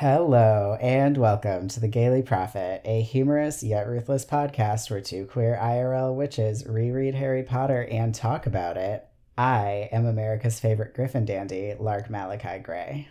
Hello, 0.00 0.76
and 0.78 1.16
welcome 1.16 1.68
to 1.68 1.80
the 1.80 1.88
Gayly 1.88 2.20
Prophet, 2.20 2.82
a 2.84 3.00
humorous 3.00 3.62
yet 3.62 3.88
ruthless 3.88 4.26
podcast 4.26 4.90
where 4.90 5.00
two 5.00 5.24
queer 5.24 5.58
IRL 5.58 6.14
witches 6.14 6.66
reread 6.66 7.14
Harry 7.14 7.42
Potter 7.42 7.88
and 7.90 8.14
talk 8.14 8.44
about 8.44 8.76
it. 8.76 9.08
I 9.38 9.88
am 9.90 10.04
America's 10.04 10.60
favorite 10.60 10.92
Griffin 10.92 11.24
dandy, 11.24 11.74
Lark 11.80 12.10
Malachi 12.10 12.58
Gray. 12.58 13.08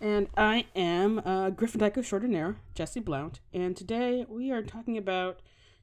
And 0.00 0.26
I 0.36 0.66
am 0.74 1.20
uh, 1.20 1.50
Gryffindor 1.50 1.96
Extraordinaire, 1.96 2.56
Jesse 2.74 2.98
Blount, 2.98 3.38
and 3.54 3.76
today 3.76 4.26
we 4.28 4.50
are 4.50 4.62
talking 4.62 4.98
about 4.98 5.38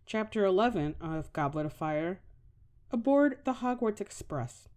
Chapter 0.06 0.44
11 0.44 0.96
of 1.00 1.32
Goblet 1.32 1.66
of 1.66 1.72
Fire, 1.72 2.20
aboard 2.92 3.38
the 3.46 3.54
Hogwarts 3.54 4.02
Express. 4.02 4.68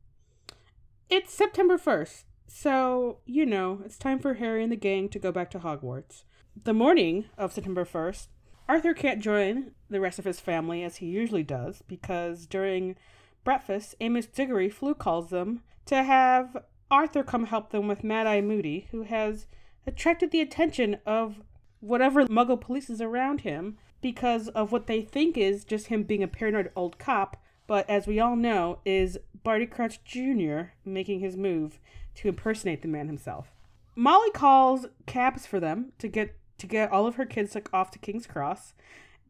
It's 1.10 1.34
September 1.34 1.76
1st, 1.78 2.22
so, 2.48 3.18
you 3.26 3.44
know, 3.44 3.82
it's 3.84 3.98
time 3.98 4.18
for 4.18 4.34
Harry 4.34 4.62
and 4.62 4.72
the 4.72 4.76
gang 4.76 5.08
to 5.10 5.18
go 5.18 5.30
back 5.30 5.50
to 5.50 5.58
Hogwarts. 5.58 6.24
The 6.64 6.72
morning 6.72 7.26
of 7.36 7.52
September 7.52 7.84
1st, 7.84 8.28
Arthur 8.68 8.94
can't 8.94 9.22
join 9.22 9.72
the 9.90 10.00
rest 10.00 10.18
of 10.18 10.24
his 10.24 10.40
family 10.40 10.82
as 10.82 10.96
he 10.96 11.06
usually 11.06 11.42
does 11.42 11.82
because 11.86 12.46
during 12.46 12.96
breakfast, 13.44 13.94
Amos 14.00 14.26
Diggory 14.26 14.68
flu 14.68 14.94
calls 14.94 15.30
them 15.30 15.62
to 15.86 16.02
have 16.02 16.56
Arthur 16.90 17.22
come 17.22 17.46
help 17.46 17.70
them 17.70 17.86
with 17.86 18.02
Mad 18.02 18.26
Eye 18.26 18.40
Moody, 18.40 18.88
who 18.90 19.02
has 19.02 19.46
attracted 19.86 20.30
the 20.30 20.40
attention 20.40 20.98
of 21.06 21.42
whatever 21.80 22.26
muggle 22.26 22.60
police 22.60 22.90
is 22.90 23.00
around 23.00 23.42
him 23.42 23.76
because 24.00 24.48
of 24.48 24.72
what 24.72 24.86
they 24.86 25.02
think 25.02 25.36
is 25.36 25.64
just 25.64 25.88
him 25.88 26.02
being 26.02 26.22
a 26.22 26.28
paranoid 26.28 26.70
old 26.74 26.98
cop, 26.98 27.36
but 27.66 27.88
as 27.88 28.06
we 28.06 28.18
all 28.18 28.36
know, 28.36 28.78
is 28.84 29.18
Barty 29.42 29.66
Crouch 29.66 30.02
Jr. 30.04 30.72
making 30.84 31.20
his 31.20 31.36
move 31.36 31.78
to 32.18 32.28
impersonate 32.28 32.82
the 32.82 32.88
man 32.88 33.06
himself. 33.06 33.52
Molly 33.94 34.30
calls 34.32 34.86
cabs 35.06 35.46
for 35.46 35.60
them 35.60 35.92
to 35.98 36.08
get 36.08 36.34
to 36.58 36.66
get 36.66 36.90
all 36.90 37.06
of 37.06 37.14
her 37.14 37.24
kids 37.24 37.54
like, 37.54 37.68
off 37.72 37.92
to 37.92 38.00
King's 38.00 38.26
Cross, 38.26 38.74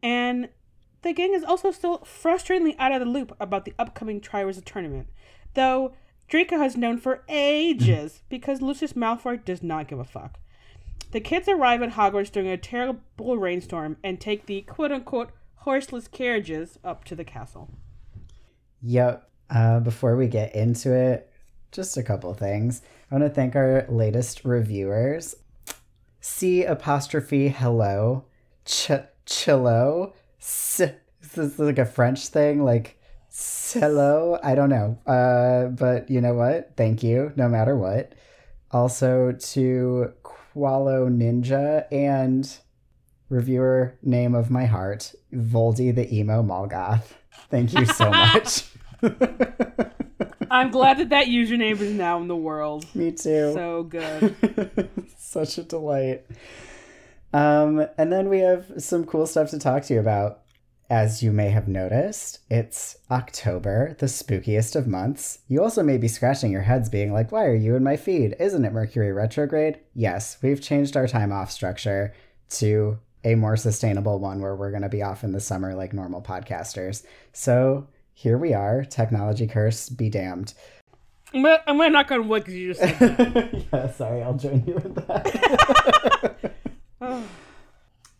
and 0.02 0.48
the 1.02 1.12
gang 1.12 1.34
is 1.34 1.44
also 1.44 1.70
still 1.70 1.98
frustratingly 1.98 2.74
out 2.78 2.92
of 2.92 3.00
the 3.00 3.06
loop 3.06 3.36
about 3.38 3.66
the 3.66 3.74
upcoming 3.78 4.20
Triwizard 4.20 4.64
tournament, 4.64 5.08
though 5.52 5.92
Draco 6.28 6.58
has 6.58 6.76
known 6.76 6.96
for 6.96 7.24
ages 7.28 8.22
because 8.30 8.62
Lucius 8.62 8.94
Malfoy 8.94 9.44
does 9.44 9.62
not 9.62 9.88
give 9.88 9.98
a 9.98 10.04
fuck. 10.04 10.38
The 11.10 11.20
kids 11.20 11.48
arrive 11.48 11.82
at 11.82 11.92
Hogwarts 11.92 12.32
during 12.32 12.48
a 12.48 12.56
terrible 12.56 13.36
rainstorm 13.36 13.98
and 14.02 14.18
take 14.18 14.46
the 14.46 14.62
quote 14.62 14.92
unquote 14.92 15.30
horseless 15.56 16.08
carriages 16.08 16.78
up 16.82 17.04
to 17.04 17.14
the 17.14 17.24
castle. 17.24 17.68
Yep. 18.82 19.28
Uh, 19.50 19.80
before 19.80 20.16
we 20.16 20.28
get 20.28 20.54
into 20.54 20.92
it, 20.92 21.30
just 21.72 21.96
a 21.96 22.02
couple 22.02 22.32
things. 22.34 22.82
I 23.10 23.14
want 23.14 23.24
to 23.28 23.34
thank 23.34 23.56
our 23.56 23.86
latest 23.88 24.44
reviewers. 24.44 25.34
C 26.20 26.64
apostrophe 26.64 27.48
hello. 27.48 28.24
Ch 28.64 28.90
chillo. 29.26 30.12
S- 30.40 30.80
this 31.20 31.36
is 31.36 31.58
like 31.58 31.78
a 31.78 31.84
French 31.86 32.28
thing, 32.28 32.64
like 32.64 32.98
hello. 33.72 34.38
I 34.42 34.54
don't 34.54 34.70
know. 34.70 34.98
Uh, 35.06 35.68
but 35.68 36.10
you 36.10 36.20
know 36.20 36.34
what? 36.34 36.72
Thank 36.76 37.02
you, 37.02 37.32
no 37.36 37.48
matter 37.48 37.76
what. 37.76 38.14
Also 38.70 39.32
to 39.32 40.12
Qualo 40.22 41.08
Ninja 41.08 41.84
and 41.92 42.58
reviewer 43.28 43.96
name 44.02 44.34
of 44.34 44.50
my 44.50 44.66
heart, 44.66 45.14
Voldy 45.32 45.94
the 45.94 46.12
emo 46.14 46.42
Molgoth. 46.42 47.12
Thank 47.50 47.72
you 47.74 47.86
so 47.86 48.10
much. 48.10 48.64
I'm 50.50 50.70
glad 50.70 50.98
that 50.98 51.10
that 51.10 51.26
username 51.26 51.80
is 51.80 51.92
now 51.92 52.20
in 52.20 52.28
the 52.28 52.36
world. 52.36 52.86
Me 52.94 53.12
too. 53.12 53.52
So 53.54 53.82
good. 53.84 54.88
Such 55.18 55.58
a 55.58 55.62
delight. 55.62 56.24
Um, 57.32 57.86
and 57.98 58.12
then 58.12 58.28
we 58.28 58.40
have 58.40 58.66
some 58.78 59.04
cool 59.04 59.26
stuff 59.26 59.50
to 59.50 59.58
talk 59.58 59.84
to 59.84 59.94
you 59.94 60.00
about. 60.00 60.40
As 60.90 61.22
you 61.22 61.32
may 61.32 61.50
have 61.50 61.68
noticed, 61.68 62.38
it's 62.48 62.96
October, 63.10 63.94
the 63.98 64.06
spookiest 64.06 64.74
of 64.74 64.86
months. 64.86 65.40
You 65.46 65.62
also 65.62 65.82
may 65.82 65.98
be 65.98 66.08
scratching 66.08 66.50
your 66.50 66.62
heads, 66.62 66.88
being 66.88 67.12
like, 67.12 67.30
Why 67.30 67.44
are 67.44 67.54
you 67.54 67.76
in 67.76 67.84
my 67.84 67.96
feed? 67.96 68.34
Isn't 68.40 68.64
it 68.64 68.72
Mercury 68.72 69.12
retrograde? 69.12 69.80
Yes, 69.94 70.38
we've 70.40 70.62
changed 70.62 70.96
our 70.96 71.06
time 71.06 71.30
off 71.30 71.50
structure 71.50 72.14
to 72.50 72.98
a 73.22 73.34
more 73.34 73.56
sustainable 73.56 74.18
one 74.18 74.40
where 74.40 74.56
we're 74.56 74.70
going 74.70 74.82
to 74.82 74.88
be 74.88 75.02
off 75.02 75.24
in 75.24 75.32
the 75.32 75.40
summer 75.40 75.74
like 75.74 75.92
normal 75.92 76.22
podcasters. 76.22 77.04
So 77.34 77.86
here 78.18 78.36
we 78.36 78.52
are. 78.52 78.82
Technology 78.82 79.46
curse, 79.46 79.88
be 79.88 80.10
damned. 80.10 80.52
I'm 81.32 81.44
gonna, 81.44 81.62
I'm 81.68 81.76
gonna 81.76 81.90
knock 81.90 82.10
on 82.10 82.26
wood 82.26 82.42
because 82.42 82.54
you 82.54 82.74
just 82.74 83.00
yeah, 83.72 83.92
sorry, 83.92 84.24
I'll 84.24 84.34
join 84.34 84.64
you 84.66 84.76
in 84.76 84.94
that. 84.94 86.56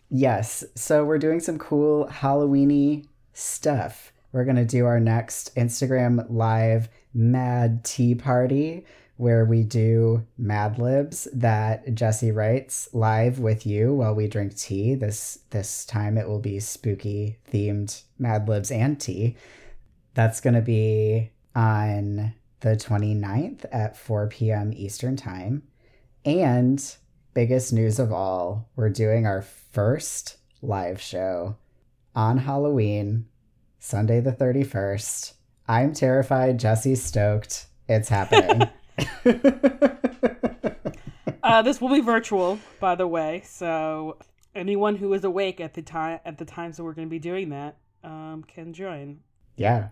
yes, 0.08 0.62
so 0.76 1.04
we're 1.04 1.18
doing 1.18 1.40
some 1.40 1.58
cool 1.58 2.06
Halloweeny 2.06 3.08
stuff. 3.32 4.12
We're 4.30 4.44
gonna 4.44 4.64
do 4.64 4.86
our 4.86 5.00
next 5.00 5.52
Instagram 5.56 6.24
live 6.30 6.88
Mad 7.12 7.82
Tea 7.84 8.14
Party 8.14 8.86
where 9.16 9.44
we 9.44 9.64
do 9.64 10.24
Mad 10.38 10.78
Libs 10.78 11.26
that 11.32 11.92
Jesse 11.92 12.30
writes 12.30 12.88
live 12.92 13.40
with 13.40 13.66
you 13.66 13.92
while 13.94 14.14
we 14.14 14.28
drink 14.28 14.56
tea. 14.56 14.94
This 14.94 15.40
this 15.50 15.84
time 15.84 16.16
it 16.16 16.28
will 16.28 16.38
be 16.38 16.60
spooky 16.60 17.38
themed 17.52 18.04
Mad 18.16 18.48
Libs 18.48 18.70
and 18.70 19.00
tea. 19.00 19.34
That's 20.18 20.40
gonna 20.40 20.62
be 20.62 21.30
on 21.54 22.34
the 22.58 22.70
29th 22.70 23.66
at 23.70 23.96
4 23.96 24.26
p.m. 24.26 24.72
Eastern 24.74 25.14
Time. 25.14 25.62
And 26.24 26.84
biggest 27.34 27.72
news 27.72 28.00
of 28.00 28.12
all, 28.12 28.68
we're 28.74 28.90
doing 28.90 29.26
our 29.26 29.42
first 29.42 30.38
live 30.60 31.00
show 31.00 31.54
on 32.16 32.38
Halloween, 32.38 33.26
Sunday 33.78 34.18
the 34.18 34.32
31st. 34.32 35.34
I'm 35.68 35.92
terrified. 35.92 36.58
Jesse's 36.58 37.00
stoked. 37.00 37.68
It's 37.88 38.08
happening. 38.08 38.68
uh, 41.44 41.62
this 41.62 41.80
will 41.80 41.90
be 41.90 42.00
virtual, 42.00 42.58
by 42.80 42.96
the 42.96 43.06
way. 43.06 43.44
So 43.46 44.18
anyone 44.52 44.96
who 44.96 45.12
is 45.12 45.22
awake 45.22 45.60
at 45.60 45.74
the 45.74 45.82
time 45.82 46.18
at 46.24 46.38
the 46.38 46.44
times 46.44 46.76
that 46.76 46.82
we're 46.82 46.94
going 46.94 47.06
to 47.06 47.10
be 47.10 47.20
doing 47.20 47.50
that 47.50 47.76
um, 48.02 48.44
can 48.48 48.72
join. 48.72 49.20
yeah. 49.56 49.90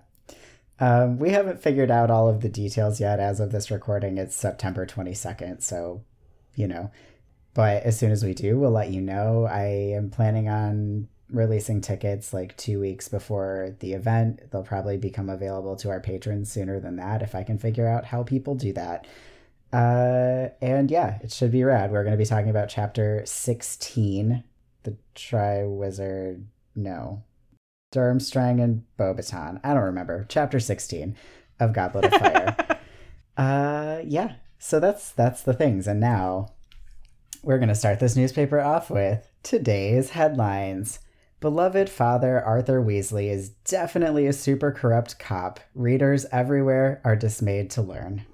Um, 0.78 1.18
we 1.18 1.30
haven't 1.30 1.62
figured 1.62 1.90
out 1.90 2.10
all 2.10 2.28
of 2.28 2.40
the 2.40 2.48
details 2.48 3.00
yet. 3.00 3.18
As 3.18 3.40
of 3.40 3.52
this 3.52 3.70
recording, 3.70 4.18
it's 4.18 4.36
September 4.36 4.86
22nd. 4.86 5.62
So, 5.62 6.02
you 6.54 6.68
know, 6.68 6.90
but 7.54 7.82
as 7.84 7.98
soon 7.98 8.12
as 8.12 8.22
we 8.22 8.34
do, 8.34 8.58
we'll 8.58 8.70
let 8.70 8.90
you 8.90 9.00
know. 9.00 9.46
I 9.46 9.64
am 9.94 10.10
planning 10.10 10.48
on 10.48 11.08
releasing 11.30 11.80
tickets 11.80 12.32
like 12.32 12.56
two 12.56 12.78
weeks 12.78 13.08
before 13.08 13.74
the 13.80 13.94
event. 13.94 14.50
They'll 14.50 14.62
probably 14.62 14.98
become 14.98 15.30
available 15.30 15.76
to 15.76 15.90
our 15.90 16.00
patrons 16.00 16.52
sooner 16.52 16.78
than 16.78 16.96
that 16.96 17.22
if 17.22 17.34
I 17.34 17.42
can 17.42 17.58
figure 17.58 17.88
out 17.88 18.04
how 18.04 18.22
people 18.22 18.54
do 18.54 18.72
that. 18.74 19.06
Uh, 19.72 20.50
and 20.60 20.90
yeah, 20.90 21.18
it 21.22 21.32
should 21.32 21.50
be 21.50 21.64
rad. 21.64 21.90
We're 21.90 22.04
going 22.04 22.12
to 22.12 22.18
be 22.18 22.26
talking 22.26 22.50
about 22.50 22.68
chapter 22.68 23.22
16, 23.24 24.44
the 24.84 24.96
Triwizard. 25.14 26.44
No, 26.74 27.22
Durmstrang 27.96 28.62
and 28.62 28.84
Beauxbaton. 28.98 29.60
I 29.64 29.72
don't 29.72 29.82
remember. 29.84 30.26
Chapter 30.28 30.60
16 30.60 31.16
of 31.58 31.72
Goblet 31.72 32.04
of 32.04 32.12
Fire. 32.12 32.56
uh 33.36 34.02
yeah. 34.04 34.34
So 34.58 34.78
that's 34.80 35.10
that's 35.10 35.42
the 35.42 35.54
things. 35.54 35.86
And 35.86 36.00
now 36.00 36.48
we're 37.42 37.58
going 37.58 37.68
to 37.68 37.74
start 37.74 38.00
this 38.00 38.16
newspaper 38.16 38.60
off 38.60 38.90
with 38.90 39.30
today's 39.42 40.10
headlines. 40.10 40.98
Beloved 41.40 41.88
father 41.88 42.42
Arthur 42.42 42.82
Weasley 42.82 43.30
is 43.30 43.50
definitely 43.50 44.26
a 44.26 44.32
super 44.32 44.72
corrupt 44.72 45.18
cop. 45.18 45.60
Readers 45.74 46.26
everywhere 46.32 47.00
are 47.04 47.14
dismayed 47.14 47.70
to 47.70 47.82
learn. 47.82 48.26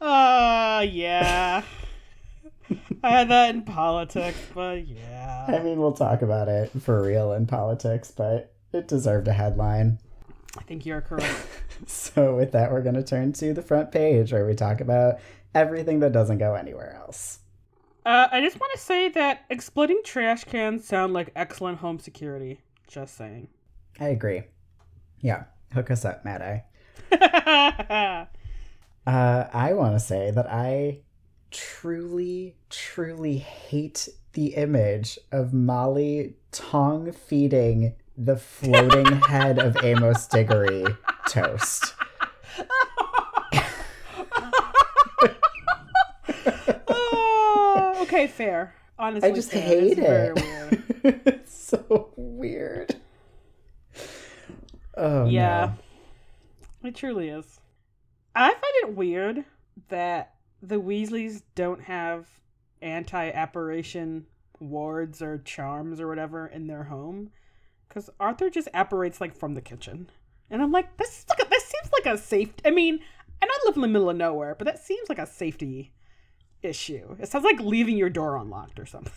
uh, 0.00 0.84
yeah. 0.90 1.62
I 3.02 3.10
had 3.10 3.28
that 3.28 3.54
in 3.54 3.62
politics, 3.62 4.38
but 4.54 4.86
yeah. 4.86 5.46
I 5.48 5.60
mean, 5.60 5.78
we'll 5.78 5.92
talk 5.92 6.22
about 6.22 6.48
it 6.48 6.70
for 6.80 7.02
real 7.02 7.32
in 7.32 7.46
politics, 7.46 8.10
but 8.10 8.54
it 8.72 8.88
deserved 8.88 9.28
a 9.28 9.32
headline. 9.32 9.98
I 10.58 10.62
think 10.62 10.86
you're 10.86 11.00
correct. 11.00 11.46
so, 11.86 12.36
with 12.36 12.52
that, 12.52 12.72
we're 12.72 12.82
going 12.82 12.94
to 12.94 13.04
turn 13.04 13.32
to 13.34 13.52
the 13.52 13.62
front 13.62 13.92
page 13.92 14.32
where 14.32 14.46
we 14.46 14.54
talk 14.54 14.80
about 14.80 15.20
everything 15.54 16.00
that 16.00 16.12
doesn't 16.12 16.38
go 16.38 16.54
anywhere 16.54 16.94
else. 16.96 17.40
Uh, 18.04 18.28
I 18.30 18.40
just 18.40 18.60
want 18.60 18.72
to 18.72 18.78
say 18.78 19.08
that 19.10 19.44
exploding 19.50 20.00
trash 20.04 20.44
cans 20.44 20.86
sound 20.86 21.12
like 21.12 21.32
excellent 21.34 21.78
home 21.78 21.98
security. 21.98 22.60
Just 22.86 23.16
saying. 23.16 23.48
I 23.98 24.08
agree. 24.08 24.44
Yeah, 25.20 25.44
hook 25.72 25.90
us 25.90 26.04
up, 26.04 26.24
Mad 26.24 26.42
Eye. 26.42 26.64
uh, 29.06 29.44
I 29.52 29.72
want 29.72 29.94
to 29.94 30.00
say 30.00 30.30
that 30.30 30.46
I 30.48 31.00
truly, 31.50 32.56
truly 32.70 33.38
hate 33.38 34.08
the 34.32 34.54
image 34.54 35.18
of 35.32 35.52
Molly 35.52 36.34
tongue 36.52 37.12
feeding 37.12 37.94
the 38.16 38.36
floating 38.36 39.06
head 39.28 39.58
of 39.58 39.76
Amos 39.82 40.26
Diggory 40.26 40.84
toast. 41.28 41.94
oh, 46.88 47.94
okay, 48.02 48.26
fair. 48.26 48.74
Honestly, 48.98 49.30
I 49.30 49.34
just 49.34 49.50
fair. 49.50 49.60
hate 49.62 49.98
It's 49.98 50.00
it. 50.00 50.34
weird. 50.34 50.82
it's 51.26 51.54
so 51.54 52.10
weird. 52.16 52.96
Oh 54.96 55.26
yeah, 55.26 55.74
no. 56.82 56.88
it 56.88 56.94
truly 56.94 57.28
is. 57.28 57.60
I 58.34 58.48
find 58.48 58.62
it 58.82 58.94
weird 58.94 59.44
that 59.88 60.35
the 60.62 60.80
Weasleys 60.80 61.42
don't 61.54 61.82
have 61.82 62.26
anti-apparition 62.82 64.26
wards 64.58 65.20
or 65.20 65.38
charms 65.38 66.00
or 66.00 66.08
whatever 66.08 66.46
in 66.46 66.66
their 66.66 66.84
home, 66.84 67.30
because 67.88 68.10
Arthur 68.18 68.50
just 68.50 68.68
apparates 68.74 69.20
like 69.20 69.36
from 69.36 69.54
the 69.54 69.60
kitchen, 69.60 70.10
and 70.50 70.62
I'm 70.62 70.72
like, 70.72 70.96
this 70.96 71.20
is 71.20 71.26
like 71.28 71.40
a, 71.40 71.48
this 71.50 71.64
seems 71.64 71.92
like 71.92 72.06
a 72.06 72.18
safe. 72.18 72.50
I 72.64 72.70
mean, 72.70 73.00
and 73.40 73.50
I 73.50 73.58
live 73.66 73.76
in 73.76 73.82
the 73.82 73.88
middle 73.88 74.10
of 74.10 74.16
nowhere, 74.16 74.54
but 74.54 74.64
that 74.64 74.78
seems 74.78 75.08
like 75.08 75.18
a 75.18 75.26
safety 75.26 75.92
issue. 76.62 77.16
It 77.20 77.28
sounds 77.28 77.44
like 77.44 77.60
leaving 77.60 77.96
your 77.96 78.10
door 78.10 78.36
unlocked 78.36 78.80
or 78.80 78.86
something. 78.86 79.12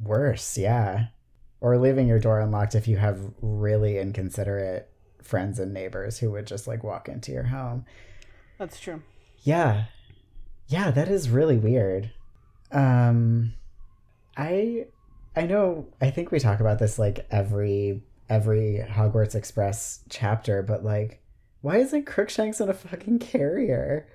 Worse, 0.00 0.56
yeah. 0.56 1.06
Or 1.60 1.76
leaving 1.76 2.06
your 2.06 2.18
door 2.18 2.40
unlocked 2.40 2.74
if 2.74 2.86
you 2.86 2.96
have 2.98 3.32
really 3.42 3.98
inconsiderate 3.98 4.90
friends 5.22 5.58
and 5.58 5.74
neighbors 5.74 6.18
who 6.18 6.30
would 6.30 6.46
just 6.46 6.66
like 6.66 6.84
walk 6.84 7.08
into 7.08 7.32
your 7.32 7.44
home. 7.44 7.84
That's 8.58 8.78
true. 8.78 9.02
Yeah. 9.42 9.84
Yeah, 10.70 10.90
that 10.90 11.08
is 11.08 11.28
really 11.28 11.58
weird. 11.58 12.10
Um 12.72 13.52
I 14.36 14.86
I 15.36 15.42
know 15.46 15.88
I 16.00 16.10
think 16.10 16.30
we 16.30 16.38
talk 16.38 16.60
about 16.60 16.78
this 16.78 16.98
like 16.98 17.26
every 17.30 18.02
every 18.28 18.84
Hogwarts 18.88 19.34
Express 19.34 20.00
chapter, 20.08 20.62
but 20.62 20.84
like 20.84 21.20
why 21.60 21.76
isn't 21.76 22.06
Crookshanks 22.06 22.60
in 22.60 22.68
a 22.68 22.74
fucking 22.74 23.18
carrier? 23.18 24.06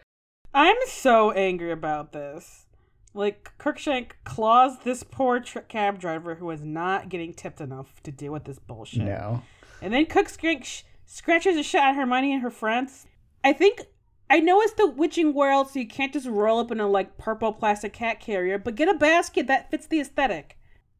I'm 0.53 0.77
so 0.87 1.31
angry 1.31 1.71
about 1.71 2.13
this. 2.13 2.65
Like, 3.13 3.51
Crookshank 3.57 4.17
claws 4.25 4.79
this 4.79 5.03
poor 5.03 5.39
cab 5.41 5.99
driver 5.99 6.35
who 6.35 6.49
is 6.51 6.61
not 6.61 7.09
getting 7.09 7.33
tipped 7.33 7.61
enough 7.61 8.01
to 8.03 8.11
deal 8.11 8.33
with 8.33 8.45
this 8.45 8.59
bullshit. 8.59 9.03
No. 9.03 9.41
And 9.81 9.93
then 9.93 10.05
Crookshank 10.05 10.65
sh- 10.65 10.83
scratches 11.05 11.55
a 11.55 11.63
shit 11.63 11.81
at 11.81 11.95
Hermione 11.95 12.33
and 12.33 12.41
her 12.41 12.49
friends. 12.49 13.05
I 13.43 13.53
think. 13.53 13.81
I 14.29 14.39
know 14.39 14.59
it's 14.61 14.73
the 14.73 14.87
witching 14.87 15.33
world, 15.33 15.69
so 15.69 15.79
you 15.79 15.87
can't 15.87 16.11
just 16.13 16.27
roll 16.27 16.59
up 16.59 16.71
in 16.71 16.79
a, 16.79 16.87
like, 16.87 17.17
purple 17.17 17.53
plastic 17.53 17.93
cat 17.93 18.19
carrier, 18.19 18.57
but 18.57 18.75
get 18.75 18.89
a 18.89 18.95
basket 18.95 19.47
that 19.47 19.69
fits 19.69 19.85
the 19.87 19.99
aesthetic. 19.99 20.57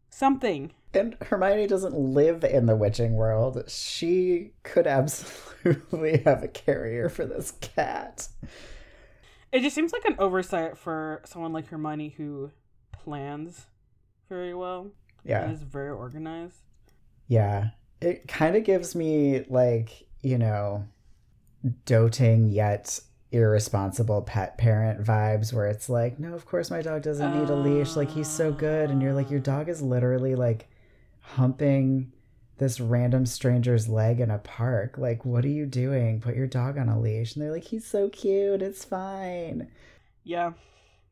Something. 0.10 0.72
And 0.94 1.18
Hermione 1.22 1.68
doesn't 1.68 1.96
live 1.98 2.44
in 2.44 2.68
the 2.68 2.76
witching 2.76 3.16
world. 3.16 3.64
She 3.68 4.52
could 4.64 4.88
absolutely 4.88 6.20
have 6.24 6.44
a 6.44 6.48
carrier 6.48 7.10
for 7.10 7.26
this 7.26 7.52
cat. 7.60 8.28
It 9.52 9.62
just 9.62 9.76
seems 9.76 9.92
like 9.92 10.06
an 10.06 10.16
oversight 10.20 10.78
for 10.78 11.22
someone 11.26 11.52
like 11.54 11.68
Hermione 11.68 12.10
who 12.10 12.52
plans 12.92 13.66
very 14.30 14.54
well 14.54 14.92
Yeah. 15.24 15.44
and 15.44 15.54
is 15.54 15.64
very 15.64 15.90
organized. 15.90 16.60
Yeah. 17.28 17.70
It 18.02 18.28
kind 18.28 18.56
of 18.56 18.64
gives 18.64 18.96
me 18.96 19.46
like, 19.50 20.08
you 20.22 20.38
know, 20.38 20.86
doting 21.86 22.48
yet 22.50 23.00
irresponsible 23.36 24.22
pet 24.22 24.58
parent 24.58 25.04
vibes 25.04 25.54
where 25.54 25.68
it's 25.68 25.90
like, 25.90 26.20
no, 26.20 26.34
of 26.34 26.46
course 26.46 26.72
my 26.72 26.82
dog 26.82 27.04
doesn't 27.04 27.40
need 27.40 27.50
a 27.50 27.56
leash. 27.56 27.96
Like 27.96 28.10
he's 28.10 28.30
so 28.30 28.52
good. 28.52 28.90
And 28.90 29.02
you're 29.02 29.14
like, 29.14 29.30
your 29.30 29.40
dog 29.40 29.70
is 29.70 29.82
literally 29.82 30.36
like 30.36 30.68
humping 31.20 32.12
this 32.58 32.80
random 32.80 33.26
stranger's 33.26 33.88
leg 33.88 34.20
in 34.20 34.32
a 34.32 34.38
park. 34.38 34.98
Like, 34.98 35.26
what 35.26 35.44
are 35.44 35.50
you 35.50 35.66
doing? 35.66 36.22
Put 36.22 36.36
your 36.36 36.48
dog 36.48 36.78
on 36.78 36.90
a 36.90 37.00
leash. 37.00 37.36
And 37.36 37.44
they're 37.44 37.52
like, 37.52 37.66
he's 37.66 37.86
so 37.86 38.10
cute. 38.10 38.62
It's 38.62 38.86
fine. 38.86 39.70
Yeah. 40.24 40.54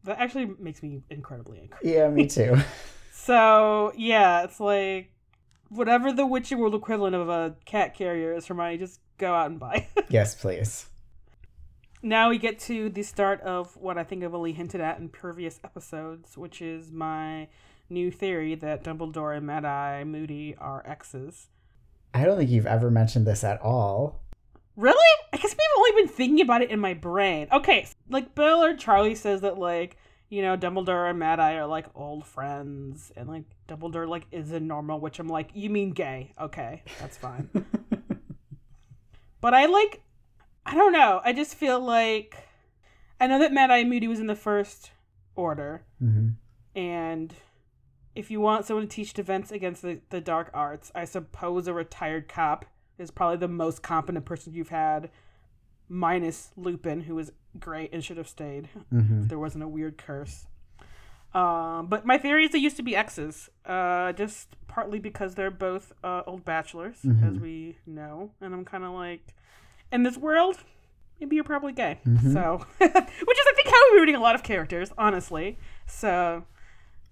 That 0.06 0.20
actually 0.20 0.54
makes 0.60 0.82
me 0.82 1.04
incredibly 1.10 1.60
angry. 1.60 1.78
Yeah, 1.84 2.10
me 2.10 2.28
too. 2.28 2.58
So, 3.16 3.94
yeah, 3.96 4.44
it's 4.44 4.60
like 4.60 5.10
whatever 5.70 6.12
the 6.12 6.26
witching 6.26 6.58
world 6.58 6.76
equivalent 6.76 7.16
of 7.16 7.30
a 7.30 7.56
cat 7.64 7.96
carrier 7.96 8.34
is, 8.34 8.46
for 8.46 8.54
Hermione, 8.54 8.78
just 8.80 9.00
go 9.18 9.34
out 9.34 9.50
and 9.50 9.58
buy. 9.60 9.88
yes, 10.10 10.36
please. 10.36 10.88
Now 12.04 12.30
we 12.30 12.38
get 12.38 12.60
to 12.60 12.90
the 12.90 13.02
start 13.02 13.42
of 13.42 13.76
what 13.78 13.98
I 13.98 14.04
think 14.04 14.24
I've 14.24 14.36
only 14.36 14.52
hinted 14.52 14.82
at 14.82 15.00
in 15.00 15.08
previous 15.08 15.60
episodes, 15.64 16.38
which 16.38 16.62
is 16.62 16.92
my 16.92 17.48
new 17.90 18.12
theory 18.12 18.56
that 18.56 18.84
Dumbledore 18.84 19.36
and 19.36 19.48
Mad 19.48 19.64
Eye 19.64 20.04
Moody 20.04 20.56
are 20.60 20.84
exes. 20.86 21.48
I 22.14 22.26
don't 22.26 22.38
think 22.38 22.50
you've 22.50 22.68
ever 22.68 22.92
mentioned 22.92 23.26
this 23.26 23.44
at 23.44 23.62
all. 23.62 24.22
Really? 24.76 24.98
I 25.32 25.38
guess 25.38 25.52
we've 25.52 25.78
only 25.78 26.02
been 26.04 26.14
thinking 26.14 26.42
about 26.42 26.62
it 26.62 26.70
in 26.70 26.80
my 26.80 26.94
brain. 26.94 27.48
Okay, 27.52 27.88
like 28.10 28.36
Bill 28.36 28.64
or 28.64 28.76
Charlie 28.76 29.16
says 29.16 29.42
that 29.42 29.58
like, 29.58 29.98
you 30.30 30.42
know, 30.42 30.58
Dumbledore 30.58 31.10
and 31.10 31.18
Mad 31.18 31.40
Eye 31.40 31.56
are 31.56 31.68
like 31.68 31.88
old 31.96 32.26
friends 32.26 33.12
and 33.16 33.30
like 33.30 33.46
Dumbledore 33.68 34.08
like 34.08 34.28
is 34.32 34.52
a 34.52 34.60
normal, 34.60 35.00
which 35.00 35.20
I'm 35.20 35.30
like, 35.30 35.52
you 35.54 35.70
mean 35.70 35.92
gay. 35.92 36.34
Okay, 36.40 36.84
that's 37.00 37.18
fine. 37.18 37.50
but 39.42 39.54
I 39.54 39.68
like 39.68 40.03
I 40.66 40.74
don't 40.76 40.94
know. 40.94 41.22
I 41.24 41.34
just 41.34 41.56
feel 41.56 41.80
like 41.80 42.36
I 43.20 43.28
know 43.28 43.40
that 43.40 43.52
Mad 43.54 43.72
Eye 43.72 43.84
Moody 43.84 44.08
was 44.08 44.20
in 44.20 44.28
the 44.28 44.36
first 44.36 44.92
order 45.36 45.84
hmm 46.00 46.30
and 46.76 47.34
if 48.16 48.30
you 48.32 48.40
want 48.40 48.66
someone 48.66 48.88
to 48.88 48.96
teach 48.96 49.14
defense 49.14 49.52
against 49.52 49.82
the, 49.82 50.00
the 50.12 50.22
dark 50.22 50.50
arts, 50.54 50.92
I 50.94 51.06
suppose 51.06 51.68
a 51.68 51.74
retired 51.74 52.28
cop 52.28 52.66
is 53.00 53.10
probably 53.12 53.38
the 53.38 53.48
most 53.48 53.82
competent 53.82 54.26
person 54.26 54.54
you've 54.54 54.70
had, 54.70 55.10
minus 55.90 56.52
Lupin, 56.56 57.02
who 57.02 57.16
was 57.16 57.32
great 57.60 57.92
and 57.94 58.04
should 58.04 58.18
have 58.18 58.28
stayed 58.28 58.70
hmm 58.92 59.22
if 59.24 59.30
there 59.30 59.40
wasn't 59.40 59.64
a 59.64 59.68
weird 59.68 59.98
curse. 59.98 60.46
Um, 61.34 61.88
but 61.88 62.06
my 62.06 62.18
theory 62.20 62.46
is 62.46 62.52
they 62.52 62.60
used 62.60 62.78
to 62.78 62.84
be 62.84 62.96
exes, 62.96 63.50
uh, 63.66 64.14
just 64.14 64.56
partly 64.68 65.00
because 65.00 65.34
they're 65.34 65.50
both 65.52 65.92
uh, 66.04 66.22
old 66.28 66.46
bachelors, 66.46 66.98
as 67.24 67.38
Mhm. 67.38 67.42
we 67.42 67.78
know. 67.88 68.32
And 68.42 68.54
I'm 68.54 68.64
kind 68.66 68.84
of 68.84 68.92
like, 68.92 69.34
in 69.94 70.04
this 70.04 70.18
world, 70.18 70.58
maybe 71.20 71.36
you're 71.36 71.46
probably 71.46 71.72
gay. 71.72 72.00
Mhm. 72.06 72.34
So, 72.34 72.66
which 72.78 72.90
is 72.92 72.98
I 73.48 73.54
think 73.56 73.68
how 73.68 73.82
we're 73.92 74.00
reading 74.02 74.16
a 74.16 74.20
lot 74.20 74.36
of 74.36 74.44
characters, 74.44 74.92
honestly. 74.98 75.58
So, 75.88 76.44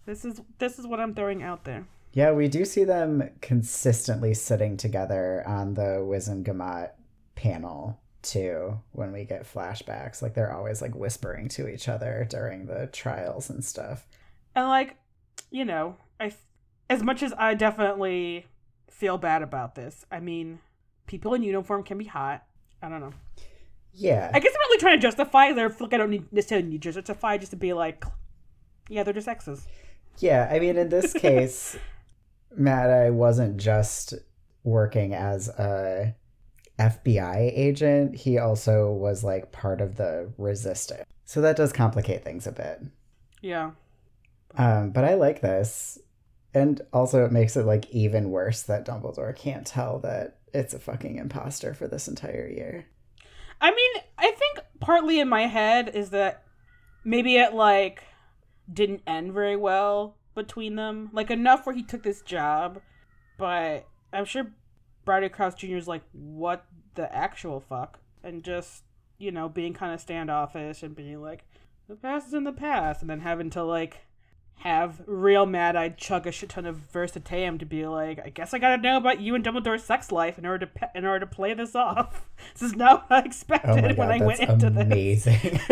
this 0.05 0.25
is 0.25 0.41
this 0.57 0.77
is 0.79 0.87
what 0.87 0.99
I'm 0.99 1.13
throwing 1.13 1.43
out 1.43 1.63
there. 1.63 1.85
Yeah, 2.13 2.31
we 2.33 2.49
do 2.49 2.65
see 2.65 2.83
them 2.83 3.29
consistently 3.41 4.33
sitting 4.33 4.75
together 4.75 5.47
on 5.47 5.75
the 5.75 6.03
Wiz 6.03 6.27
and 6.27 6.45
Wizengamot 6.45 6.89
panel 7.35 7.99
too 8.21 8.79
when 8.91 9.11
we 9.13 9.23
get 9.23 9.51
flashbacks. 9.51 10.21
Like 10.21 10.33
they're 10.33 10.53
always 10.53 10.81
like 10.81 10.93
whispering 10.93 11.47
to 11.49 11.67
each 11.67 11.87
other 11.87 12.27
during 12.29 12.65
the 12.65 12.87
trials 12.87 13.49
and 13.49 13.63
stuff. 13.63 14.07
And 14.55 14.67
like, 14.67 14.97
you 15.51 15.63
know, 15.63 15.95
I 16.19 16.33
as 16.89 17.01
much 17.01 17.23
as 17.23 17.33
I 17.37 17.53
definitely 17.53 18.47
feel 18.89 19.17
bad 19.17 19.41
about 19.41 19.75
this, 19.75 20.05
I 20.11 20.19
mean, 20.19 20.59
people 21.07 21.33
in 21.33 21.43
uniform 21.43 21.83
can 21.83 21.97
be 21.97 22.05
hot. 22.05 22.45
I 22.81 22.89
don't 22.89 23.01
know. 23.01 23.13
Yeah. 23.93 24.31
I 24.33 24.39
guess 24.39 24.53
I'm 24.53 24.69
really 24.69 24.79
trying 24.79 24.97
to 24.97 25.01
justify. 25.01 25.53
There, 25.53 25.75
like 25.79 25.93
I 25.93 25.97
don't 25.97 26.09
need 26.09 26.31
necessarily 26.31 26.67
need 26.67 26.81
to 26.81 26.91
justify 26.91 27.37
just 27.37 27.51
to 27.51 27.57
be 27.57 27.73
like, 27.73 28.03
yeah, 28.89 29.03
they're 29.03 29.13
just 29.13 29.27
exes. 29.27 29.65
Yeah, 30.19 30.49
I 30.51 30.59
mean 30.59 30.77
in 30.77 30.89
this 30.89 31.13
case 31.27 31.77
Mad 32.55 32.89
Eye 32.89 33.09
wasn't 33.09 33.57
just 33.57 34.13
working 34.63 35.13
as 35.13 35.49
a 35.49 36.15
FBI 36.79 37.51
agent, 37.55 38.15
he 38.15 38.37
also 38.37 38.91
was 38.91 39.23
like 39.23 39.51
part 39.51 39.81
of 39.81 39.95
the 39.95 40.31
resistance. 40.37 41.05
So 41.25 41.41
that 41.41 41.55
does 41.55 41.71
complicate 41.71 42.23
things 42.23 42.47
a 42.47 42.51
bit. 42.51 42.81
Yeah. 43.41 43.71
Um, 44.57 44.91
but 44.91 45.05
I 45.05 45.13
like 45.15 45.41
this. 45.41 45.99
And 46.53 46.81
also, 46.91 47.23
it 47.23 47.31
makes 47.31 47.55
it 47.55 47.65
like 47.65 47.89
even 47.91 48.29
worse 48.29 48.63
that 48.63 48.85
Dumbledore 48.85 49.33
can't 49.35 49.65
tell 49.65 49.99
that 49.99 50.37
it's 50.53 50.73
a 50.73 50.79
fucking 50.79 51.17
imposter 51.17 51.73
for 51.73 51.87
this 51.87 52.07
entire 52.07 52.47
year. 52.47 52.85
I 53.59 53.71
mean, 53.71 54.03
I 54.17 54.31
think 54.31 54.65
partly 54.79 55.19
in 55.19 55.29
my 55.29 55.47
head 55.47 55.91
is 55.93 56.09
that 56.11 56.43
maybe 57.03 57.37
it 57.37 57.53
like 57.53 58.03
didn't 58.71 59.03
end 59.05 59.33
very 59.33 59.55
well 59.55 60.17
between 60.35 60.75
them. 60.75 61.09
Like 61.13 61.29
enough 61.29 61.65
where 61.65 61.75
he 61.75 61.83
took 61.83 62.03
this 62.03 62.21
job, 62.21 62.81
but 63.37 63.87
I'm 64.11 64.25
sure 64.25 64.51
Barty 65.05 65.29
Crouch 65.29 65.59
Jr. 65.59 65.77
is 65.77 65.87
like, 65.87 66.03
what 66.11 66.65
the 66.95 67.13
actual 67.15 67.59
fuck 67.59 67.99
and 68.23 68.43
just 68.43 68.83
you 69.17 69.31
know 69.31 69.47
being 69.47 69.73
kind 69.73 69.93
of 69.93 70.01
standoffish 70.01 70.83
and 70.83 70.95
being 70.95 71.21
like 71.21 71.45
the 71.87 71.95
past 71.95 72.27
is 72.27 72.33
in 72.33 72.43
the 72.43 72.51
past 72.51 73.01
and 73.01 73.09
then 73.09 73.21
having 73.21 73.49
to 73.49 73.63
like 73.63 74.05
have 74.61 75.01
real 75.07 75.45
mad 75.47 75.75
eyed 75.75 75.97
chug 75.97 76.27
a 76.27 76.31
shit 76.31 76.49
ton 76.49 76.65
of 76.67 76.91
Veritaserum 76.93 77.57
to 77.59 77.65
be 77.65 77.87
like, 77.87 78.19
I 78.23 78.29
guess 78.29 78.53
I 78.53 78.59
gotta 78.59 78.79
know 78.81 78.97
about 78.97 79.19
you 79.19 79.33
and 79.33 79.43
Dumbledore's 79.43 79.83
sex 79.83 80.11
life 80.11 80.37
in 80.37 80.45
order 80.45 80.65
to 80.65 80.71
pe- 80.71 80.87
in 80.95 81.05
order 81.05 81.21
to 81.21 81.25
play 81.25 81.53
this 81.53 81.75
off. 81.75 82.25
This 82.53 82.63
is 82.71 82.75
not 82.75 83.07
what 83.09 83.23
I 83.23 83.27
expected 83.27 83.69
Oh 83.69 83.81
my 83.81 83.93
when 83.93 84.11
I 84.11 84.25
went 84.25 84.39
into 84.39 84.69
this. 84.71 84.83
amazing. 84.83 85.59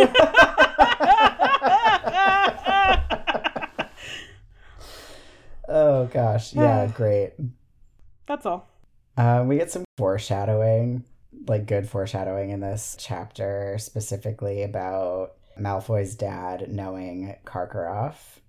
oh 5.67 6.05
gosh, 6.12 6.53
yeah, 6.53 6.88
great. 6.96 7.34
That's 8.27 8.46
all. 8.46 8.67
Um, 9.17 9.48
we 9.48 9.58
get 9.58 9.72
some 9.72 9.84
foreshadowing, 9.98 11.03
like 11.48 11.65
good 11.65 11.89
foreshadowing 11.89 12.51
in 12.51 12.60
this 12.62 12.96
chapter, 13.00 13.77
specifically 13.79 14.63
about 14.63 15.34
Malfoy's 15.60 16.15
dad 16.15 16.72
knowing 16.72 17.36
Karkaroff 17.46 18.39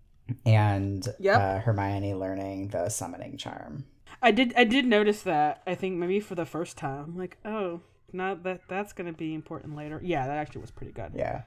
and 0.46 1.06
Yep. 1.18 1.40
uh, 1.40 1.58
Hermione 1.60 2.14
learning 2.14 2.68
the 2.68 2.88
summoning 2.88 3.36
charm. 3.36 3.84
I 4.22 4.30
did 4.30 4.52
I 4.56 4.64
did 4.64 4.84
notice 4.86 5.22
that. 5.22 5.62
I 5.66 5.74
think 5.74 5.96
maybe 5.96 6.20
for 6.20 6.34
the 6.34 6.44
first 6.46 6.76
time. 6.76 7.04
I'm 7.04 7.16
like, 7.18 7.38
oh, 7.44 7.80
not 8.12 8.42
that 8.42 8.62
that's 8.68 8.92
gonna 8.92 9.12
be 9.12 9.34
important 9.34 9.76
later. 9.76 10.00
Yeah, 10.02 10.26
that 10.26 10.36
actually 10.36 10.60
was 10.62 10.70
pretty 10.70 10.92
good. 10.92 11.12
Yeah. 11.14 11.42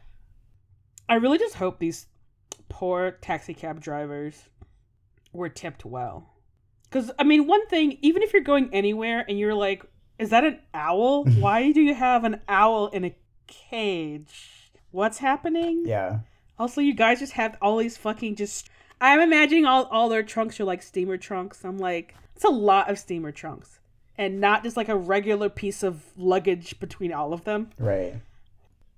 I 1.10 1.16
really 1.16 1.38
just 1.38 1.56
hope 1.56 1.80
these 1.80 2.08
poor 2.70 3.12
taxi 3.12 3.54
cab 3.54 3.82
drivers 3.82 4.50
were 5.34 5.50
tipped 5.50 5.86
well. 5.86 6.30
Because, 6.84 7.12
I 7.20 7.24
mean, 7.24 7.48
one 7.48 7.68
thing, 7.68 7.98
even 8.02 8.22
if 8.22 8.34
you're 8.34 8.44
going 8.44 8.70
anywhere 8.74 9.26
and 9.28 9.38
you're 9.38 9.56
like, 9.56 9.84
is 10.20 10.30
that 10.30 10.44
an 10.44 10.60
owl? 10.74 11.26
Why 11.40 11.72
do 11.72 11.82
you 11.82 11.94
have 11.96 12.24
an 12.24 12.42
owl 12.48 12.88
in 12.88 13.04
a 13.04 13.16
cage? 13.48 14.72
What's 14.92 15.18
happening? 15.18 15.84
Yeah. 15.86 16.20
Also, 16.58 16.82
you 16.82 16.94
guys 16.94 17.20
just 17.20 17.34
have 17.34 17.58
all 17.62 17.78
these 17.78 17.98
fucking 17.98 18.36
just. 18.36 18.70
I'm 19.02 19.20
imagining 19.20 19.66
all, 19.66 19.86
all 19.86 20.08
their 20.08 20.24
trunks 20.24 20.60
are 20.60 20.64
like 20.64 20.82
steamer 20.82 21.18
trunks. 21.18 21.66
I'm 21.66 21.78
like, 21.78 22.16
it's 22.36 22.46
a 22.46 22.50
lot 22.50 22.90
of 22.90 23.00
steamer 23.00 23.32
trunks. 23.32 23.80
And 24.18 24.40
not 24.40 24.64
just 24.64 24.78
like 24.78 24.90
a 24.90 24.96
regular 24.96 25.50
piece 25.50 25.84
of 25.84 26.04
luggage 26.16 26.80
between 26.80 27.12
all 27.12 27.34
of 27.34 27.44
them. 27.44 27.72
Right. 27.78 28.16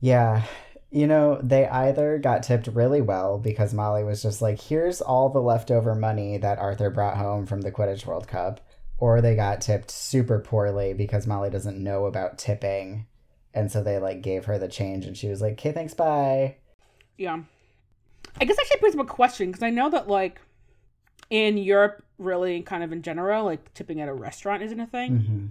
Yeah. 0.01 0.43
You 0.91 1.07
know, 1.07 1.39
they 1.41 1.67
either 1.67 2.19
got 2.19 2.43
tipped 2.43 2.67
really 2.67 3.01
well 3.01 3.39
because 3.39 3.73
Molly 3.73 4.03
was 4.03 4.21
just 4.21 4.41
like, 4.41 4.61
here's 4.61 5.01
all 5.01 5.29
the 5.29 5.41
leftover 5.41 5.95
money 5.95 6.37
that 6.37 6.59
Arthur 6.59 6.89
brought 6.89 7.17
home 7.17 7.45
from 7.45 7.61
the 7.61 7.71
Quidditch 7.71 8.05
World 8.05 8.27
Cup, 8.27 8.61
or 8.97 9.21
they 9.21 9.35
got 9.35 9.61
tipped 9.61 9.89
super 9.89 10.39
poorly 10.39 10.93
because 10.93 11.27
Molly 11.27 11.49
doesn't 11.49 11.81
know 11.81 12.05
about 12.05 12.37
tipping. 12.37 13.07
And 13.53 13.71
so 13.71 13.81
they 13.81 13.97
like 13.97 14.21
gave 14.21 14.45
her 14.45 14.59
the 14.59 14.67
change 14.67 15.05
and 15.05 15.17
she 15.17 15.29
was 15.29 15.41
like, 15.41 15.53
okay, 15.53 15.71
thanks, 15.71 15.93
bye. 15.93 16.57
Yeah. 17.17 17.41
I 18.39 18.45
guess 18.45 18.57
I 18.59 18.63
should 18.65 18.81
pose 18.81 18.95
up 18.95 19.01
a 19.01 19.05
question 19.05 19.51
because 19.51 19.63
I 19.63 19.69
know 19.69 19.89
that, 19.89 20.07
like, 20.07 20.41
in 21.29 21.57
Europe, 21.57 22.03
really, 22.17 22.61
kind 22.61 22.83
of 22.83 22.91
in 22.91 23.01
general, 23.01 23.45
like, 23.45 23.73
tipping 23.73 24.01
at 24.01 24.09
a 24.09 24.13
restaurant 24.13 24.63
isn't 24.63 24.79
a 24.79 24.87
thing. 24.87 25.11
Mm-hmm. 25.11 25.47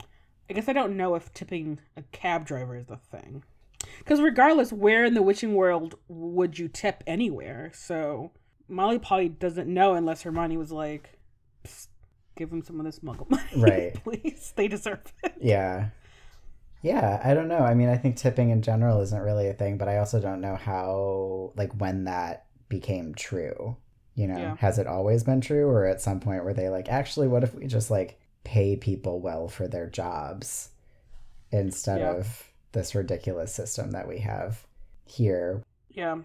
I 0.50 0.52
guess 0.52 0.68
I 0.68 0.74
don't 0.74 0.96
know 0.96 1.14
if 1.14 1.32
tipping 1.32 1.78
a 1.96 2.02
cab 2.12 2.44
driver 2.44 2.76
is 2.76 2.90
a 2.90 2.96
thing. 2.96 3.42
Because 3.98 4.20
regardless, 4.20 4.72
where 4.72 5.04
in 5.04 5.14
the 5.14 5.22
witching 5.22 5.54
world 5.54 5.94
would 6.08 6.58
you 6.58 6.68
tip 6.68 7.02
anywhere? 7.06 7.70
So 7.74 8.32
Molly 8.68 8.98
probably 8.98 9.30
doesn't 9.30 9.72
know 9.72 9.94
unless 9.94 10.22
Hermione 10.22 10.56
was 10.56 10.72
like, 10.72 11.18
give 12.36 12.50
them 12.50 12.62
some 12.62 12.78
of 12.78 12.84
this 12.84 13.00
muggle 13.00 13.28
money. 13.30 13.44
Right. 13.56 13.94
Please. 14.04 14.52
They 14.56 14.68
deserve 14.68 15.00
it. 15.22 15.34
Yeah. 15.40 15.88
Yeah, 16.84 17.18
I 17.24 17.32
don't 17.32 17.48
know. 17.48 17.60
I 17.60 17.72
mean, 17.72 17.88
I 17.88 17.96
think 17.96 18.16
tipping 18.16 18.50
in 18.50 18.60
general 18.60 19.00
isn't 19.00 19.18
really 19.22 19.48
a 19.48 19.54
thing, 19.54 19.78
but 19.78 19.88
I 19.88 19.96
also 19.96 20.20
don't 20.20 20.42
know 20.42 20.54
how, 20.54 21.52
like, 21.56 21.72
when 21.80 22.04
that 22.04 22.44
became 22.68 23.14
true. 23.14 23.78
You 24.14 24.26
know, 24.28 24.36
Yeah. 24.36 24.56
has 24.56 24.78
it 24.78 24.86
always 24.86 25.24
been 25.24 25.40
true, 25.40 25.66
or 25.66 25.86
at 25.86 26.02
some 26.02 26.20
point 26.20 26.44
were 26.44 26.52
they 26.52 26.68
like, 26.68 26.90
actually, 26.90 27.26
what 27.26 27.42
if 27.42 27.54
we 27.54 27.66
just 27.66 27.90
like 27.90 28.20
pay 28.44 28.76
people 28.76 29.18
well 29.18 29.48
for 29.48 29.66
their 29.66 29.86
jobs 29.88 30.68
instead 31.50 32.00
Yeah. 32.00 32.12
of 32.16 32.50
this 32.72 32.94
ridiculous 32.94 33.50
system 33.50 33.92
that 33.92 34.06
we 34.06 34.18
have 34.18 34.66
here? 35.06 35.62
Yeah. 35.90 36.18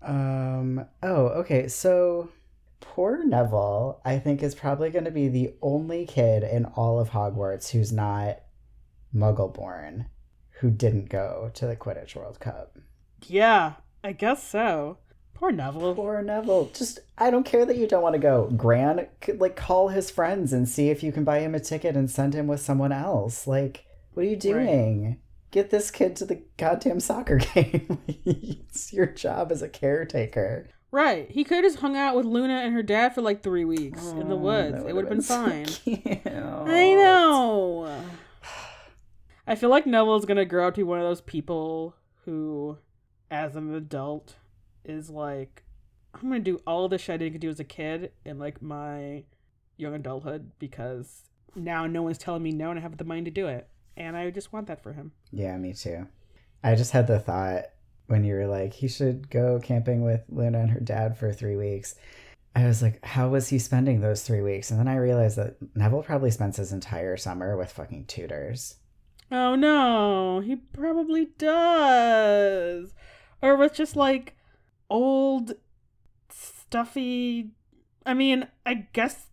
Um. 0.00 0.86
Oh, 1.02 1.26
okay. 1.40 1.66
So 1.66 2.28
poor 2.80 3.24
Neville, 3.24 4.00
I 4.04 4.20
think, 4.20 4.44
is 4.44 4.54
probably 4.54 4.90
going 4.90 5.06
to 5.06 5.10
be 5.10 5.26
the 5.26 5.54
only 5.60 6.06
kid 6.06 6.44
in 6.44 6.66
all 6.66 7.00
of 7.00 7.10
Hogwarts 7.10 7.70
who's 7.70 7.90
not 7.92 8.38
Muggle-born 9.14 10.06
who 10.60 10.70
didn't 10.70 11.08
go 11.08 11.50
to 11.54 11.66
the 11.66 11.76
Quidditch 11.76 12.14
World 12.16 12.40
Cup. 12.40 12.78
Yeah. 13.26 13.74
I 14.02 14.12
guess 14.12 14.46
so. 14.46 14.98
Poor 15.34 15.50
Neville. 15.50 15.94
Poor 15.94 16.22
Neville. 16.22 16.70
Just 16.74 17.00
I 17.18 17.30
don't 17.30 17.44
care 17.44 17.64
that 17.66 17.76
you 17.76 17.86
don't 17.86 18.02
want 18.02 18.14
to 18.14 18.18
go. 18.20 18.50
Gran, 18.56 19.06
like 19.36 19.56
call 19.56 19.88
his 19.88 20.10
friends 20.10 20.52
and 20.52 20.68
see 20.68 20.90
if 20.90 21.02
you 21.02 21.10
can 21.10 21.24
buy 21.24 21.40
him 21.40 21.54
a 21.54 21.60
ticket 21.60 21.96
and 21.96 22.10
send 22.10 22.34
him 22.34 22.46
with 22.46 22.60
someone 22.60 22.92
else. 22.92 23.46
Like, 23.46 23.84
what 24.12 24.24
are 24.24 24.28
you 24.28 24.36
doing? 24.36 25.18
Get 25.50 25.70
this 25.70 25.90
kid 25.90 26.16
to 26.16 26.24
the 26.26 26.42
goddamn 26.56 27.00
soccer 27.00 27.38
game. 27.54 27.98
it's 28.06 28.92
your 28.92 29.06
job 29.06 29.50
as 29.52 29.62
a 29.62 29.68
caretaker. 29.68 30.68
Right. 30.90 31.28
He 31.30 31.42
could 31.42 31.56
have 31.56 31.64
just 31.64 31.78
hung 31.78 31.96
out 31.96 32.14
with 32.14 32.26
Luna 32.26 32.54
and 32.54 32.72
her 32.74 32.82
dad 32.82 33.14
for 33.14 33.22
like 33.22 33.42
three 33.42 33.64
weeks 33.64 34.06
in 34.10 34.28
the 34.28 34.36
Oh, 34.36 34.38
woods. 34.38 34.84
It 34.86 34.94
would 34.94 35.04
have 35.06 35.10
been 35.10 35.22
so 35.22 35.44
fine. 35.44 35.64
cute. 35.66 36.00
I 36.26 36.94
know. 36.94 38.02
I 39.46 39.54
feel 39.54 39.68
like 39.68 39.86
Neville's 39.86 40.24
gonna 40.24 40.44
grow 40.44 40.68
up 40.68 40.74
to 40.74 40.80
be 40.80 40.84
one 40.84 40.98
of 40.98 41.04
those 41.04 41.20
people 41.20 41.94
who, 42.24 42.78
as 43.30 43.56
an 43.56 43.74
adult, 43.74 44.36
is 44.84 45.10
like, 45.10 45.64
I'm 46.14 46.22
gonna 46.22 46.40
do 46.40 46.60
all 46.66 46.88
the 46.88 46.98
shit 46.98 47.14
I 47.14 47.16
didn't 47.18 47.40
do 47.40 47.50
as 47.50 47.60
a 47.60 47.64
kid 47.64 48.12
in 48.24 48.38
like 48.38 48.62
my 48.62 49.24
young 49.76 49.94
adulthood 49.94 50.52
because 50.58 51.24
now 51.54 51.86
no 51.86 52.02
one's 52.02 52.18
telling 52.18 52.42
me 52.42 52.52
no 52.52 52.70
and 52.70 52.78
I 52.78 52.82
have 52.82 52.96
the 52.96 53.04
money 53.04 53.22
to 53.22 53.30
do 53.30 53.46
it. 53.46 53.68
And 53.96 54.16
I 54.16 54.30
just 54.30 54.52
want 54.52 54.66
that 54.68 54.82
for 54.82 54.92
him. 54.92 55.12
Yeah, 55.30 55.56
me 55.56 55.72
too. 55.72 56.06
I 56.62 56.74
just 56.74 56.92
had 56.92 57.06
the 57.06 57.20
thought 57.20 57.64
when 58.06 58.24
you 58.24 58.34
were 58.34 58.46
like, 58.46 58.72
he 58.72 58.88
should 58.88 59.30
go 59.30 59.60
camping 59.62 60.02
with 60.02 60.22
Luna 60.28 60.60
and 60.60 60.70
her 60.70 60.80
dad 60.80 61.16
for 61.16 61.32
three 61.32 61.56
weeks. 61.56 61.94
I 62.56 62.66
was 62.66 62.82
like, 62.82 63.04
how 63.04 63.28
was 63.28 63.48
he 63.48 63.58
spending 63.58 64.00
those 64.00 64.22
three 64.22 64.40
weeks? 64.40 64.70
And 64.70 64.78
then 64.78 64.88
I 64.88 64.96
realized 64.96 65.36
that 65.36 65.56
Neville 65.74 66.02
probably 66.02 66.30
spends 66.30 66.56
his 66.56 66.72
entire 66.72 67.16
summer 67.16 67.56
with 67.56 67.72
fucking 67.72 68.06
tutors. 68.06 68.76
Oh 69.30 69.54
no, 69.54 70.40
he 70.40 70.56
probably 70.56 71.26
does. 71.38 72.94
Or 73.42 73.56
with 73.56 73.74
just 73.74 73.96
like 73.96 74.36
old 74.88 75.54
stuffy 76.30 77.50
I 78.06 78.14
mean, 78.14 78.48
I 78.66 78.86
guess 78.92 79.28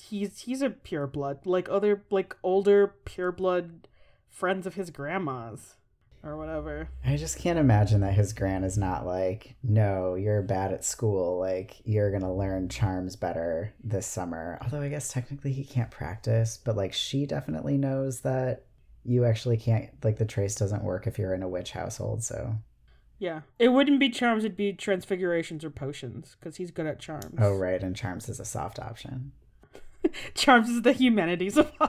he's 0.00 0.40
he's 0.40 0.62
a 0.62 0.70
pureblood, 0.70 1.44
like 1.44 1.68
other 1.68 2.04
like 2.10 2.36
older 2.42 2.94
pureblood 3.04 3.84
friends 4.28 4.66
of 4.66 4.74
his 4.74 4.90
grandma's 4.90 5.74
or 6.22 6.36
whatever. 6.36 6.88
I 7.04 7.16
just 7.16 7.38
can't 7.38 7.58
imagine 7.58 8.00
that 8.00 8.14
his 8.14 8.32
gran 8.32 8.64
is 8.64 8.76
not 8.76 9.06
like, 9.06 9.54
no, 9.62 10.14
you're 10.14 10.42
bad 10.42 10.72
at 10.72 10.84
school. 10.84 11.38
Like, 11.38 11.76
you're 11.84 12.10
going 12.10 12.22
to 12.22 12.32
learn 12.32 12.68
charms 12.68 13.14
better 13.14 13.72
this 13.84 14.06
summer. 14.06 14.58
Although 14.62 14.82
I 14.82 14.88
guess 14.88 15.12
technically 15.12 15.52
he 15.52 15.64
can't 15.64 15.90
practice, 15.90 16.58
but 16.62 16.76
like, 16.76 16.92
she 16.92 17.26
definitely 17.26 17.78
knows 17.78 18.20
that 18.22 18.65
you 19.06 19.24
actually 19.24 19.56
can't, 19.56 19.88
like, 20.04 20.16
the 20.18 20.24
trace 20.24 20.54
doesn't 20.54 20.82
work 20.84 21.06
if 21.06 21.18
you're 21.18 21.34
in 21.34 21.42
a 21.42 21.48
witch 21.48 21.72
household. 21.72 22.22
So, 22.22 22.56
Yeah. 23.18 23.40
It 23.58 23.68
wouldn't 23.68 23.98
be 24.00 24.10
charms, 24.10 24.44
it'd 24.44 24.56
be 24.56 24.72
transfigurations 24.72 25.64
or 25.64 25.70
potions, 25.70 26.36
because 26.38 26.56
he's 26.56 26.70
good 26.70 26.86
at 26.86 26.98
charms. 26.98 27.34
oh, 27.38 27.54
right. 27.56 27.82
And 27.82 27.96
charms 27.96 28.28
is 28.28 28.38
a 28.40 28.44
soft 28.44 28.78
option. 28.78 29.32
charms 30.34 30.68
is 30.68 30.82
the 30.82 30.92
humanities 30.92 31.56
of. 31.56 31.72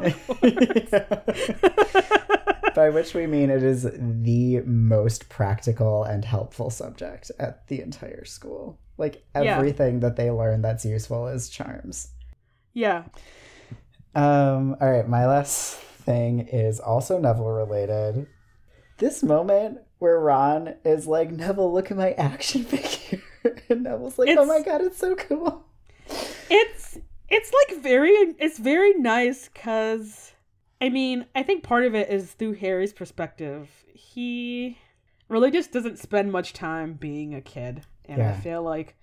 By 2.75 2.89
which 2.91 3.13
we 3.15 3.25
mean 3.25 3.49
it 3.49 3.63
is 3.63 3.83
the 3.91 4.61
most 4.61 5.29
practical 5.29 6.03
and 6.03 6.23
helpful 6.23 6.69
subject 6.69 7.31
at 7.39 7.65
the 7.67 7.81
entire 7.81 8.23
school. 8.23 8.77
Like, 8.99 9.23
Yeah. 9.35 9.57
everything 9.57 9.99
that 10.01 10.15
they 10.15 10.29
learn 10.29 10.61
that's 10.61 10.85
useful 10.85 11.27
is 11.27 11.49
charms. 11.49 12.09
yeah. 12.73 13.03
Um, 14.15 14.75
all 14.81 14.89
right, 14.91 15.07
my 15.07 15.25
last 15.27 15.79
thing 16.07 16.47
is 16.47 16.79
also 16.79 17.19
Neville 17.19 17.51
related. 17.51 18.25
This 18.97 19.21
moment 19.21 19.79
where 19.99 20.19
Ron 20.19 20.75
is 20.83 21.05
like, 21.05 21.29
Neville, 21.29 21.71
look 21.71 21.91
at 21.91 21.97
my 21.97 22.13
action 22.13 22.63
figure. 22.63 23.21
and 23.69 23.83
Neville's 23.83 24.17
like, 24.17 24.29
oh 24.37 24.45
my 24.45 24.61
god, 24.61 24.81
it's 24.81 24.97
so 24.97 25.15
cool. 25.15 25.65
it's 26.49 26.97
it's 27.29 27.51
like 27.69 27.83
very 27.83 28.11
it's 28.39 28.57
very 28.57 28.93
nice 28.93 29.49
because 29.49 30.31
i 30.79 30.87
mean 30.87 31.25
i 31.35 31.43
think 31.43 31.63
part 31.63 31.83
of 31.83 31.93
it 31.93 32.09
is 32.09 32.31
through 32.31 32.53
harry's 32.53 32.93
perspective 32.93 33.69
he 33.93 34.77
really 35.27 35.51
just 35.51 35.73
doesn't 35.73 35.99
spend 35.99 36.31
much 36.31 36.53
time 36.53 36.93
being 36.93 37.35
a 37.35 37.41
kid 37.41 37.81
and 38.05 38.21
i 38.21 38.31
feel 38.33 38.63
like 38.63 38.95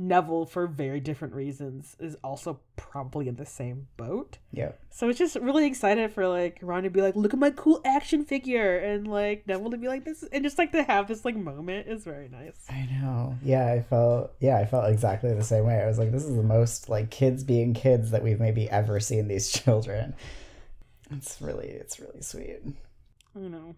Neville, 0.00 0.46
for 0.46 0.68
very 0.68 1.00
different 1.00 1.34
reasons, 1.34 1.96
is 1.98 2.16
also 2.22 2.60
probably 2.76 3.26
in 3.26 3.34
the 3.34 3.44
same 3.44 3.88
boat. 3.96 4.38
Yeah. 4.52 4.72
So 4.90 5.08
it's 5.08 5.18
just 5.18 5.34
really 5.36 5.66
excited 5.66 6.12
for 6.12 6.28
like 6.28 6.58
Ron 6.62 6.84
to 6.84 6.90
be 6.90 7.02
like, 7.02 7.16
"Look 7.16 7.34
at 7.34 7.40
my 7.40 7.50
cool 7.50 7.80
action 7.84 8.24
figure," 8.24 8.78
and 8.78 9.08
like 9.08 9.46
Neville 9.48 9.72
to 9.72 9.76
be 9.76 9.88
like 9.88 10.04
this, 10.04 10.22
and 10.32 10.44
just 10.44 10.56
like 10.56 10.70
to 10.72 10.84
have 10.84 11.08
this 11.08 11.24
like 11.24 11.36
moment 11.36 11.88
is 11.88 12.04
very 12.04 12.28
nice. 12.28 12.64
I 12.70 12.88
know. 12.92 13.36
Yeah, 13.42 13.72
I 13.72 13.82
felt 13.82 14.32
yeah, 14.38 14.58
I 14.58 14.66
felt 14.66 14.88
exactly 14.88 15.34
the 15.34 15.42
same 15.42 15.64
way. 15.64 15.82
I 15.82 15.86
was 15.86 15.98
like, 15.98 16.12
this 16.12 16.24
is 16.24 16.36
the 16.36 16.42
most 16.44 16.88
like 16.88 17.10
kids 17.10 17.42
being 17.42 17.74
kids 17.74 18.12
that 18.12 18.22
we've 18.22 18.40
maybe 18.40 18.70
ever 18.70 19.00
seen 19.00 19.26
these 19.26 19.50
children. 19.52 20.14
It's 21.10 21.42
really 21.42 21.66
it's 21.66 21.98
really 21.98 22.22
sweet. 22.22 22.60
I 23.34 23.40
know. 23.40 23.74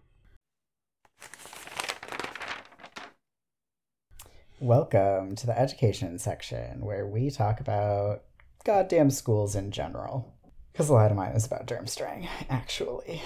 Welcome 4.61 5.35
to 5.37 5.47
the 5.47 5.57
education 5.59 6.19
section 6.19 6.81
where 6.81 7.07
we 7.07 7.31
talk 7.31 7.59
about 7.59 8.21
goddamn 8.63 9.09
schools 9.09 9.55
in 9.55 9.71
general. 9.71 10.35
Because 10.71 10.87
a 10.87 10.93
lot 10.93 11.09
of 11.09 11.17
mine 11.17 11.31
is 11.31 11.47
about 11.47 11.65
Durmstrang, 11.65 12.27
actually. 12.47 13.23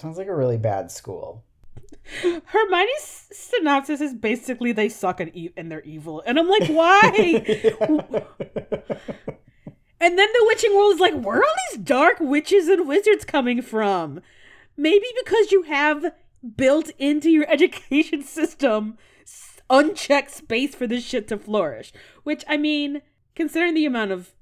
Sounds 0.00 0.16
like 0.16 0.28
a 0.28 0.34
really 0.34 0.56
bad 0.56 0.90
school. 0.90 1.44
Hermione's 2.22 3.26
synopsis 3.30 4.00
is 4.00 4.14
basically 4.14 4.72
they 4.72 4.88
suck 4.88 5.20
and 5.20 5.36
e- 5.36 5.52
and 5.54 5.70
they're 5.70 5.82
evil, 5.82 6.22
and 6.24 6.38
I'm 6.38 6.48
like, 6.48 6.68
why? 6.68 7.12
and 10.00 10.18
then 10.18 10.28
the 10.32 10.44
witching 10.46 10.74
world 10.74 10.94
is 10.94 11.00
like, 11.00 11.20
where 11.20 11.40
are 11.40 11.44
all 11.44 11.54
these 11.70 11.84
dark 11.84 12.20
witches 12.20 12.68
and 12.68 12.88
wizards 12.88 13.26
coming 13.26 13.60
from? 13.60 14.22
Maybe 14.78 15.08
because 15.22 15.52
you 15.52 15.64
have 15.64 16.06
built 16.56 16.90
into 16.98 17.28
your 17.28 17.44
education 17.52 18.22
system 18.22 18.96
unchecked 19.70 20.30
space 20.30 20.74
for 20.74 20.86
this 20.86 21.04
shit 21.04 21.28
to 21.28 21.38
flourish. 21.38 21.92
Which 22.22 22.44
I 22.48 22.56
mean, 22.56 23.02
considering 23.34 23.74
the 23.74 23.86
amount 23.86 24.12
of 24.12 24.32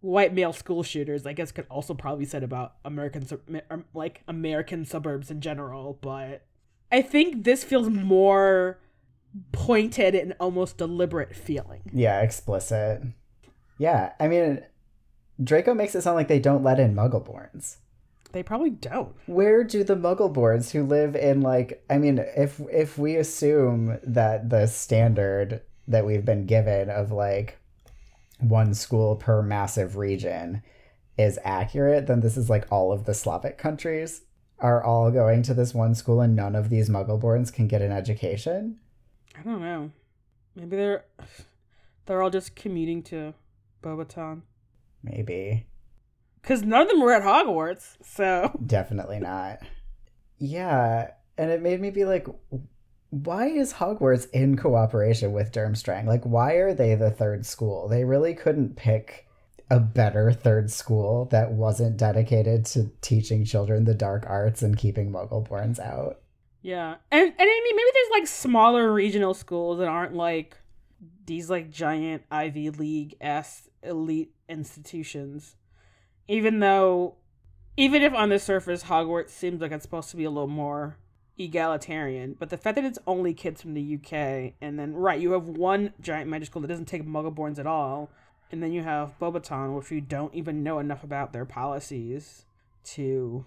white 0.00 0.34
male 0.34 0.52
school 0.52 0.82
shooters, 0.82 1.26
I 1.26 1.32
guess 1.32 1.52
could 1.52 1.66
also 1.70 1.94
probably 1.94 2.24
said 2.24 2.42
about 2.42 2.74
American 2.84 3.26
um, 3.70 3.84
like 3.94 4.22
American 4.28 4.84
suburbs 4.84 5.30
in 5.30 5.40
general, 5.40 5.98
but 6.00 6.46
I 6.90 7.02
think 7.02 7.44
this 7.44 7.64
feels 7.64 7.88
more 7.88 8.78
pointed 9.52 10.14
and 10.14 10.34
almost 10.40 10.76
deliberate 10.78 11.36
feeling. 11.36 11.82
yeah, 11.92 12.20
explicit. 12.20 13.02
Yeah, 13.78 14.12
I 14.18 14.28
mean, 14.28 14.62
Draco 15.42 15.72
makes 15.72 15.94
it 15.94 16.02
sound 16.02 16.16
like 16.16 16.28
they 16.28 16.40
don't 16.40 16.64
let 16.64 16.80
in 16.80 16.94
Muggleborns. 16.94 17.76
They 18.32 18.42
probably 18.42 18.70
don't. 18.70 19.14
Where 19.26 19.64
do 19.64 19.82
the 19.82 19.96
Muggleborns 19.96 20.70
who 20.70 20.84
live 20.84 21.16
in 21.16 21.40
like 21.40 21.84
I 21.90 21.98
mean, 21.98 22.18
if 22.18 22.60
if 22.70 22.98
we 22.98 23.16
assume 23.16 23.98
that 24.04 24.50
the 24.50 24.66
standard 24.66 25.62
that 25.88 26.06
we've 26.06 26.24
been 26.24 26.46
given 26.46 26.90
of 26.90 27.10
like 27.10 27.58
one 28.38 28.74
school 28.74 29.16
per 29.16 29.42
massive 29.42 29.96
region 29.96 30.62
is 31.18 31.38
accurate, 31.44 32.06
then 32.06 32.20
this 32.20 32.36
is 32.36 32.48
like 32.48 32.70
all 32.70 32.92
of 32.92 33.04
the 33.04 33.14
Slavic 33.14 33.58
countries 33.58 34.22
are 34.60 34.82
all 34.82 35.10
going 35.10 35.42
to 35.42 35.54
this 35.54 35.74
one 35.74 35.94
school 35.94 36.20
and 36.20 36.36
none 36.36 36.54
of 36.54 36.68
these 36.68 36.88
Muggleborns 36.88 37.52
can 37.52 37.66
get 37.66 37.82
an 37.82 37.92
education. 37.92 38.78
I 39.38 39.42
don't 39.42 39.60
know. 39.60 39.90
Maybe 40.54 40.76
they're 40.76 41.04
they're 42.06 42.22
all 42.22 42.30
just 42.30 42.54
commuting 42.54 43.02
to 43.04 43.34
Beauxbaton. 43.82 44.42
Maybe. 45.02 45.66
Because 46.42 46.62
none 46.62 46.82
of 46.82 46.88
them 46.88 47.00
were 47.00 47.12
at 47.12 47.22
Hogwarts, 47.22 47.96
so 48.02 48.58
Definitely 48.66 49.20
not. 49.20 49.58
Yeah, 50.38 51.10
and 51.36 51.50
it 51.50 51.62
made 51.62 51.80
me 51.80 51.90
be 51.90 52.04
like, 52.04 52.26
why 53.10 53.46
is 53.46 53.74
Hogwarts 53.74 54.30
in 54.30 54.56
cooperation 54.56 55.32
with 55.32 55.52
Durmstrang? 55.52 56.06
Like, 56.06 56.24
why 56.24 56.52
are 56.54 56.72
they 56.74 56.94
the 56.94 57.10
third 57.10 57.44
school? 57.44 57.88
They 57.88 58.04
really 58.04 58.34
couldn't 58.34 58.76
pick 58.76 59.26
a 59.68 59.78
better 59.78 60.32
third 60.32 60.70
school 60.70 61.26
that 61.26 61.52
wasn't 61.52 61.96
dedicated 61.96 62.64
to 62.66 62.90
teaching 63.02 63.44
children 63.44 63.84
the 63.84 63.94
dark 63.94 64.24
arts 64.26 64.62
and 64.62 64.76
keeping 64.76 65.12
Muggleborns 65.12 65.78
out. 65.78 66.20
yeah. 66.62 66.96
And 67.10 67.22
and 67.22 67.34
I 67.38 67.60
mean 67.64 67.76
maybe 67.76 67.90
there's 67.94 68.20
like 68.20 68.26
smaller 68.26 68.92
regional 68.92 69.32
schools 69.32 69.78
that 69.78 69.86
aren't 69.88 70.14
like 70.14 70.56
these 71.26 71.48
like 71.48 71.70
giant 71.70 72.24
Ivy 72.30 72.70
League 72.70 73.16
s 73.20 73.68
elite 73.82 74.34
institutions. 74.48 75.54
Even 76.28 76.60
though 76.60 77.16
even 77.76 78.02
if 78.02 78.12
on 78.14 78.28
the 78.28 78.38
surface 78.38 78.84
Hogwarts 78.84 79.30
seems 79.30 79.60
like 79.60 79.72
it's 79.72 79.82
supposed 79.82 80.10
to 80.10 80.16
be 80.16 80.24
a 80.24 80.30
little 80.30 80.46
more 80.46 80.96
egalitarian, 81.38 82.36
but 82.38 82.50
the 82.50 82.56
fact 82.56 82.74
that 82.76 82.84
it's 82.84 82.98
only 83.06 83.32
kids 83.32 83.62
from 83.62 83.74
the 83.74 83.94
UK, 83.96 84.52
and 84.60 84.78
then 84.78 84.94
right, 84.94 85.20
you 85.20 85.32
have 85.32 85.48
one 85.48 85.92
giant 86.00 86.28
magic 86.28 86.46
school 86.46 86.62
that 86.62 86.68
doesn't 86.68 86.86
take 86.86 87.06
Muggleborns 87.06 87.58
at 87.58 87.66
all, 87.66 88.10
and 88.52 88.62
then 88.62 88.72
you 88.72 88.82
have 88.82 89.18
Beauxbaton, 89.18 89.74
which 89.74 89.90
you 89.90 90.00
don't 90.00 90.34
even 90.34 90.62
know 90.62 90.78
enough 90.78 91.02
about 91.02 91.32
their 91.32 91.44
policies 91.44 92.44
to 92.84 93.44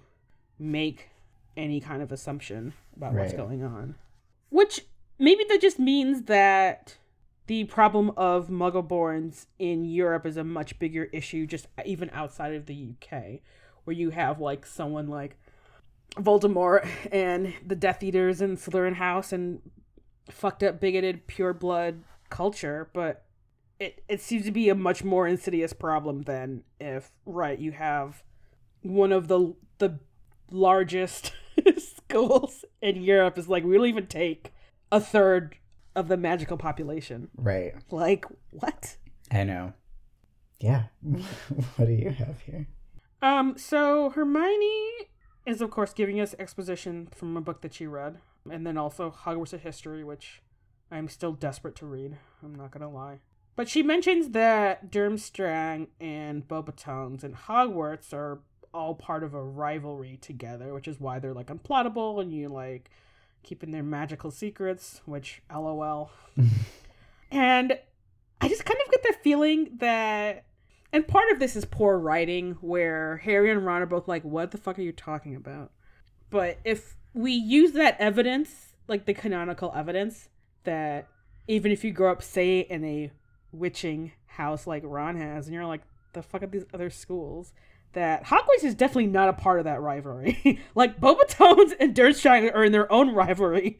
make 0.57 1.09
any 1.55 1.79
kind 1.79 2.01
of 2.01 2.11
assumption 2.11 2.73
about 2.95 3.13
what's 3.13 3.33
going 3.33 3.63
on. 3.63 3.95
Which 4.49 4.85
maybe 5.19 5.43
that 5.49 5.61
just 5.61 5.77
means 5.77 6.23
that 6.23 6.97
the 7.47 7.65
problem 7.65 8.11
of 8.15 8.47
Muggleborns 8.47 9.47
in 9.59 9.85
Europe 9.85 10.25
is 10.25 10.37
a 10.37 10.43
much 10.43 10.79
bigger 10.79 11.05
issue, 11.05 11.45
just 11.45 11.67
even 11.85 12.09
outside 12.13 12.53
of 12.53 12.65
the 12.65 12.93
UK, 12.93 13.41
where 13.83 13.95
you 13.95 14.11
have 14.11 14.39
like 14.39 14.65
someone 14.65 15.07
like 15.07 15.37
Voldemort 16.15 16.87
and 17.11 17.53
the 17.65 17.75
Death 17.75 18.03
Eaters 18.03 18.41
and 18.41 18.57
Slytherin 18.57 18.95
House 18.95 19.33
and 19.33 19.61
fucked 20.29 20.63
up 20.63 20.79
bigoted 20.79 21.27
pure 21.27 21.53
blood 21.53 22.03
culture, 22.29 22.89
but 22.93 23.25
it 23.79 24.03
it 24.07 24.21
seems 24.21 24.45
to 24.45 24.51
be 24.51 24.69
a 24.69 24.75
much 24.75 25.03
more 25.03 25.27
insidious 25.27 25.73
problem 25.73 26.21
than 26.23 26.63
if 26.79 27.11
right 27.25 27.59
you 27.59 27.71
have 27.71 28.23
one 28.81 29.11
of 29.11 29.27
the 29.27 29.53
the 29.79 29.99
largest 30.51 31.33
schools 31.77 32.63
in 32.81 33.01
Europe 33.01 33.37
is 33.37 33.49
like 33.49 33.63
we 33.63 33.75
don't 33.75 33.87
even 33.87 34.07
take 34.07 34.53
a 34.91 34.99
third 34.99 35.57
of 35.95 36.07
the 36.07 36.17
magical 36.17 36.57
population. 36.57 37.29
Right. 37.35 37.73
Like 37.91 38.25
what? 38.51 38.97
I 39.31 39.43
know. 39.43 39.73
Yeah. 40.59 40.83
what 41.01 41.85
do 41.85 41.93
you 41.93 42.09
have 42.09 42.41
here? 42.41 42.67
Um, 43.21 43.57
so 43.57 44.09
Hermione 44.09 45.09
is 45.45 45.61
of 45.61 45.71
course 45.71 45.93
giving 45.93 46.19
us 46.19 46.35
exposition 46.39 47.09
from 47.13 47.35
a 47.37 47.41
book 47.41 47.61
that 47.61 47.73
she 47.73 47.87
read, 47.87 48.17
and 48.49 48.65
then 48.65 48.77
also 48.77 49.11
Hogwarts 49.11 49.53
of 49.53 49.61
History, 49.61 50.03
which 50.03 50.41
I'm 50.91 51.07
still 51.07 51.33
desperate 51.33 51.75
to 51.77 51.85
read. 51.85 52.17
I'm 52.43 52.55
not 52.55 52.71
gonna 52.71 52.89
lie. 52.89 53.19
But 53.55 53.69
she 53.69 53.83
mentions 53.83 54.29
that 54.29 54.91
Durmstrang 54.91 55.87
and 55.99 56.47
Beauxbatons 56.47 57.23
and 57.23 57.35
Hogwarts 57.35 58.13
are 58.13 58.39
all 58.73 58.95
part 58.95 59.23
of 59.23 59.33
a 59.33 59.43
rivalry 59.43 60.17
together, 60.19 60.73
which 60.73 60.87
is 60.87 60.99
why 60.99 61.19
they're 61.19 61.33
like 61.33 61.47
unplottable 61.47 62.19
and 62.19 62.33
you 62.33 62.49
like 62.49 62.89
keeping 63.43 63.71
their 63.71 63.83
magical 63.83 64.31
secrets, 64.31 65.01
which 65.05 65.41
lol. 65.53 66.11
and 67.31 67.79
I 68.41 68.47
just 68.47 68.65
kind 68.65 68.79
of 68.85 68.91
get 68.91 69.03
the 69.03 69.15
feeling 69.21 69.77
that 69.79 70.45
and 70.93 71.07
part 71.07 71.31
of 71.31 71.39
this 71.39 71.55
is 71.55 71.65
poor 71.65 71.97
writing 71.97 72.51
where 72.61 73.17
Harry 73.17 73.49
and 73.49 73.65
Ron 73.65 73.81
are 73.81 73.87
both 73.87 74.07
like, 74.07 74.23
What 74.23 74.51
the 74.51 74.59
fuck 74.59 74.77
are 74.77 74.83
you 74.83 74.91
talking 74.91 75.35
about? 75.35 75.71
But 76.29 76.59
if 76.63 76.95
we 77.15 77.31
use 77.31 77.71
that 77.71 77.97
evidence, 77.99 78.75
like 78.87 79.05
the 79.05 79.13
canonical 79.15 79.73
evidence, 79.75 80.29
that 80.65 81.07
even 81.47 81.71
if 81.71 81.83
you 81.83 81.91
grow 81.91 82.11
up, 82.11 82.21
say, 82.21 82.59
in 82.59 82.85
a 82.85 83.11
witching 83.51 84.11
house 84.27 84.67
like 84.67 84.83
Ron 84.85 85.15
has, 85.15 85.47
and 85.47 85.55
you're 85.55 85.65
like, 85.65 85.81
the 86.13 86.21
fuck 86.21 86.43
are 86.43 86.47
these 86.47 86.65
other 86.73 86.91
schools? 86.91 87.53
That 87.93 88.25
Hogwarts 88.25 88.63
is 88.63 88.75
definitely 88.75 89.07
not 89.07 89.29
a 89.29 89.33
part 89.33 89.59
of 89.59 89.65
that 89.65 89.81
rivalry. 89.81 90.59
like 90.75 90.99
Beauxbatons 90.99 91.73
and 91.79 91.95
Durmstrang 91.95 92.53
are 92.53 92.63
in 92.63 92.71
their 92.71 92.91
own 92.91 93.13
rivalry, 93.13 93.79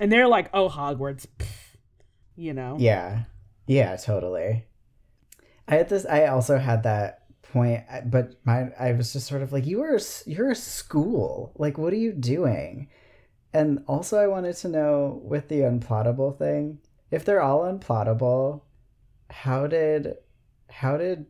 and 0.00 0.10
they're 0.10 0.28
like, 0.28 0.50
"Oh, 0.52 0.68
Hogwarts," 0.68 1.26
pff, 1.38 1.48
you 2.36 2.54
know. 2.54 2.76
Yeah. 2.78 3.24
Yeah, 3.66 3.96
totally. 3.96 4.66
I 5.68 5.76
had 5.76 5.88
this 5.88 6.04
I 6.04 6.26
also 6.26 6.58
had 6.58 6.82
that 6.82 7.20
point 7.42 7.84
but 8.06 8.34
my 8.44 8.70
I 8.78 8.92
was 8.92 9.12
just 9.12 9.26
sort 9.26 9.42
of 9.42 9.52
like 9.52 9.66
you 9.66 9.82
are 9.82 9.98
you're 10.26 10.50
a 10.50 10.54
school. 10.54 11.52
Like 11.56 11.78
what 11.78 11.92
are 11.92 11.96
you 11.96 12.12
doing? 12.12 12.88
And 13.52 13.84
also 13.86 14.18
I 14.18 14.26
wanted 14.26 14.56
to 14.56 14.68
know 14.68 15.20
with 15.22 15.48
the 15.48 15.60
unplottable 15.60 16.36
thing, 16.36 16.78
if 17.10 17.24
they're 17.24 17.42
all 17.42 17.60
unplottable, 17.60 18.62
how 19.30 19.66
did 19.66 20.14
how 20.68 20.96
did 20.96 21.26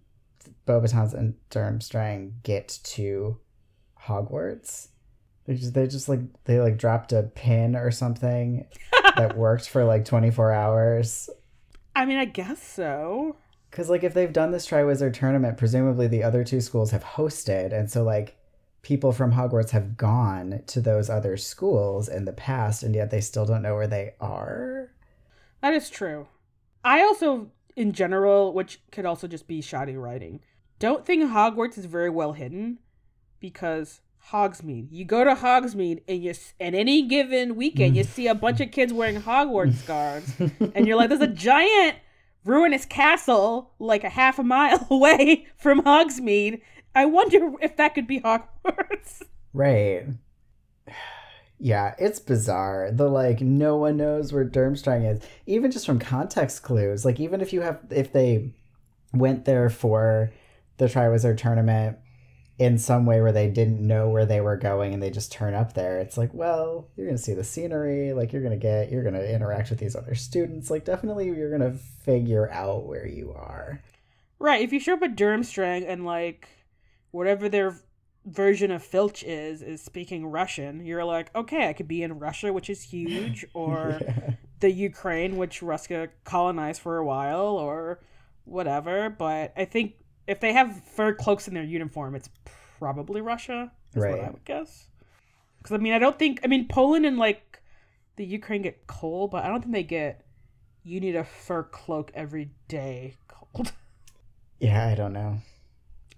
Beauxbatons 0.66 1.14
and 1.14 1.34
Durmstrang 1.50 2.32
get 2.42 2.78
to 2.84 3.38
Hogwarts? 4.06 4.88
They 5.46 5.54
just 5.54 5.74
they 5.74 5.86
just 5.86 6.08
like 6.08 6.20
they 6.44 6.60
like 6.60 6.78
dropped 6.78 7.12
a 7.12 7.24
pin 7.24 7.74
or 7.74 7.90
something 7.90 8.66
that 9.16 9.36
worked 9.36 9.68
for 9.68 9.84
like 9.84 10.04
24 10.04 10.52
hours 10.52 11.28
I 11.94 12.04
mean, 12.04 12.18
I 12.18 12.24
guess 12.24 12.62
so. 12.62 13.36
because, 13.70 13.90
like, 13.90 14.04
if 14.04 14.14
they've 14.14 14.32
done 14.32 14.50
this 14.50 14.66
Triwizard 14.66 15.14
tournament, 15.14 15.58
presumably 15.58 16.06
the 16.06 16.22
other 16.22 16.44
two 16.44 16.60
schools 16.60 16.90
have 16.90 17.04
hosted. 17.04 17.72
And 17.72 17.90
so, 17.90 18.02
like, 18.02 18.36
people 18.82 19.12
from 19.12 19.32
Hogwarts 19.32 19.70
have 19.70 19.96
gone 19.96 20.62
to 20.68 20.80
those 20.80 21.10
other 21.10 21.36
schools 21.36 22.08
in 22.08 22.24
the 22.24 22.32
past, 22.32 22.82
and 22.82 22.94
yet 22.94 23.10
they 23.10 23.20
still 23.20 23.46
don't 23.46 23.62
know 23.62 23.74
where 23.74 23.86
they 23.86 24.14
are. 24.20 24.90
That 25.60 25.74
is 25.74 25.90
true. 25.90 26.26
I 26.84 27.02
also 27.02 27.50
in 27.76 27.92
general, 27.92 28.52
which 28.52 28.80
could 28.90 29.06
also 29.06 29.26
just 29.26 29.46
be 29.46 29.60
shoddy 29.60 29.96
writing. 29.96 30.40
Don't 30.78 31.06
think 31.06 31.30
Hogwarts 31.30 31.78
is 31.78 31.86
very 31.86 32.10
well 32.10 32.32
hidden 32.32 32.78
because 33.40 34.00
Hogsmeade. 34.30 34.88
You 34.90 35.04
go 35.04 35.24
to 35.24 35.34
Hogsmeade 35.34 36.02
and 36.08 36.22
you 36.22 36.34
and 36.60 36.74
any 36.74 37.02
given 37.02 37.56
weekend 37.56 37.96
you 37.96 38.04
mm. 38.04 38.08
see 38.08 38.26
a 38.28 38.34
bunch 38.34 38.60
of 38.60 38.70
kids 38.70 38.92
wearing 38.92 39.20
Hogwarts 39.20 39.74
scarves 39.82 40.32
and 40.74 40.86
you're 40.86 40.96
like 40.96 41.08
there's 41.08 41.20
a 41.20 41.26
giant 41.26 41.96
ruinous 42.44 42.84
castle 42.84 43.72
like 43.78 44.04
a 44.04 44.08
half 44.08 44.38
a 44.38 44.44
mile 44.44 44.86
away 44.90 45.46
from 45.56 45.82
Hogsmeade. 45.82 46.60
I 46.94 47.06
wonder 47.06 47.52
if 47.60 47.76
that 47.76 47.94
could 47.94 48.06
be 48.06 48.20
Hogwarts. 48.20 49.22
Right. 49.52 50.06
Yeah, 51.64 51.94
it's 51.96 52.18
bizarre. 52.18 52.90
The 52.90 53.08
like 53.08 53.40
no 53.40 53.76
one 53.76 53.96
knows 53.96 54.32
where 54.32 54.44
Durmstrang 54.44 55.08
is. 55.08 55.22
Even 55.46 55.70
just 55.70 55.86
from 55.86 56.00
context 56.00 56.64
clues. 56.64 57.04
Like 57.04 57.20
even 57.20 57.40
if 57.40 57.52
you 57.52 57.60
have 57.60 57.78
if 57.90 58.12
they 58.12 58.50
went 59.12 59.44
there 59.44 59.70
for 59.70 60.32
the 60.78 60.86
Triwizard 60.86 61.36
tournament 61.36 61.98
in 62.58 62.78
some 62.78 63.06
way 63.06 63.20
where 63.20 63.30
they 63.30 63.48
didn't 63.48 63.78
know 63.80 64.08
where 64.08 64.26
they 64.26 64.40
were 64.40 64.56
going 64.56 64.92
and 64.92 65.00
they 65.00 65.10
just 65.10 65.30
turn 65.30 65.54
up 65.54 65.74
there, 65.74 66.00
it's 66.00 66.18
like, 66.18 66.34
well, 66.34 66.88
you're 66.96 67.06
gonna 67.06 67.16
see 67.16 67.32
the 67.32 67.44
scenery, 67.44 68.12
like 68.12 68.32
you're 68.32 68.42
gonna 68.42 68.56
get 68.56 68.90
you're 68.90 69.04
gonna 69.04 69.22
interact 69.22 69.70
with 69.70 69.78
these 69.78 69.94
other 69.94 70.16
students. 70.16 70.68
Like 70.68 70.84
definitely 70.84 71.26
you're 71.26 71.56
gonna 71.56 71.74
figure 72.04 72.50
out 72.50 72.86
where 72.86 73.06
you 73.06 73.32
are. 73.34 73.80
Right, 74.40 74.62
if 74.62 74.72
you 74.72 74.80
show 74.80 74.94
up 74.94 75.02
at 75.02 75.14
Durmstrang 75.14 75.84
and 75.88 76.04
like 76.04 76.48
whatever 77.12 77.48
their 77.48 77.76
version 78.24 78.70
of 78.70 78.82
Filch 78.82 79.22
is 79.22 79.62
is 79.62 79.82
speaking 79.82 80.26
Russian, 80.26 80.84
you're 80.84 81.04
like, 81.04 81.34
okay, 81.34 81.68
I 81.68 81.72
could 81.72 81.88
be 81.88 82.02
in 82.02 82.18
Russia, 82.18 82.52
which 82.52 82.70
is 82.70 82.82
huge, 82.82 83.44
or 83.54 84.00
Yeah. 84.06 84.30
the 84.60 84.70
Ukraine, 84.70 85.36
which 85.36 85.60
Ruska 85.60 86.08
colonized 86.24 86.80
for 86.80 86.98
a 86.98 87.04
while, 87.04 87.56
or 87.58 88.00
whatever. 88.44 89.10
But 89.10 89.52
I 89.56 89.64
think 89.64 89.94
if 90.26 90.40
they 90.40 90.52
have 90.52 90.84
fur 90.84 91.14
cloaks 91.14 91.48
in 91.48 91.54
their 91.54 91.64
uniform, 91.64 92.14
it's 92.14 92.30
probably 92.78 93.20
Russia. 93.20 93.72
Is 93.94 94.04
what 94.04 94.20
I 94.20 94.30
would 94.30 94.44
guess. 94.44 94.88
Because 95.58 95.74
I 95.74 95.78
mean, 95.78 95.92
I 95.92 95.98
don't 95.98 96.18
think 96.18 96.40
I 96.44 96.46
mean 96.46 96.66
Poland 96.68 97.04
and 97.06 97.18
like 97.18 97.60
the 98.16 98.24
Ukraine 98.24 98.62
get 98.62 98.86
cold, 98.86 99.30
but 99.30 99.44
I 99.44 99.48
don't 99.48 99.60
think 99.62 99.72
they 99.74 99.82
get. 99.82 100.24
You 100.84 100.98
need 101.00 101.14
a 101.14 101.24
fur 101.24 101.62
cloak 101.62 102.10
every 102.14 102.50
day 102.68 103.14
cold. 103.28 103.72
Yeah, 104.60 104.86
I 104.86 104.94
don't 104.94 105.12
know. 105.12 105.38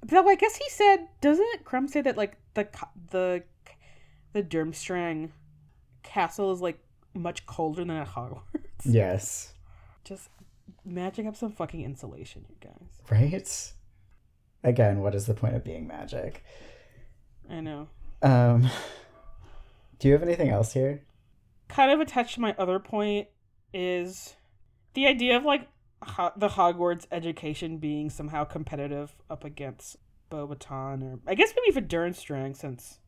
Though 0.07 0.29
I 0.29 0.35
guess 0.35 0.57
he 0.57 0.69
said, 0.69 1.09
doesn't 1.23 1.65
Krum 1.65 1.89
say 1.89 2.03
that 2.03 2.19
like 2.19 2.37
the 2.53 2.69
the 3.11 3.43
the 4.35 4.43
Durmstrang 4.43 5.31
castle 6.03 6.53
is 6.53 6.61
like 6.61 6.79
much 7.15 7.47
colder 7.47 7.85
than 7.85 7.97
at 7.97 8.09
Hogwarts? 8.09 8.43
Yes. 8.85 9.55
Just 10.05 10.29
magic 10.85 11.25
up 11.27 11.37
some 11.37 11.53
fucking 11.53 11.83
insulation, 11.83 12.45
you 12.51 12.57
guys. 12.61 13.01
Right? 13.11 13.73
Again, 14.63 15.01
what 15.01 15.15
is 15.15 15.25
the 15.25 15.33
point 15.33 15.55
of 15.55 15.65
being 15.65 15.87
magic? 15.87 16.45
I 17.49 17.61
know. 17.61 17.89
Um 18.21 18.69
Do 19.99 20.09
you 20.09 20.13
have 20.13 20.23
anything 20.23 20.51
else 20.51 20.75
here? 20.75 21.03
Kind 21.69 21.91
of 21.91 22.01
attached 22.01 22.35
to 22.35 22.41
my 22.41 22.55
other 22.59 22.79
point 22.79 23.29
is 23.73 24.35
the 24.93 25.07
idea 25.07 25.37
of 25.39 25.45
like 25.45 25.67
ho- 26.05 26.33
the 26.37 26.49
Hogwarts 26.49 27.07
education 27.11 27.79
being 27.79 28.11
somehow 28.11 28.45
competitive 28.45 29.15
up 29.29 29.45
against 29.45 29.97
Beauxbaton, 30.31 31.03
or 31.03 31.21
I 31.27 31.35
guess 31.35 31.53
maybe 31.57 31.73
for 31.73 31.81
Durmstrang, 31.87 32.57
since 32.57 32.99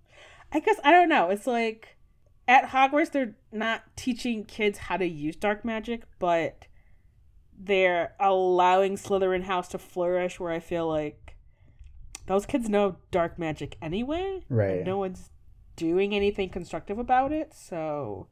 I 0.53 0.61
guess 0.61 0.79
I 0.85 0.91
don't 0.91 1.09
know. 1.09 1.31
It's 1.31 1.47
like 1.47 1.97
at 2.49 2.71
Hogwarts 2.71 3.13
they're 3.13 3.37
not 3.53 3.83
teaching 3.97 4.45
kids 4.45 4.79
how 4.79 4.97
to 4.97 5.07
use 5.07 5.37
dark 5.37 5.65
magic, 5.65 6.03
but 6.19 6.67
they're 7.59 8.15
allowing 8.21 8.97
Slytherin 8.97 9.45
House 9.45 9.69
to 9.69 9.79
flourish. 9.79 10.39
Where 10.39 10.53
I 10.53 10.61
feel 10.61 10.89
like 10.89 11.37
those 12.27 12.47
kids 12.47 12.69
know 12.69 12.97
dark 13.11 13.39
magic 13.39 13.77
anyway, 13.81 14.45
Right. 14.49 14.85
No 14.85 14.99
one's 14.99 15.31
doing 15.77 16.15
anything 16.15 16.49
constructive 16.49 16.99
about 16.99 17.33
it, 17.33 17.55
so. 17.55 18.29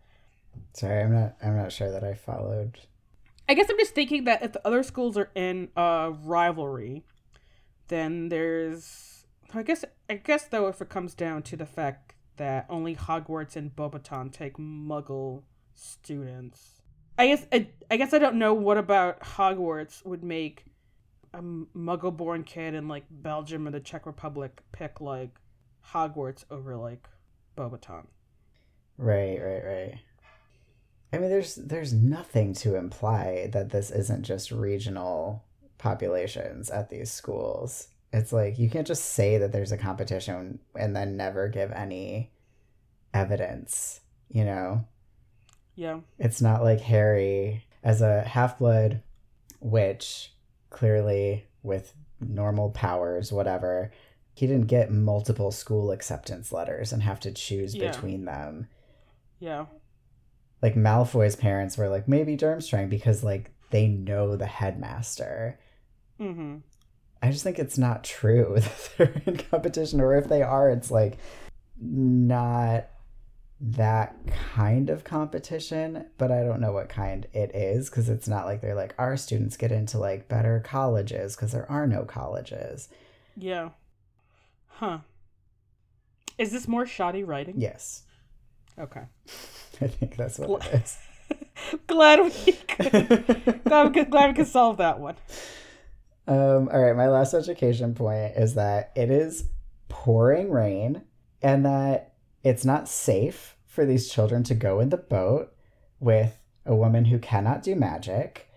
Sorry, 0.72 1.02
I'm 1.02 1.12
not 1.12 1.36
I'm 1.42 1.56
not 1.56 1.72
sure 1.72 1.90
that 1.90 2.04
I 2.04 2.14
followed. 2.14 2.78
I 3.48 3.54
guess 3.54 3.68
I'm 3.68 3.78
just 3.78 3.94
thinking 3.94 4.24
that 4.24 4.42
if 4.42 4.52
the 4.52 4.66
other 4.66 4.82
schools 4.82 5.16
are 5.16 5.30
in 5.34 5.68
a 5.76 6.12
rivalry, 6.24 7.04
then 7.88 8.28
there's. 8.28 9.26
I 9.52 9.62
guess 9.62 9.84
I 10.10 10.14
guess 10.14 10.44
though, 10.46 10.68
if 10.68 10.80
it 10.80 10.88
comes 10.88 11.14
down 11.14 11.42
to 11.44 11.56
the 11.56 11.66
fact 11.66 12.14
that 12.36 12.66
only 12.68 12.96
Hogwarts 12.96 13.54
and 13.56 13.74
Beauxbaton 13.74 14.32
take 14.32 14.56
Muggle 14.56 15.42
students, 15.74 16.82
I 17.18 17.28
guess 17.28 17.46
I, 17.52 17.68
I 17.90 17.96
guess 17.96 18.12
I 18.12 18.18
don't 18.18 18.36
know 18.36 18.54
what 18.54 18.78
about 18.78 19.20
Hogwarts 19.20 20.04
would 20.04 20.24
make 20.24 20.64
a 21.32 21.42
Muggle-born 21.42 22.44
kid 22.44 22.74
in 22.74 22.88
like 22.88 23.04
Belgium 23.10 23.68
or 23.68 23.70
the 23.70 23.80
Czech 23.80 24.06
Republic 24.06 24.60
pick 24.72 25.00
like 25.00 25.38
Hogwarts 25.92 26.44
over 26.50 26.76
like 26.76 27.06
Beauxbaton. 27.56 28.06
Right, 28.96 29.38
right, 29.40 29.64
right. 29.64 29.98
I 31.14 31.18
mean 31.18 31.30
there's 31.30 31.54
there's 31.54 31.92
nothing 31.92 32.52
to 32.54 32.76
imply 32.76 33.48
that 33.52 33.70
this 33.70 33.90
isn't 33.90 34.22
just 34.22 34.50
regional 34.50 35.44
populations 35.78 36.70
at 36.70 36.90
these 36.90 37.10
schools. 37.10 37.88
It's 38.12 38.32
like 38.32 38.58
you 38.58 38.68
can't 38.70 38.86
just 38.86 39.04
say 39.04 39.38
that 39.38 39.52
there's 39.52 39.72
a 39.72 39.78
competition 39.78 40.58
and 40.78 40.94
then 40.94 41.16
never 41.16 41.48
give 41.48 41.72
any 41.72 42.30
evidence, 43.12 44.00
you 44.28 44.44
know? 44.44 44.84
Yeah. 45.74 46.00
It's 46.18 46.40
not 46.40 46.62
like 46.62 46.80
Harry, 46.80 47.64
as 47.82 48.00
a 48.02 48.22
half 48.22 48.58
blood 48.58 49.02
witch, 49.60 50.32
clearly 50.70 51.46
with 51.62 51.94
normal 52.20 52.70
powers, 52.70 53.32
whatever, 53.32 53.90
he 54.34 54.46
didn't 54.46 54.66
get 54.68 54.90
multiple 54.90 55.50
school 55.50 55.90
acceptance 55.90 56.52
letters 56.52 56.92
and 56.92 57.02
have 57.02 57.20
to 57.20 57.32
choose 57.32 57.74
Yeah. 57.74 57.90
between 57.90 58.24
them. 58.24 58.68
Yeah. 59.38 59.66
Like 60.64 60.76
Malfoy's 60.76 61.36
parents 61.36 61.76
were 61.76 61.90
like, 61.90 62.08
maybe 62.08 62.38
Durmstrang 62.38 62.88
because 62.88 63.22
like 63.22 63.50
they 63.68 63.86
know 63.86 64.34
the 64.34 64.46
headmaster. 64.46 65.60
Mm-hmm. 66.18 66.56
I 67.22 67.30
just 67.30 67.44
think 67.44 67.58
it's 67.58 67.76
not 67.76 68.02
true 68.02 68.54
that 68.58 68.90
they're 68.96 69.22
in 69.26 69.36
competition, 69.36 70.00
or 70.00 70.16
if 70.16 70.26
they 70.26 70.40
are, 70.40 70.70
it's 70.70 70.90
like 70.90 71.18
not 71.78 72.86
that 73.60 74.16
kind 74.54 74.88
of 74.88 75.04
competition, 75.04 76.06
but 76.16 76.32
I 76.32 76.42
don't 76.42 76.62
know 76.62 76.72
what 76.72 76.88
kind 76.88 77.26
it 77.34 77.54
is 77.54 77.90
because 77.90 78.08
it's 78.08 78.26
not 78.26 78.46
like 78.46 78.62
they're 78.62 78.74
like 78.74 78.94
our 78.96 79.18
students 79.18 79.58
get 79.58 79.70
into 79.70 79.98
like 79.98 80.28
better 80.28 80.62
colleges 80.64 81.36
because 81.36 81.52
there 81.52 81.70
are 81.70 81.86
no 81.86 82.04
colleges. 82.04 82.88
Yeah. 83.36 83.68
Huh. 84.68 85.00
Is 86.38 86.52
this 86.52 86.66
more 86.66 86.86
shoddy 86.86 87.22
writing? 87.22 87.56
Yes, 87.60 88.04
Okay. 88.78 89.02
I 89.80 89.86
think 89.88 90.16
that's 90.16 90.38
what 90.38 90.66
it 90.66 90.74
is. 90.74 90.98
glad 91.86 92.20
we 92.20 92.52
could, 92.52 92.90
glad, 93.64 93.86
we 93.88 93.92
could, 93.92 94.10
glad 94.10 94.28
we 94.28 94.34
could 94.34 94.46
solve 94.46 94.78
that 94.78 95.00
one. 95.00 95.16
Um, 96.26 96.68
all 96.72 96.80
right, 96.80 96.96
my 96.96 97.08
last 97.08 97.34
education 97.34 97.94
point 97.94 98.32
is 98.36 98.54
that 98.54 98.92
it 98.94 99.10
is 99.10 99.48
pouring 99.88 100.50
rain 100.50 101.02
and 101.42 101.64
that 101.66 102.14
it's 102.42 102.64
not 102.64 102.88
safe 102.88 103.56
for 103.66 103.84
these 103.84 104.10
children 104.10 104.42
to 104.44 104.54
go 104.54 104.80
in 104.80 104.88
the 104.88 104.96
boat 104.96 105.52
with 106.00 106.38
a 106.64 106.74
woman 106.74 107.06
who 107.06 107.18
cannot 107.18 107.62
do 107.62 107.74
magic. 107.74 108.48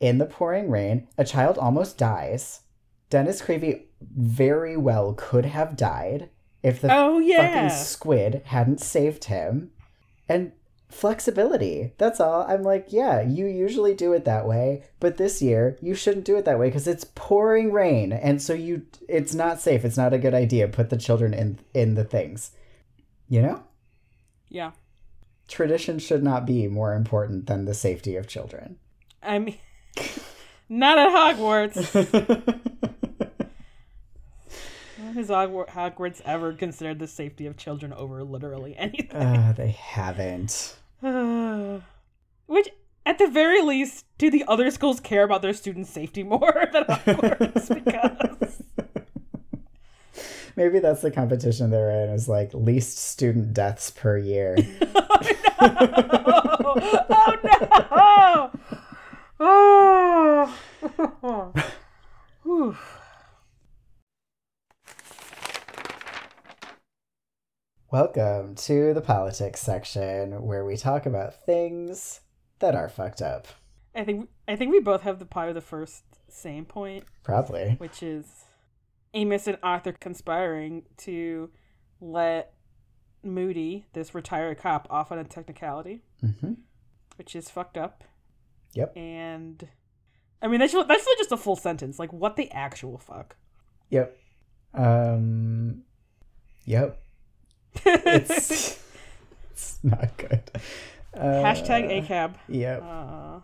In 0.00 0.18
the 0.18 0.26
pouring 0.26 0.70
rain, 0.70 1.08
a 1.16 1.24
child 1.24 1.58
almost 1.58 1.98
dies. 1.98 2.60
Dennis 3.10 3.40
Creevey 3.40 3.86
very 4.00 4.76
well 4.76 5.14
could 5.14 5.46
have 5.46 5.76
died 5.76 6.30
if 6.68 6.80
the 6.80 6.88
Oh 6.94 7.18
yeah. 7.18 7.68
fucking 7.68 7.76
squid 7.78 8.42
hadn't 8.46 8.80
saved 8.80 9.24
him. 9.24 9.70
And 10.28 10.52
flexibility. 10.90 11.92
That's 11.98 12.20
all. 12.20 12.42
I'm 12.48 12.62
like, 12.62 12.86
yeah, 12.90 13.20
you 13.20 13.46
usually 13.46 13.94
do 13.94 14.12
it 14.12 14.24
that 14.24 14.46
way, 14.46 14.84
but 15.00 15.16
this 15.16 15.40
year 15.42 15.76
you 15.82 15.94
shouldn't 15.94 16.24
do 16.24 16.36
it 16.36 16.44
that 16.44 16.58
way 16.58 16.68
because 16.68 16.86
it's 16.88 17.04
pouring 17.14 17.72
rain, 17.72 18.12
and 18.12 18.40
so 18.40 18.54
you, 18.54 18.82
it's 19.08 19.34
not 19.34 19.60
safe. 19.60 19.84
It's 19.84 19.96
not 19.96 20.14
a 20.14 20.18
good 20.18 20.34
idea. 20.34 20.68
Put 20.68 20.90
the 20.90 20.96
children 20.96 21.34
in 21.34 21.58
in 21.74 21.94
the 21.94 22.04
things. 22.04 22.52
You 23.28 23.42
know, 23.42 23.62
yeah. 24.48 24.70
tradition 25.46 25.98
should 25.98 26.22
not 26.22 26.46
be 26.46 26.66
more 26.68 26.94
important 26.94 27.46
than 27.46 27.66
the 27.66 27.74
safety 27.74 28.16
of 28.16 28.26
children. 28.26 28.78
I 29.22 29.38
mean, 29.38 29.58
not 30.70 30.98
at 30.98 31.10
Hogwarts. 31.36 32.94
Has 35.14 35.28
Hogwarts, 35.28 35.70
Hogwarts 35.70 36.20
ever 36.24 36.52
considered 36.52 36.98
the 36.98 37.06
safety 37.06 37.46
of 37.46 37.56
children 37.56 37.92
over 37.92 38.22
literally 38.22 38.76
anything? 38.76 39.16
uh, 39.20 39.52
they 39.56 39.70
haven't. 39.70 40.76
Which, 41.00 42.68
at 43.06 43.18
the 43.18 43.28
very 43.28 43.62
least, 43.62 44.04
do 44.18 44.30
the 44.30 44.44
other 44.48 44.70
schools 44.70 45.00
care 45.00 45.24
about 45.24 45.42
their 45.42 45.52
students' 45.54 45.90
safety 45.90 46.22
more 46.22 46.68
than 46.72 46.84
Hogwarts? 46.84 47.74
because 47.84 48.62
Maybe 50.56 50.80
that's 50.80 51.02
the 51.02 51.10
competition 51.12 51.70
they're 51.70 51.90
in. 51.90 52.10
Is 52.10 52.28
like 52.28 52.52
least 52.52 52.98
student 52.98 53.54
deaths 53.54 53.92
per 53.92 54.18
year. 54.18 54.56
oh 55.60 56.10
no! 57.44 58.50
Oh 59.40 60.52
no! 61.14 61.52
Oh. 62.44 62.78
Welcome 67.90 68.54
to 68.56 68.92
the 68.92 69.00
politics 69.00 69.62
section 69.62 70.42
where 70.42 70.62
we 70.62 70.76
talk 70.76 71.06
about 71.06 71.46
things 71.46 72.20
that 72.58 72.74
are 72.74 72.88
fucked 72.90 73.22
up. 73.22 73.48
I 73.94 74.04
think 74.04 74.28
I 74.46 74.56
think 74.56 74.72
we 74.72 74.80
both 74.80 75.00
have 75.02 75.18
the 75.18 75.24
probably 75.24 75.54
the 75.54 75.62
first 75.62 76.04
same 76.28 76.66
point, 76.66 77.04
Probably. 77.24 77.76
which 77.78 78.02
is 78.02 78.44
Amos 79.14 79.46
and 79.46 79.56
Arthur 79.62 79.92
conspiring 79.92 80.82
to 80.98 81.48
let 81.98 82.52
Moody, 83.22 83.86
this 83.94 84.14
retired 84.14 84.58
cop, 84.58 84.86
off 84.90 85.10
on 85.10 85.18
a 85.18 85.24
technicality, 85.24 86.02
hmm 86.20 86.52
which 87.16 87.34
is 87.34 87.48
fucked 87.48 87.78
up. 87.78 88.04
Yep. 88.74 88.96
And 88.98 89.66
I 90.42 90.48
mean 90.48 90.60
that's 90.60 90.74
that's 90.74 91.06
just 91.16 91.32
a 91.32 91.38
full 91.38 91.56
sentence. 91.56 91.98
Like 91.98 92.12
what 92.12 92.36
the 92.36 92.50
actual 92.52 92.98
fuck? 92.98 93.34
Yep. 93.88 94.14
Um. 94.74 95.84
Yep. 96.66 97.02
It's 97.84 98.78
it's 99.50 99.78
not 99.82 100.16
good. 100.16 100.42
Uh, 101.14 101.20
Hashtag 101.20 102.06
ACAB. 102.06 102.34
Yep. 102.48 102.82
Uh, 102.82 103.40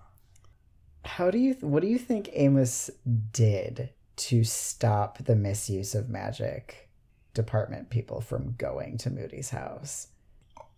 How 1.05 1.31
do 1.31 1.39
you? 1.39 1.55
What 1.61 1.83
do 1.83 1.89
you 1.89 1.99
think 1.99 2.31
Amos 2.33 2.91
did 3.33 3.91
to 4.17 4.45
stop 4.45 5.19
the 5.25 5.35
misuse 5.35 5.95
of 5.95 6.09
magic 6.09 6.89
department 7.33 7.91
people 7.91 8.21
from 8.21 8.55
going 8.59 8.97
to 8.99 9.11
Moody's 9.11 9.51
house? 9.51 10.09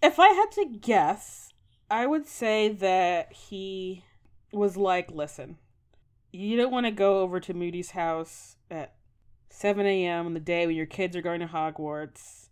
if 0.03 0.19
I 0.19 0.29
had 0.29 0.51
to 0.53 0.65
guess, 0.67 1.53
I 1.91 2.07
would 2.07 2.27
say 2.27 2.69
that 2.69 3.33
he 3.33 4.05
was 4.53 4.77
like, 4.77 5.11
listen, 5.11 5.57
you 6.33 6.57
don't 6.57 6.73
want 6.73 6.87
to 6.87 6.93
go 6.93 7.21
over 7.21 7.41
to 7.41 7.55
Moody's 7.55 7.91
house 7.93 8.57
at 8.71 8.95
7 9.51 9.87
a.m. 9.87 10.27
on 10.27 10.35
the 10.35 10.41
day 10.41 10.67
when 10.67 10.77
your 10.77 10.87
kids 10.87 11.17
are 11.17 11.23
going 11.23 11.41
to 11.41 11.47
Hogwarts 11.47 12.46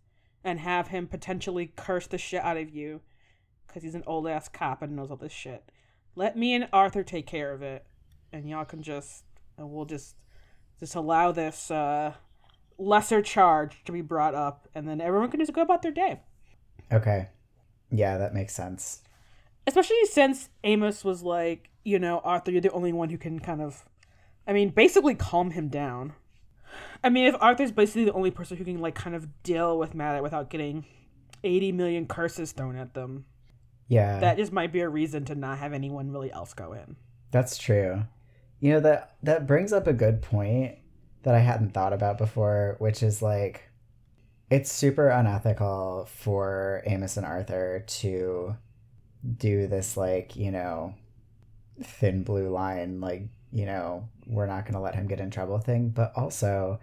and 0.45 0.59
have 0.59 0.87
him 0.87 1.07
potentially 1.07 1.73
curse 1.75 2.07
the 2.07 2.17
shit 2.17 2.41
out 2.41 2.55
of 2.55 2.69
you 2.69 3.01
because 3.67 3.83
he's 3.83 3.95
an 3.95 4.03
old 4.07 4.27
ass 4.27 4.47
cop 4.47 4.81
and 4.81 4.95
knows 4.95 5.11
all 5.11 5.17
this 5.17 5.33
shit. 5.33 5.69
Let 6.15 6.37
me 6.37 6.53
and 6.53 6.69
Arthur 6.71 7.03
take 7.03 7.27
care 7.27 7.51
of 7.51 7.61
it, 7.61 7.85
and 8.31 8.47
y'all 8.47 8.63
can 8.63 8.81
just, 8.81 9.25
and 9.57 9.69
we'll 9.71 9.83
just, 9.83 10.15
just 10.79 10.95
allow 10.95 11.33
this 11.33 11.69
uh, 11.69 12.13
lesser 12.77 13.21
charge 13.21 13.83
to 13.83 13.91
be 13.91 14.01
brought 14.01 14.33
up, 14.35 14.69
and 14.73 14.87
then 14.87 15.01
everyone 15.01 15.29
can 15.29 15.41
just 15.41 15.51
go 15.51 15.61
about 15.61 15.81
their 15.81 15.91
day. 15.91 16.21
Okay. 16.93 17.27
Yeah, 17.91 18.17
that 18.17 18.33
makes 18.33 18.53
sense. 18.53 19.01
especially 19.67 20.05
since 20.05 20.49
Amos 20.63 21.03
was 21.03 21.23
like, 21.23 21.69
you 21.83 21.99
know, 21.99 22.19
Arthur, 22.23 22.51
you're 22.51 22.61
the 22.61 22.71
only 22.71 22.93
one 22.93 23.09
who 23.09 23.17
can 23.17 23.39
kind 23.39 23.61
of, 23.61 23.85
I 24.47 24.53
mean, 24.53 24.69
basically 24.69 25.15
calm 25.15 25.51
him 25.51 25.67
down. 25.69 26.13
I 27.05 27.09
mean, 27.09 27.27
if 27.27 27.35
Arthur's 27.39 27.71
basically 27.71 28.05
the 28.05 28.13
only 28.13 28.31
person 28.31 28.57
who 28.57 28.63
can 28.65 28.79
like 28.79 28.95
kind 28.95 29.15
of 29.15 29.27
deal 29.43 29.77
with 29.77 29.93
Matt 29.93 30.21
without 30.23 30.49
getting 30.49 30.85
eighty 31.43 31.71
million 31.71 32.07
curses 32.07 32.51
thrown 32.51 32.75
at 32.75 32.95
them, 32.95 33.25
Yeah. 33.87 34.19
that 34.19 34.37
just 34.37 34.51
might 34.51 34.73
be 34.73 34.79
a 34.81 34.89
reason 34.89 35.23
to 35.25 35.35
not 35.35 35.59
have 35.59 35.71
anyone 35.71 36.11
really 36.11 36.31
else 36.31 36.53
go 36.55 36.73
in. 36.73 36.95
That's 37.31 37.57
true. 37.59 38.03
You 38.59 38.71
know 38.73 38.79
that 38.79 39.15
that 39.21 39.45
brings 39.45 39.71
up 39.71 39.85
a 39.85 39.93
good 39.93 40.21
point 40.23 40.79
that 41.23 41.35
I 41.35 41.39
hadn't 41.39 41.73
thought 41.75 41.93
about 41.93 42.17
before, 42.17 42.75
which 42.79 43.03
is 43.03 43.21
like 43.21 43.69
it's 44.49 44.71
super 44.71 45.09
unethical 45.09 46.07
for 46.09 46.81
Amos 46.87 47.17
and 47.17 47.25
Arthur 47.25 47.83
to 47.87 48.55
do 49.37 49.67
this 49.67 49.95
like, 49.97 50.35
you 50.35 50.51
know, 50.51 50.95
thin 51.83 52.23
blue 52.23 52.49
line 52.49 52.99
like, 53.01 53.27
you 53.51 53.65
know, 53.65 54.07
we're 54.27 54.45
not 54.47 54.63
going 54.65 54.73
to 54.73 54.79
let 54.79 54.95
him 54.95 55.07
get 55.07 55.19
in 55.19 55.29
trouble 55.31 55.59
thing, 55.59 55.89
but 55.89 56.11
also 56.15 56.79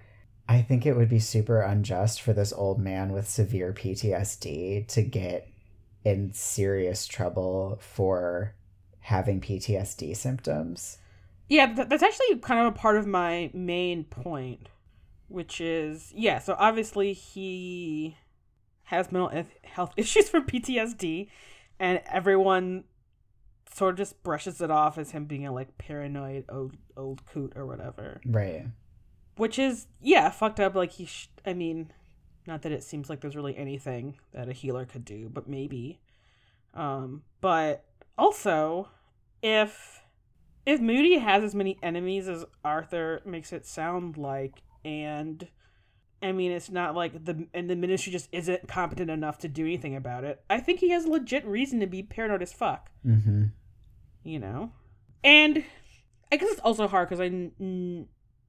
I 0.48 0.62
think 0.62 0.85
it 0.85 0.96
would 0.96 1.09
be 1.09 1.18
super 1.18 1.61
unjust 1.61 2.20
for 2.20 2.33
this 2.33 2.52
old 2.52 2.78
man 2.78 3.12
with 3.12 3.28
severe 3.28 3.72
PTSD 3.72 4.87
to 4.88 5.02
get 5.02 5.48
in 6.05 6.33
serious 6.33 7.07
trouble 7.07 7.78
for 7.81 8.55
having 9.00 9.40
PTSD 9.40 10.16
symptoms. 10.16 10.98
Yeah, 11.48 11.72
that's 11.72 12.02
actually 12.02 12.38
kind 12.38 12.61
of 12.61 12.66
a 12.66 12.76
part 12.76 12.96
of 12.96 13.07
my 13.07 13.50
main 13.52 14.05
point, 14.05 14.68
which 15.28 15.61
is 15.61 16.12
yeah. 16.14 16.38
So 16.38 16.57
obviously 16.59 17.12
he 17.12 18.16
has 18.85 19.12
mental 19.12 19.44
health 19.64 19.92
issues 19.96 20.28
from 20.28 20.46
PTSD, 20.46 21.28
and 21.78 22.00
everyone 22.07 22.85
sort 23.72 23.94
of 23.94 23.98
just 23.98 24.22
brushes 24.22 24.61
it 24.61 24.70
off 24.70 24.98
as 24.98 25.11
him 25.12 25.24
being 25.24 25.46
a 25.46 25.52
like 25.52 25.78
paranoid 25.78 26.44
old 26.48 26.76
old 26.96 27.26
coot 27.26 27.52
or 27.57 27.66
whatever. 27.66 28.20
Right. 28.24 28.66
Which 29.36 29.58
is 29.58 29.86
yeah, 30.00 30.30
fucked 30.30 30.60
up. 30.60 30.74
Like 30.74 30.92
he, 30.92 31.06
sh- 31.06 31.30
I 31.46 31.52
mean, 31.54 31.92
not 32.46 32.62
that 32.62 32.72
it 32.72 32.82
seems 32.82 33.08
like 33.08 33.20
there's 33.20 33.36
really 33.36 33.56
anything 33.56 34.18
that 34.32 34.48
a 34.48 34.52
healer 34.52 34.84
could 34.84 35.04
do, 35.04 35.28
but 35.32 35.48
maybe. 35.48 36.00
Um, 36.74 37.22
but 37.40 37.84
also, 38.18 38.88
if 39.42 40.02
if 40.66 40.80
Moody 40.80 41.18
has 41.18 41.42
as 41.42 41.54
many 41.54 41.78
enemies 41.82 42.28
as 42.28 42.44
Arthur 42.64 43.20
makes 43.24 43.52
it 43.52 43.66
sound 43.66 44.16
like, 44.16 44.62
and 44.84 45.48
I 46.22 46.30
mean, 46.32 46.52
it's 46.52 46.70
not 46.70 46.94
like 46.94 47.24
the 47.24 47.46
and 47.52 47.68
the 47.68 47.74
ministry 47.76 48.12
just 48.12 48.28
isn't 48.32 48.68
competent 48.68 49.10
enough 49.10 49.38
to 49.38 49.48
do 49.48 49.64
anything 49.64 49.96
about 49.96 50.24
it. 50.24 50.42
I 50.48 50.60
think 50.60 50.80
he 50.80 50.90
has 50.90 51.06
legit 51.06 51.44
reason 51.46 51.80
to 51.80 51.86
be 51.86 52.02
paranoid 52.02 52.42
as 52.42 52.52
fuck 52.52 52.90
Mm-hmm. 53.06 53.46
you 54.22 54.38
know 54.38 54.72
and 55.24 55.64
i 56.30 56.36
guess 56.36 56.48
it's 56.52 56.60
also 56.60 56.86
hard 56.86 57.08
because 57.08 57.20
i 57.20 57.28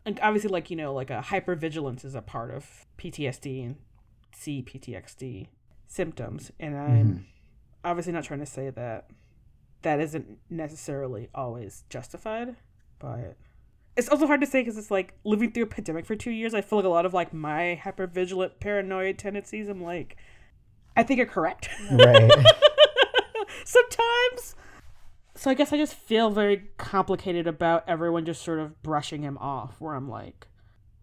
like 0.05 0.19
obviously 0.21 0.49
like 0.49 0.69
you 0.69 0.75
know 0.75 0.93
like 0.93 1.09
a 1.09 1.21
hypervigilance 1.27 2.03
is 2.05 2.15
a 2.15 2.21
part 2.21 2.51
of 2.51 2.85
ptsd 2.97 3.65
and 3.65 3.75
cptsd 4.35 5.47
symptoms 5.87 6.51
and 6.59 6.77
i'm 6.77 7.07
Mhm. 7.07 7.23
obviously 7.83 8.13
not 8.13 8.23
trying 8.23 8.39
to 8.39 8.45
say 8.45 8.69
that 8.69 9.09
that 9.83 9.99
isn't 9.99 10.39
necessarily 10.49 11.29
always 11.35 11.83
justified 11.89 12.55
but 12.99 13.35
it's 13.95 14.09
also 14.09 14.25
hard 14.25 14.41
to 14.41 14.47
say 14.47 14.61
because 14.61 14.77
it's 14.77 14.89
like 14.91 15.13
living 15.23 15.51
through 15.51 15.63
a 15.63 15.67
pandemic 15.67 16.05
for 16.05 16.15
two 16.15 16.31
years 16.31 16.53
i 16.53 16.61
feel 16.61 16.79
like 16.79 16.85
a 16.85 16.89
lot 16.89 17.05
of 17.05 17.13
like 17.13 17.33
my 17.33 17.79
hypervigilant 17.83 18.59
paranoid 18.59 19.17
tendencies 19.17 19.67
i'm 19.69 19.83
like 19.83 20.17
i 20.97 21.03
think 21.03 21.19
are 21.19 21.25
correct 21.25 21.69
Right. 21.91 22.31
sometimes. 23.65 24.55
So 25.43 25.51
I 25.51 25.55
guess 25.55 25.73
I 25.73 25.77
just 25.77 25.95
feel 25.95 26.29
very 26.29 26.69
complicated 26.77 27.47
about 27.47 27.83
everyone 27.85 28.23
just 28.23 28.43
sort 28.43 28.59
of 28.59 28.81
brushing 28.81 29.23
him 29.23 29.37
off. 29.39 29.75
Where 29.81 29.93
I'm 29.93 30.07
like, 30.07 30.47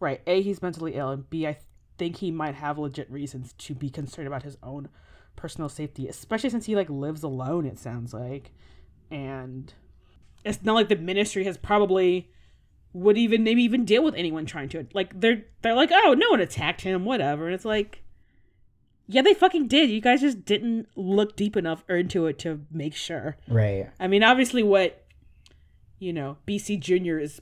right, 0.00 0.22
a 0.26 0.40
he's 0.40 0.62
mentally 0.62 0.94
ill, 0.94 1.10
and 1.10 1.28
b 1.28 1.46
I 1.46 1.58
think 1.98 2.16
he 2.16 2.30
might 2.30 2.54
have 2.54 2.78
legit 2.78 3.10
reasons 3.10 3.52
to 3.58 3.74
be 3.74 3.90
concerned 3.90 4.26
about 4.26 4.44
his 4.44 4.56
own 4.62 4.88
personal 5.36 5.68
safety, 5.68 6.08
especially 6.08 6.48
since 6.48 6.64
he 6.64 6.74
like 6.74 6.88
lives 6.88 7.22
alone. 7.22 7.66
It 7.66 7.78
sounds 7.78 8.14
like, 8.14 8.52
and 9.10 9.74
it's 10.42 10.62
not 10.62 10.72
like 10.72 10.88
the 10.88 10.96
ministry 10.96 11.44
has 11.44 11.58
probably 11.58 12.30
would 12.94 13.18
even 13.18 13.44
maybe 13.44 13.62
even 13.62 13.84
deal 13.84 14.02
with 14.02 14.14
anyone 14.14 14.46
trying 14.46 14.70
to 14.70 14.86
like 14.94 15.20
they're 15.20 15.44
they're 15.60 15.74
like 15.74 15.90
oh 15.92 16.14
no 16.14 16.30
one 16.30 16.40
attacked 16.40 16.80
him 16.80 17.04
whatever 17.04 17.44
and 17.44 17.54
it's 17.54 17.66
like 17.66 18.02
yeah 19.12 19.22
they 19.22 19.34
fucking 19.34 19.66
did 19.68 19.90
you 19.90 20.00
guys 20.00 20.20
just 20.20 20.44
didn't 20.44 20.86
look 20.96 21.36
deep 21.36 21.56
enough 21.56 21.84
into 21.88 22.26
it 22.26 22.38
to 22.38 22.60
make 22.70 22.94
sure 22.94 23.36
right. 23.48 23.90
i 23.98 24.06
mean 24.06 24.22
obviously 24.22 24.62
what 24.62 25.04
you 25.98 26.12
know 26.12 26.36
bc 26.46 26.78
junior 26.80 27.18
is 27.18 27.40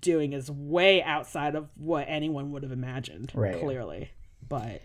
doing 0.00 0.32
is 0.32 0.50
way 0.50 1.02
outside 1.02 1.54
of 1.54 1.68
what 1.76 2.04
anyone 2.08 2.50
would 2.52 2.62
have 2.62 2.72
imagined 2.72 3.32
Right. 3.34 3.58
clearly 3.60 4.10
but 4.48 4.80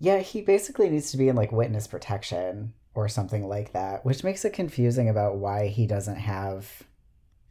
Yeah, 0.00 0.18
he 0.18 0.42
basically 0.42 0.90
needs 0.90 1.10
to 1.12 1.16
be 1.16 1.28
in 1.28 1.34
like 1.36 1.50
witness 1.52 1.86
protection 1.86 2.72
or 2.94 3.08
something 3.08 3.48
like 3.48 3.72
that, 3.72 4.04
which 4.04 4.22
makes 4.24 4.44
it 4.44 4.52
confusing 4.52 5.08
about 5.08 5.36
why 5.38 5.66
he 5.68 5.86
doesn't 5.86 6.16
have 6.16 6.82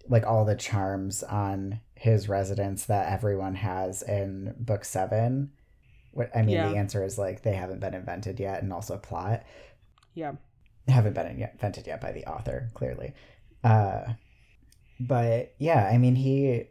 like 0.10 0.26
all 0.26 0.46
the 0.46 0.56
charms 0.56 1.24
on 1.24 1.80
his 1.96 2.30
residence 2.30 2.86
that 2.86 3.12
everyone 3.12 3.56
has 3.56 4.02
in 4.04 4.54
book 4.60 4.86
7. 4.86 5.52
What 6.18 6.36
I 6.36 6.42
mean, 6.42 6.56
Yeah. 6.56 6.70
the 6.70 6.78
answer 6.78 7.04
is 7.04 7.18
like 7.20 7.44
they 7.44 7.54
haven't 7.54 7.80
been 7.80 7.94
invented 7.94 8.40
yet 8.40 8.64
and 8.64 8.74
also 8.74 8.98
plot. 8.98 9.44
yeah 10.16 10.34
haven't 10.88 11.14
been 11.14 11.28
invented 11.28 11.86
yet 11.86 12.00
by 12.02 12.12
the 12.14 12.26
author 12.26 12.70
clearly 12.74 13.14
uh 13.64 14.14
but 15.02 15.54
yeah 15.60 15.86
i 15.94 15.98
mean 15.98 16.16
he 16.16 16.64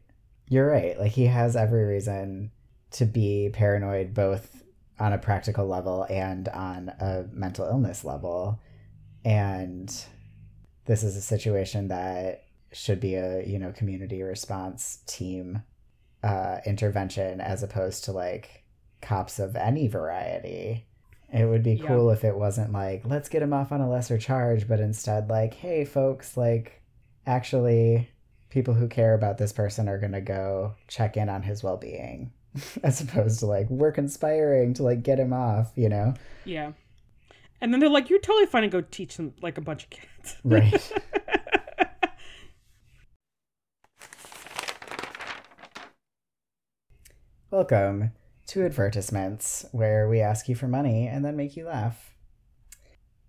you're 0.49 0.67
right 0.67 0.99
like 0.99 1.13
he 1.13 1.27
has 1.27 1.55
every 1.55 1.85
reason 1.85 2.51
to 2.93 3.05
be 3.05 3.51
paranoid 3.53 4.15
both 4.15 4.63
on 4.99 5.13
a 5.13 5.19
practical 5.19 5.67
level 5.67 6.07
and 6.09 6.49
on 6.49 6.89
a 6.99 7.27
mental 7.31 7.67
illness 7.67 8.05
level 8.05 8.59
and 9.25 10.05
this 10.87 11.03
is 11.03 11.15
a 11.17 11.21
situation 11.23 11.89
that 11.89 12.45
should 12.73 13.01
be 13.01 13.15
a 13.17 13.45
you 13.47 13.59
know 13.59 13.71
community 13.73 14.23
response 14.23 15.01
team 15.07 15.63
uh 16.25 16.59
intervention 16.65 17.41
as 17.41 17.63
opposed 17.63 18.05
to 18.05 18.13
like 18.13 18.65
cops 19.07 19.39
of 19.39 19.57
any 19.57 19.89
variety 19.89 20.87
it 21.33 21.45
would 21.45 21.63
be 21.63 21.75
Yeah. 21.75 21.87
cool 21.89 22.11
if 22.11 22.25
it 22.25 22.37
wasn't 22.37 22.73
like, 22.73 23.03
let's 23.05 23.29
get 23.29 23.43
him 23.43 23.53
off 23.53 23.73
on 23.73 23.81
a 23.81 23.91
lesser 23.91 24.17
charge, 24.17 24.69
but 24.69 24.79
instead, 24.79 25.29
like, 25.29 25.55
hey, 25.55 25.85
folks, 25.85 26.37
like, 26.37 26.81
actually, 27.27 28.09
people 28.49 28.75
who 28.75 28.87
care 28.89 29.13
about 29.13 29.37
this 29.37 29.53
person 29.53 29.89
are 29.89 29.99
going 29.99 30.13
to 30.13 30.21
go 30.21 30.77
check 30.87 31.17
in 31.17 31.29
on 31.29 31.43
his 31.43 31.65
well 31.65 31.77
being. 31.77 32.33
as 32.83 33.03
opposed 33.03 33.41
to 33.41 33.47
like 33.47 33.69
we're 33.69 33.93
conspiring 33.93 34.73
to 34.73 34.83
like 34.83 35.03
get 35.03 35.19
him 35.19 35.33
off, 35.33 35.73
you 35.75 35.91
know? 35.91 36.15
Yeah. 36.47 36.73
And 37.61 37.71
then 37.73 37.81
they're 37.81 37.91
like, 37.91 38.09
"You're 38.09 38.21
totally 38.21 38.47
fine 38.47 38.63
to 38.63 38.69
go 38.69 38.81
teach 38.81 39.17
them 39.19 39.35
like 39.43 39.59
a 39.59 39.61
bunch 39.61 39.85
of 39.85 39.91
kids." 39.91 40.37
Right. 40.45 40.93
Welcome 47.51 48.13
to 48.49 48.65
advertisements, 48.65 49.67
where 49.73 50.09
we 50.09 50.21
ask 50.21 50.49
you 50.49 50.55
for 50.55 50.69
money 50.69 51.07
and 51.07 51.25
then 51.25 51.37
make 51.37 51.57
you 51.57 51.67
laugh. 51.67 52.15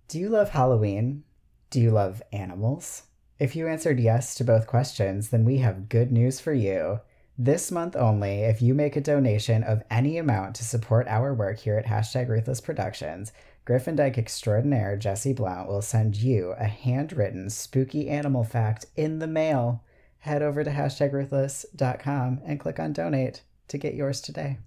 Do 0.08 0.20
you 0.20 0.30
love 0.30 0.50
Halloween? 0.50 1.24
Do 1.70 1.82
you 1.82 1.92
love 1.92 2.22
animals? 2.32 3.04
If 3.40 3.56
you 3.56 3.68
answered 3.68 4.00
yes 4.00 4.36
to 4.36 4.44
both 4.44 4.68
questions, 4.68 5.30
then 5.30 5.46
we 5.46 5.58
have 5.58 5.90
good 5.90 6.12
news 6.12 6.40
for 6.40 6.54
you. 6.54 7.02
This 7.38 7.72
month 7.72 7.96
only, 7.96 8.40
if 8.40 8.64
you 8.64 8.74
make 8.74 8.96
a 8.96 9.02
donation 9.02 9.64
of 9.64 9.84
any 9.92 10.18
amount 10.18 10.56
to 10.56 10.64
support 10.64 11.08
our 11.08 11.36
work 11.36 11.60
here 11.60 11.78
at 11.78 11.86
Hashtag 11.86 12.30
Ruthless 12.30 12.62
Productions, 12.62 13.32
Dyke 13.68 14.18
extraordinaire 14.18 14.98
Jesse 14.98 15.34
Blount 15.34 15.68
will 15.68 15.82
send 15.82 16.16
you 16.16 16.56
a 16.58 16.66
handwritten 16.66 17.50
spooky 17.50 18.10
animal 18.10 18.44
fact 18.44 18.86
in 18.96 19.20
the 19.20 19.28
mail. 19.28 19.84
Head 20.20 20.42
over 20.42 20.64
to 20.64 20.72
hashtag 20.72 21.12
hashtagruthless.com 21.12 22.42
and 22.44 22.60
click 22.60 22.80
on 22.80 22.94
donate 22.94 23.42
to 23.68 23.78
get 23.78 23.94
yours 23.94 24.22
today. 24.22 24.58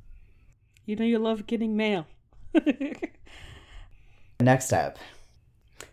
You 0.90 0.96
know 0.96 1.04
you 1.04 1.20
love 1.20 1.46
getting 1.46 1.76
mail. 1.76 2.04
Next 4.40 4.72
up, 4.72 4.98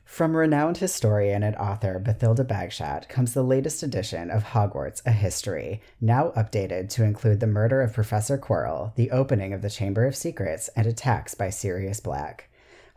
from 0.04 0.36
renowned 0.36 0.78
historian 0.78 1.44
and 1.44 1.56
author 1.56 2.02
Bathilda 2.04 2.44
Bagshot 2.44 3.08
comes 3.08 3.36
the 3.36 3.44
latest 3.44 3.84
edition 3.84 4.32
of 4.32 4.44
Hogwarts 4.44 5.06
A 5.06 5.12
History, 5.12 5.84
now 6.02 6.32
updated 6.32 6.90
to 6.90 7.04
include 7.04 7.42
the 7.42 7.46
murder 7.46 7.84
of 7.84 7.94
Professor 7.94 8.40
Quirrell, 8.40 8.96
the 8.96 9.12
opening 9.12 9.54
of 9.54 9.62
the 9.62 9.70
Chamber 9.70 10.08
of 10.08 10.16
Secrets, 10.16 10.68
and 10.76 10.88
attacks 10.88 11.36
by 11.36 11.52
Sirius 11.52 12.00
Black. 12.00 12.50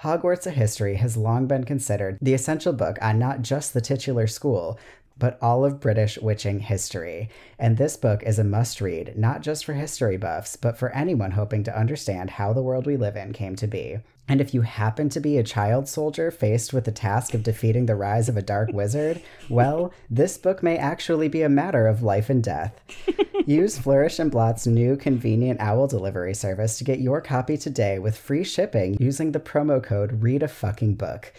Hogwarts 0.03 0.47
A 0.47 0.51
History 0.53 0.95
has 0.95 1.19
long 1.19 1.47
been 1.47 1.65
considered 1.65 2.17
the 2.23 2.33
essential 2.33 2.73
book 2.73 2.97
on 3.03 3.19
not 3.19 3.43
just 3.43 3.75
the 3.75 3.83
titular 3.83 4.27
school, 4.27 4.79
but 5.21 5.39
all 5.41 5.65
of 5.65 5.79
British 5.79 6.19
witching 6.19 6.59
history. 6.59 7.29
And 7.59 7.77
this 7.77 7.97
book 7.97 8.25
is 8.25 8.41
a 8.41 8.45
must 8.45 8.81
read, 8.81 9.17
not 9.17 9.43
just 9.43 9.65
for 9.65 9.75
history 9.75 10.17
buffs, 10.17 10.57
but 10.57 10.77
for 10.77 10.91
anyone 10.91 11.31
hoping 11.31 11.63
to 11.65 11.79
understand 11.79 12.31
how 12.31 12.53
the 12.53 12.63
world 12.63 12.87
we 12.87 12.97
live 12.97 13.15
in 13.15 13.33
came 13.33 13.55
to 13.57 13.69
be. 13.69 13.99
And 14.27 14.41
if 14.41 14.55
you 14.55 14.63
happen 14.63 15.09
to 15.11 15.21
be 15.21 15.39
a 15.39 15.43
child 15.43 15.89
soldier 15.89 16.31
faced 16.31 16.73
with 16.73 16.85
the 16.85 16.93
task 16.93 17.35
of 17.35 17.43
defeating 17.43 17.87
the 17.87 17.97
rise 17.97 18.29
of 18.29 18.37
a 18.37 18.43
dark 18.43 18.71
wizard, 18.73 19.21
well, 19.49 19.93
this 20.09 20.39
book 20.39 20.63
may 20.63 20.77
actually 20.77 21.29
be 21.29 21.43
a 21.43 21.49
matter 21.49 21.87
of 21.87 22.03
life 22.03 22.31
and 22.31 22.43
death. 22.43 22.81
Use 23.47 23.77
Flourish 23.77 24.21
and 24.21 24.31
Blotts 24.31 24.69
new 24.69 24.97
convenient 24.97 25.61
owl 25.61 25.89
delivery 25.89 26.35
service 26.35 26.79
to 26.79 26.85
get 26.85 27.01
your 27.01 27.21
copy 27.21 27.57
today 27.57 27.99
with 27.99 28.17
free 28.17 28.45
shipping 28.45 28.97
using 29.01 29.33
the 29.33 29.41
promo 29.41 29.83
code 29.83 30.23
READ 30.23 30.45
a 30.45 30.49
fucking 30.49 30.95
book. 30.95 31.33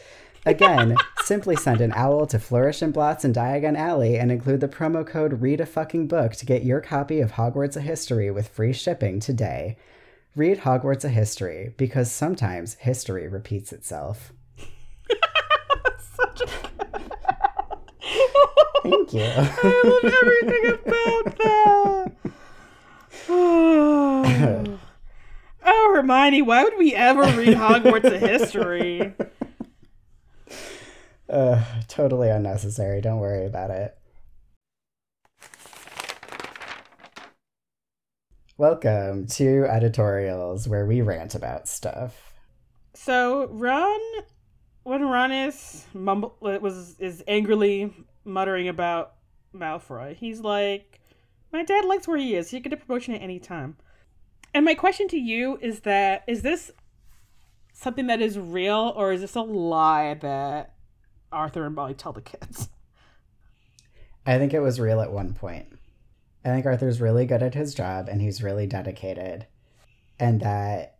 Again, 0.45 0.95
simply 1.23 1.55
send 1.55 1.81
an 1.81 1.93
owl 1.93 2.25
to 2.27 2.39
Flourish 2.39 2.81
and 2.81 2.91
Blotts 2.91 3.23
in 3.23 3.31
Diagon 3.31 3.77
Alley 3.77 4.17
and 4.17 4.31
include 4.31 4.59
the 4.59 4.67
promo 4.67 5.05
code 5.05 5.39
READ 5.41 5.61
a 5.61 5.67
fucking 5.67 6.07
book 6.07 6.33
to 6.33 6.47
get 6.47 6.63
your 6.63 6.81
copy 6.81 7.21
of 7.21 7.33
Hogwarts 7.33 7.77
a 7.77 7.81
History 7.81 8.31
with 8.31 8.47
free 8.47 8.73
shipping 8.73 9.19
today. 9.19 9.77
Read 10.35 10.59
Hogwarts 10.59 11.05
a 11.05 11.09
History 11.09 11.75
because 11.77 12.11
sometimes 12.11 12.73
history 12.75 13.27
repeats 13.27 13.71
itself. 13.71 14.33
Such 15.99 16.41
a... 16.41 16.47
Thank 18.81 19.13
you. 19.13 19.21
I 19.35 19.81
love 19.83 20.13
everything 20.23 20.65
about 20.71 21.37
that. 21.37 22.11
oh. 23.29 24.79
oh, 25.65 25.93
Hermione, 25.95 26.41
why 26.41 26.63
would 26.63 26.79
we 26.79 26.95
ever 26.95 27.21
read 27.37 27.57
Hogwarts 27.57 28.11
a 28.11 28.17
History? 28.17 29.13
Uh, 31.31 31.63
totally 31.87 32.29
unnecessary. 32.29 32.99
Don't 32.99 33.19
worry 33.19 33.45
about 33.45 33.71
it. 33.71 33.97
Welcome 38.57 39.27
to 39.27 39.63
editorials 39.63 40.67
where 40.67 40.85
we 40.85 41.01
rant 41.01 41.33
about 41.33 41.69
stuff. 41.69 42.33
So 42.93 43.47
Ron, 43.47 43.99
when 44.83 45.03
Ron 45.03 45.31
is 45.31 45.85
mumble 45.93 46.35
was 46.41 46.99
is 46.99 47.23
angrily 47.29 47.93
muttering 48.25 48.67
about 48.67 49.13
Malfoy, 49.55 50.17
he's 50.17 50.41
like, 50.41 50.99
"My 51.53 51.63
dad 51.63 51.85
likes 51.85 52.09
where 52.09 52.17
he 52.17 52.35
is. 52.35 52.49
He 52.49 52.59
can 52.59 52.71
get 52.71 52.81
a 52.81 52.85
promotion 52.85 53.13
at 53.13 53.21
any 53.21 53.39
time." 53.39 53.77
And 54.53 54.65
my 54.65 54.75
question 54.75 55.07
to 55.07 55.17
you 55.17 55.57
is 55.61 55.79
that 55.81 56.25
is 56.27 56.41
this 56.41 56.71
something 57.71 58.07
that 58.07 58.21
is 58.21 58.37
real 58.37 58.91
or 58.97 59.13
is 59.13 59.21
this 59.21 59.35
a 59.35 59.41
lie 59.41 60.13
that 60.15 60.75
Arthur 61.31 61.65
and 61.65 61.75
Molly 61.75 61.93
tell 61.93 62.13
the 62.13 62.21
kids? 62.21 62.69
I 64.25 64.37
think 64.37 64.53
it 64.53 64.59
was 64.59 64.79
real 64.79 65.01
at 65.01 65.11
one 65.11 65.33
point. 65.33 65.67
I 66.45 66.49
think 66.49 66.65
Arthur's 66.65 67.01
really 67.01 67.25
good 67.25 67.43
at 67.43 67.53
his 67.53 67.73
job 67.73 68.07
and 68.07 68.21
he's 68.21 68.43
really 68.43 68.67
dedicated. 68.67 69.47
And 70.19 70.41
that 70.41 70.97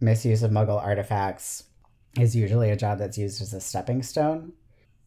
misuse 0.00 0.42
of 0.42 0.50
Muggle 0.50 0.82
artifacts 0.82 1.64
is 2.18 2.36
usually 2.36 2.70
a 2.70 2.76
job 2.76 2.98
that's 2.98 3.18
used 3.18 3.40
as 3.40 3.52
a 3.54 3.60
stepping 3.60 4.02
stone. 4.02 4.52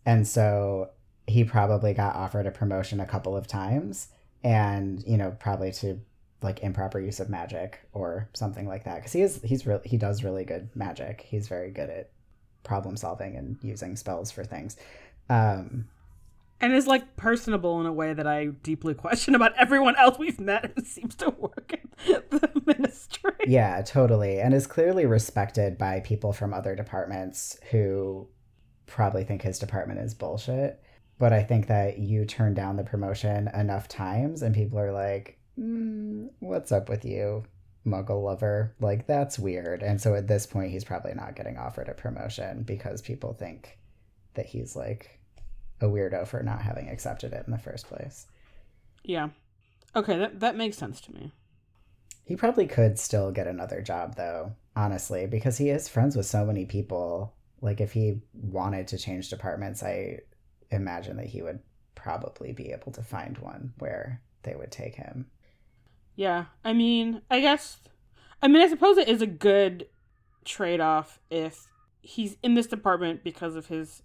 And 0.05 0.27
so 0.27 0.89
he 1.27 1.43
probably 1.43 1.93
got 1.93 2.15
offered 2.15 2.47
a 2.47 2.51
promotion 2.51 2.99
a 2.99 3.05
couple 3.05 3.35
of 3.35 3.47
times 3.47 4.07
and, 4.43 5.03
you 5.05 5.17
know, 5.17 5.35
probably 5.39 5.71
to 5.73 5.99
like 6.41 6.63
improper 6.63 6.99
use 6.99 7.19
of 7.19 7.29
magic 7.29 7.79
or 7.93 8.29
something 8.33 8.67
like 8.67 8.83
that 8.85 8.95
because 8.95 9.13
he 9.13 9.21
is 9.21 9.41
he's 9.43 9.67
really 9.67 9.87
he 9.87 9.97
does 9.97 10.23
really 10.23 10.43
good 10.43 10.69
magic 10.75 11.21
he's 11.21 11.47
very 11.47 11.69
good 11.69 11.89
at 11.89 12.09
problem 12.63 12.95
solving 12.95 13.35
and 13.35 13.57
using 13.61 13.95
spells 13.95 14.31
for 14.31 14.43
things 14.43 14.77
um 15.29 15.85
and 16.61 16.73
is 16.73 16.85
like 16.85 17.17
personable 17.17 17.79
in 17.81 17.87
a 17.87 17.91
way 17.91 18.13
that 18.13 18.27
I 18.27 18.45
deeply 18.45 18.93
question 18.93 19.33
about 19.33 19.57
everyone 19.57 19.95
else 19.95 20.19
we've 20.19 20.39
met 20.39 20.71
who 20.75 20.83
seems 20.83 21.15
to 21.15 21.31
work 21.31 21.73
in 21.73 22.21
the 22.29 22.61
ministry. 22.65 23.33
Yeah, 23.47 23.81
totally. 23.81 24.39
And 24.39 24.53
is 24.53 24.67
clearly 24.67 25.07
respected 25.07 25.77
by 25.77 26.01
people 26.01 26.31
from 26.31 26.53
other 26.53 26.75
departments 26.75 27.59
who 27.71 28.27
probably 28.85 29.23
think 29.23 29.41
his 29.41 29.57
department 29.57 30.01
is 30.01 30.13
bullshit. 30.13 30.79
But 31.17 31.33
I 31.33 31.43
think 31.43 31.67
that 31.67 31.97
you 31.97 32.25
turn 32.25 32.53
down 32.53 32.75
the 32.75 32.83
promotion 32.83 33.49
enough 33.55 33.87
times 33.87 34.43
and 34.43 34.53
people 34.53 34.77
are 34.79 34.91
like, 34.91 35.39
mm, 35.59 36.29
what's 36.39 36.71
up 36.71 36.89
with 36.89 37.05
you, 37.05 37.43
muggle 37.85 38.23
lover? 38.23 38.75
Like, 38.79 39.07
that's 39.07 39.39
weird. 39.39 39.83
And 39.83 39.99
so 39.99 40.15
at 40.15 40.27
this 40.27 40.45
point, 40.45 40.71
he's 40.71 40.83
probably 40.83 41.13
not 41.13 41.35
getting 41.35 41.57
offered 41.57 41.89
a 41.89 41.93
promotion 41.93 42.63
because 42.63 43.01
people 43.01 43.33
think 43.33 43.77
that 44.33 44.45
he's 44.45 44.75
like 44.75 45.19
a 45.81 45.85
weirdo 45.85 46.27
for 46.27 46.43
not 46.43 46.61
having 46.61 46.89
accepted 46.89 47.33
it 47.33 47.43
in 47.45 47.51
the 47.51 47.57
first 47.57 47.87
place. 47.87 48.27
Yeah. 49.03 49.29
Okay, 49.95 50.17
that 50.17 50.39
that 50.39 50.55
makes 50.55 50.77
sense 50.77 51.01
to 51.01 51.13
me. 51.13 51.31
He 52.23 52.35
probably 52.35 52.67
could 52.67 52.97
still 52.97 53.31
get 53.31 53.47
another 53.47 53.81
job 53.81 54.15
though, 54.15 54.53
honestly, 54.75 55.25
because 55.25 55.57
he 55.57 55.69
is 55.69 55.89
friends 55.89 56.15
with 56.15 56.25
so 56.25 56.45
many 56.45 56.65
people. 56.65 57.33
Like 57.61 57.81
if 57.81 57.91
he 57.91 58.21
wanted 58.33 58.87
to 58.89 58.97
change 58.97 59.29
departments, 59.29 59.83
I 59.83 60.19
imagine 60.69 61.17
that 61.17 61.27
he 61.27 61.41
would 61.41 61.59
probably 61.95 62.53
be 62.53 62.71
able 62.71 62.91
to 62.93 63.03
find 63.03 63.37
one 63.39 63.73
where 63.79 64.21
they 64.43 64.55
would 64.55 64.71
take 64.71 64.95
him. 64.95 65.27
Yeah. 66.21 66.45
I 66.63 66.73
mean, 66.73 67.23
I 67.31 67.39
guess 67.39 67.79
I 68.43 68.47
mean, 68.47 68.61
I 68.61 68.67
suppose 68.67 68.99
it 68.99 69.07
is 69.07 69.23
a 69.23 69.27
good 69.27 69.87
trade-off 70.45 71.19
if 71.31 71.71
he's 72.01 72.37
in 72.43 72.53
this 72.53 72.67
department 72.67 73.23
because 73.23 73.55
of 73.55 73.65
his 73.65 74.03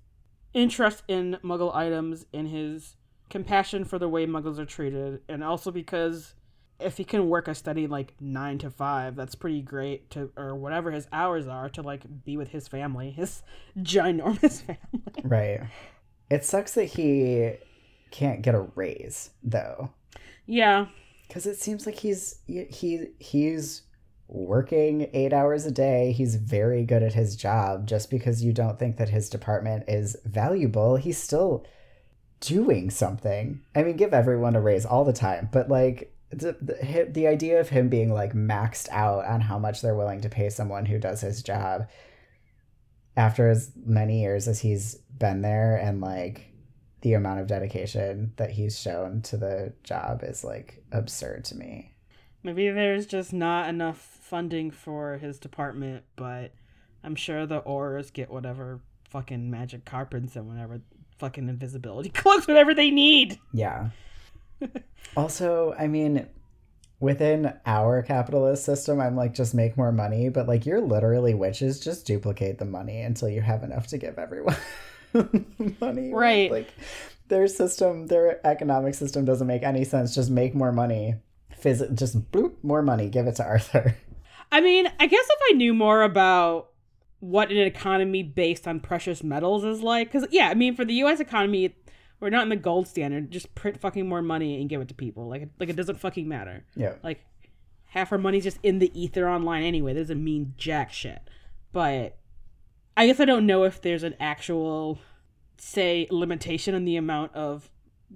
interest 0.54 1.02
in 1.08 1.36
Muggle 1.44 1.74
items 1.74 2.24
and 2.32 2.48
his 2.48 2.96
compassion 3.28 3.84
for 3.84 3.98
the 3.98 4.08
way 4.08 4.26
Muggles 4.26 4.58
are 4.58 4.64
treated, 4.64 5.20
and 5.28 5.44
also 5.44 5.70
because 5.70 6.32
if 6.80 6.96
he 6.96 7.04
can 7.04 7.28
work 7.28 7.48
a 7.48 7.54
steady 7.54 7.86
like 7.86 8.14
nine 8.18 8.56
to 8.60 8.70
five, 8.70 9.14
that's 9.14 9.34
pretty 9.34 9.60
great 9.60 10.08
to 10.12 10.30
or 10.38 10.54
whatever 10.54 10.92
his 10.92 11.06
hours 11.12 11.46
are 11.46 11.68
to 11.68 11.82
like 11.82 12.24
be 12.24 12.38
with 12.38 12.48
his 12.48 12.66
family, 12.66 13.10
his 13.10 13.42
ginormous 13.78 14.62
family. 14.62 15.22
Right. 15.22 15.60
It 16.30 16.46
sucks 16.46 16.72
that 16.72 16.86
he 16.86 17.56
can't 18.10 18.40
get 18.40 18.54
a 18.54 18.66
raise 18.74 19.32
though. 19.42 19.90
Yeah. 20.46 20.86
Because 21.26 21.46
it 21.46 21.56
seems 21.56 21.86
like 21.86 21.96
he's 21.96 22.36
he 22.46 23.06
he's 23.18 23.82
working 24.28 25.08
eight 25.12 25.32
hours 25.32 25.66
a 25.66 25.70
day. 25.70 26.12
He's 26.12 26.36
very 26.36 26.84
good 26.84 27.02
at 27.02 27.14
his 27.14 27.36
job. 27.36 27.86
Just 27.86 28.10
because 28.10 28.42
you 28.42 28.52
don't 28.52 28.78
think 28.78 28.96
that 28.96 29.08
his 29.08 29.28
department 29.28 29.84
is 29.88 30.16
valuable, 30.24 30.96
he's 30.96 31.18
still 31.18 31.66
doing 32.40 32.90
something. 32.90 33.60
I 33.74 33.82
mean, 33.82 33.96
give 33.96 34.12
everyone 34.12 34.56
a 34.56 34.60
raise 34.60 34.86
all 34.86 35.04
the 35.04 35.12
time, 35.12 35.48
but 35.52 35.68
like 35.68 36.12
the, 36.30 36.56
the, 36.60 37.08
the 37.10 37.26
idea 37.26 37.60
of 37.60 37.68
him 37.68 37.88
being 37.88 38.12
like 38.12 38.34
maxed 38.34 38.88
out 38.90 39.24
on 39.24 39.40
how 39.40 39.58
much 39.58 39.80
they're 39.80 39.94
willing 39.94 40.20
to 40.22 40.28
pay 40.28 40.50
someone 40.50 40.86
who 40.86 40.98
does 40.98 41.20
his 41.20 41.42
job 41.42 41.86
after 43.16 43.48
as 43.48 43.72
many 43.84 44.20
years 44.20 44.46
as 44.48 44.60
he's 44.60 44.96
been 45.18 45.40
there 45.40 45.76
and 45.76 46.00
like 46.00 46.52
the 47.06 47.14
amount 47.14 47.38
of 47.38 47.46
dedication 47.46 48.32
that 48.34 48.50
he's 48.50 48.76
shown 48.76 49.22
to 49.22 49.36
the 49.36 49.72
job 49.84 50.24
is 50.24 50.42
like 50.42 50.82
absurd 50.90 51.44
to 51.44 51.54
me. 51.54 51.94
Maybe 52.42 52.68
there's 52.68 53.06
just 53.06 53.32
not 53.32 53.68
enough 53.68 53.96
funding 53.96 54.72
for 54.72 55.16
his 55.16 55.38
department, 55.38 56.02
but 56.16 56.52
I'm 57.04 57.14
sure 57.14 57.46
the 57.46 57.62
Aurors 57.62 58.12
get 58.12 58.28
whatever 58.28 58.80
fucking 59.08 59.48
magic 59.48 59.84
carpets 59.84 60.34
and 60.34 60.48
whatever 60.48 60.80
fucking 61.18 61.48
invisibility 61.48 62.08
cloaks, 62.14 62.48
whatever 62.48 62.74
they 62.74 62.90
need. 62.90 63.38
Yeah. 63.52 63.90
also, 65.16 65.76
I 65.78 65.86
mean, 65.86 66.26
within 66.98 67.52
our 67.66 68.02
capitalist 68.02 68.64
system, 68.64 69.00
I'm 69.00 69.14
like, 69.14 69.32
just 69.32 69.54
make 69.54 69.76
more 69.76 69.92
money. 69.92 70.28
But 70.28 70.48
like, 70.48 70.66
you're 70.66 70.80
literally 70.80 71.34
witches. 71.34 71.78
Just 71.78 72.04
duplicate 72.04 72.58
the 72.58 72.64
money 72.64 73.00
until 73.00 73.28
you 73.28 73.42
have 73.42 73.62
enough 73.62 73.86
to 73.88 73.96
give 73.96 74.18
everyone 74.18 74.56
money. 75.80 76.12
Right. 76.12 76.50
Like, 76.50 76.68
their 77.28 77.48
system, 77.48 78.06
their 78.06 78.44
economic 78.46 78.94
system 78.94 79.24
doesn't 79.24 79.46
make 79.46 79.62
any 79.62 79.84
sense. 79.84 80.14
Just 80.14 80.30
make 80.30 80.54
more 80.54 80.72
money. 80.72 81.16
Phys- 81.62 81.94
just 81.94 82.30
bloop, 82.30 82.54
more 82.62 82.82
money. 82.82 83.08
Give 83.08 83.26
it 83.26 83.36
to 83.36 83.44
Arthur. 83.44 83.96
I 84.52 84.60
mean, 84.60 84.86
I 85.00 85.06
guess 85.06 85.26
if 85.28 85.38
I 85.50 85.52
knew 85.54 85.74
more 85.74 86.02
about 86.02 86.70
what 87.20 87.50
an 87.50 87.56
economy 87.56 88.22
based 88.22 88.68
on 88.68 88.80
precious 88.80 89.22
metals 89.22 89.64
is 89.64 89.80
like, 89.80 90.12
because 90.12 90.28
yeah, 90.30 90.48
I 90.48 90.54
mean, 90.54 90.76
for 90.76 90.84
the 90.84 90.94
U.S. 90.94 91.18
economy, 91.18 91.74
we're 92.20 92.30
not 92.30 92.44
in 92.44 92.48
the 92.48 92.56
gold 92.56 92.86
standard. 92.86 93.30
Just 93.30 93.54
print 93.54 93.80
fucking 93.80 94.08
more 94.08 94.22
money 94.22 94.60
and 94.60 94.68
give 94.68 94.80
it 94.80 94.88
to 94.88 94.94
people. 94.94 95.28
Like, 95.28 95.48
like 95.58 95.68
it 95.68 95.76
doesn't 95.76 95.98
fucking 96.00 96.28
matter. 96.28 96.64
Yeah. 96.76 96.94
Like, 97.02 97.24
half 97.86 98.12
our 98.12 98.18
money's 98.18 98.44
just 98.44 98.58
in 98.62 98.78
the 98.78 98.98
ether 98.98 99.28
online 99.28 99.64
anyway. 99.64 99.94
That 99.94 100.00
doesn't 100.00 100.22
mean 100.22 100.54
jack 100.56 100.92
shit. 100.92 101.20
But 101.72 102.16
I 102.96 103.06
guess 103.06 103.20
I 103.20 103.24
don't 103.26 103.46
know 103.46 103.64
if 103.64 103.82
there's 103.82 104.02
an 104.02 104.14
actual, 104.20 104.98
say, 105.58 106.06
limitation 106.10 106.74
on 106.74 106.84
the 106.84 106.96
amount 106.96 107.34
of 107.34 107.70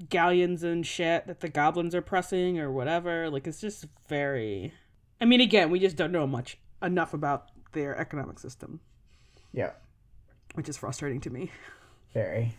galleons 0.09 0.63
and 0.63 0.87
shit 0.87 1.27
that 1.27 1.41
the 1.41 1.49
goblins 1.49 1.95
are 1.95 2.01
pressing 2.03 2.59
or 2.59 2.71
whatever. 2.73 3.29
Like, 3.29 3.47
it's 3.47 3.61
just 3.61 3.85
very. 4.09 4.73
I 5.21 5.25
mean, 5.27 5.41
again, 5.41 5.71
we 5.71 5.79
just 5.79 5.97
don't 5.97 6.13
know 6.13 6.27
much 6.27 6.59
enough 6.83 7.13
about 7.13 7.51
their 7.73 7.97
economic 7.99 8.39
system, 8.39 8.81
Yeah. 9.53 9.73
which 10.55 10.69
is 10.69 10.77
frustrating 10.79 11.21
to 11.23 11.31
me. 11.31 11.51
Very. 12.15 12.57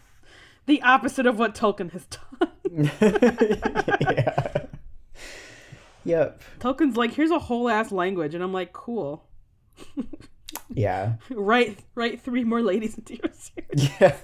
The 0.68 0.82
opposite 0.84 1.26
of 1.26 1.40
what 1.40 1.56
Tolkien 1.56 1.92
has 1.92 2.06
done. 2.06 2.92
yeah. 4.16 4.66
Yep. 6.04 6.42
Tolkien's 6.60 6.96
like, 6.98 7.14
here's 7.14 7.32
a 7.32 7.40
whole 7.40 7.68
ass 7.68 7.92
language, 7.92 8.34
and 8.36 8.44
I'm 8.44 8.54
like, 8.54 8.74
cool. 8.74 9.26
Yeah. 10.74 11.14
write 11.30 11.80
write 11.96 12.22
three 12.22 12.44
more 12.44 12.62
ladies 12.62 12.98
into 12.98 13.16
your 13.16 13.32
series. 13.34 13.90
Yeah. 14.00 14.16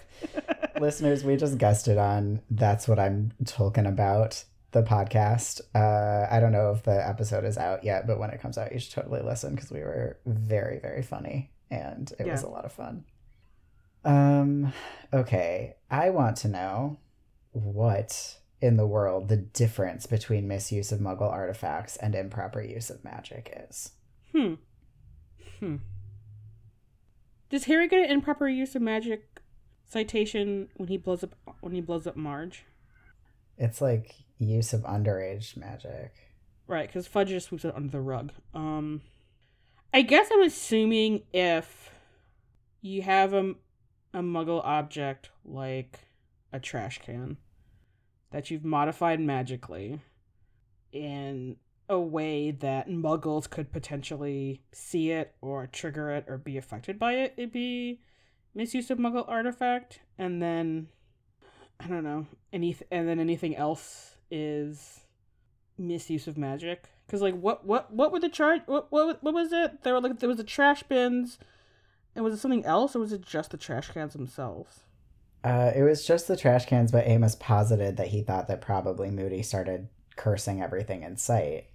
Listeners, 0.80 1.24
we 1.24 1.36
just 1.36 1.58
guested 1.58 1.98
on 1.98 2.42
That's 2.50 2.88
What 2.88 3.00
I'm 3.00 3.34
Talking 3.46 3.86
About, 3.86 4.44
the 4.72 4.84
podcast. 4.84 5.62
Uh, 5.76 6.28
I 6.30 6.40
don't 6.40 6.52
know 6.52 6.72
if 6.72 6.84
the 6.84 7.08
episode 7.08 7.46
is 7.46 7.58
out 7.58 7.84
yet, 7.84 8.08
but 8.08 8.20
when 8.20 8.30
it 8.32 8.42
comes 8.42 8.58
out, 8.58 8.72
you 8.72 8.80
should 8.80 8.94
totally 8.94 9.22
listen 9.22 9.56
because 9.56 9.72
we 9.72 9.80
were 9.80 10.18
very, 10.26 10.80
very 10.80 11.04
funny 11.04 11.52
and 11.70 12.12
it 12.20 12.28
was 12.28 12.44
a 12.44 12.50
lot 12.50 12.66
of 12.66 12.72
fun. 12.72 13.06
Um, 14.06 14.74
okay. 15.14 15.76
I 15.90 16.10
want 16.10 16.38
to 16.38 16.48
know 16.48 16.98
what 17.52 18.38
in 18.62 18.78
the 18.78 18.88
world 18.88 19.28
the 19.28 19.38
difference 19.38 20.06
between 20.06 20.48
misuse 20.48 20.92
of 20.92 21.00
muggle 21.00 21.32
artifacts 21.32 21.96
and 21.98 22.16
improper 22.16 22.62
use 22.62 22.90
of 22.90 23.04
magic 23.04 23.66
is. 23.70 23.92
Hmm. 24.34 24.56
Hmm. 25.60 25.76
Does 27.50 27.66
Harry 27.66 27.88
get 27.88 28.04
an 28.04 28.12
improper 28.12 28.48
use 28.48 28.76
of 28.76 28.82
magic 28.82 29.42
citation 29.88 30.70
when 30.76 30.90
he 30.90 30.98
blows 30.98 31.24
up 31.24 31.36
when 31.62 31.74
he 31.74 31.82
blows 31.82 32.06
up 32.06 32.16
Marge? 32.16 32.66
It's 33.58 33.82
like 33.82 34.16
use 34.38 34.74
of 34.74 34.82
underage 34.84 35.58
magic. 35.58 36.14
Right, 36.68 36.88
because 36.88 37.08
Fudge 37.08 37.30
just 37.30 37.48
sweeps 37.48 37.64
it 37.64 37.76
under 37.76 37.90
the 37.90 38.02
rug. 38.02 38.32
Um, 38.54 39.02
I 39.94 40.02
guess 40.02 40.28
I'm 40.32 40.44
assuming 40.44 41.24
if 41.32 41.92
you 42.82 43.02
have 43.04 43.34
a, 43.34 43.56
a 44.14 44.20
Muggle 44.20 44.62
object 44.66 45.30
like 45.46 46.00
a 46.52 46.60
trash 46.60 47.00
can 47.00 47.38
that 48.32 48.52
you've 48.52 48.66
modified 48.66 49.22
magically 49.22 50.02
in 50.92 51.56
a 51.90 52.00
way 52.00 52.52
that 52.52 52.90
Muggles 52.90 53.50
could 53.50 53.72
potentially 53.72 54.62
see 54.72 55.12
it 55.12 55.34
or 55.42 55.68
trigger 55.68 56.12
it 56.12 56.26
or 56.28 56.38
be 56.38 56.58
affected 56.58 57.00
by 57.00 57.14
it, 57.14 57.34
it'd 57.38 57.52
be 57.52 58.02
misuse 58.54 58.90
of 58.90 58.98
Muggle 58.98 59.28
artifact, 59.28 60.00
and 60.18 60.42
then 60.42 60.88
I 61.80 61.88
don't 61.88 62.04
know 62.04 62.26
any 62.52 62.76
and 62.92 63.08
then 63.08 63.20
anything 63.20 63.56
else 63.56 64.16
is 64.30 65.02
misuse 65.78 66.28
of 66.28 66.38
magic. 66.38 66.90
Because 67.06 67.22
like 67.22 67.40
what 67.40 67.66
what 67.66 67.94
what 67.94 68.12
were 68.12 68.20
the 68.20 68.30
charge 68.30 68.62
what, 68.66 68.92
what 68.92 69.24
what 69.24 69.34
was 69.34 69.54
it? 69.54 69.84
There 69.84 69.94
were 69.94 70.02
like 70.02 70.20
there 70.20 70.30
was 70.30 70.38
the 70.38 70.44
trash 70.44 70.84
bins. 70.84 71.40
And 72.16 72.24
was 72.24 72.34
it 72.34 72.38
something 72.38 72.66
else 72.66 72.96
or 72.96 73.00
was 73.00 73.14
it 73.14 73.22
just 73.22 73.52
the 73.52 73.58
trash 73.58 73.92
cans 73.92 74.14
themselves? 74.14 74.80
Uh, 75.44 75.72
it 75.76 75.84
was 75.84 76.04
just 76.04 76.28
the 76.28 76.36
trash 76.36 76.66
cans, 76.66 76.92
but 76.92 77.08
Amos 77.08 77.36
posited 77.36 77.96
that 77.98 78.08
he 78.08 78.24
thought 78.24 78.48
that 78.48 78.60
probably 78.60 79.12
Moody 79.12 79.44
started 79.44 79.88
cursing 80.16 80.60
everything 80.60 81.04
in 81.04 81.16
sight. 81.16 81.68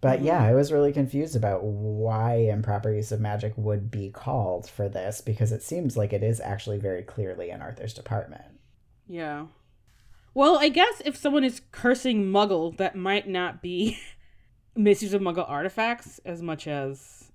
But 0.00 0.22
yeah, 0.22 0.42
I 0.42 0.54
was 0.54 0.72
really 0.72 0.92
confused 0.92 1.34
about 1.36 1.64
why 1.64 2.34
improper 2.34 2.92
use 2.92 3.12
of 3.12 3.20
magic 3.20 3.54
would 3.56 3.90
be 3.90 4.10
called 4.10 4.68
for 4.68 4.88
this 4.88 5.20
because 5.20 5.52
it 5.52 5.62
seems 5.62 5.96
like 5.96 6.12
it 6.12 6.22
is 6.22 6.40
actually 6.40 6.78
very 6.78 7.02
clearly 7.02 7.50
in 7.50 7.62
Arthur's 7.62 7.94
department. 7.94 8.60
yeah 9.08 9.46
well 10.34 10.58
i 10.58 10.68
guess 10.68 11.00
if 11.04 11.16
someone 11.16 11.44
is 11.44 11.62
cursing 11.72 12.24
muggle 12.24 12.76
that 12.76 12.94
might 12.94 13.26
not 13.28 13.62
be 13.62 13.96
misuse 14.76 15.14
of 15.14 15.22
muggle 15.22 15.48
artifacts 15.48 16.18
as 16.24 16.42
much 16.42 16.66
as 16.66 17.30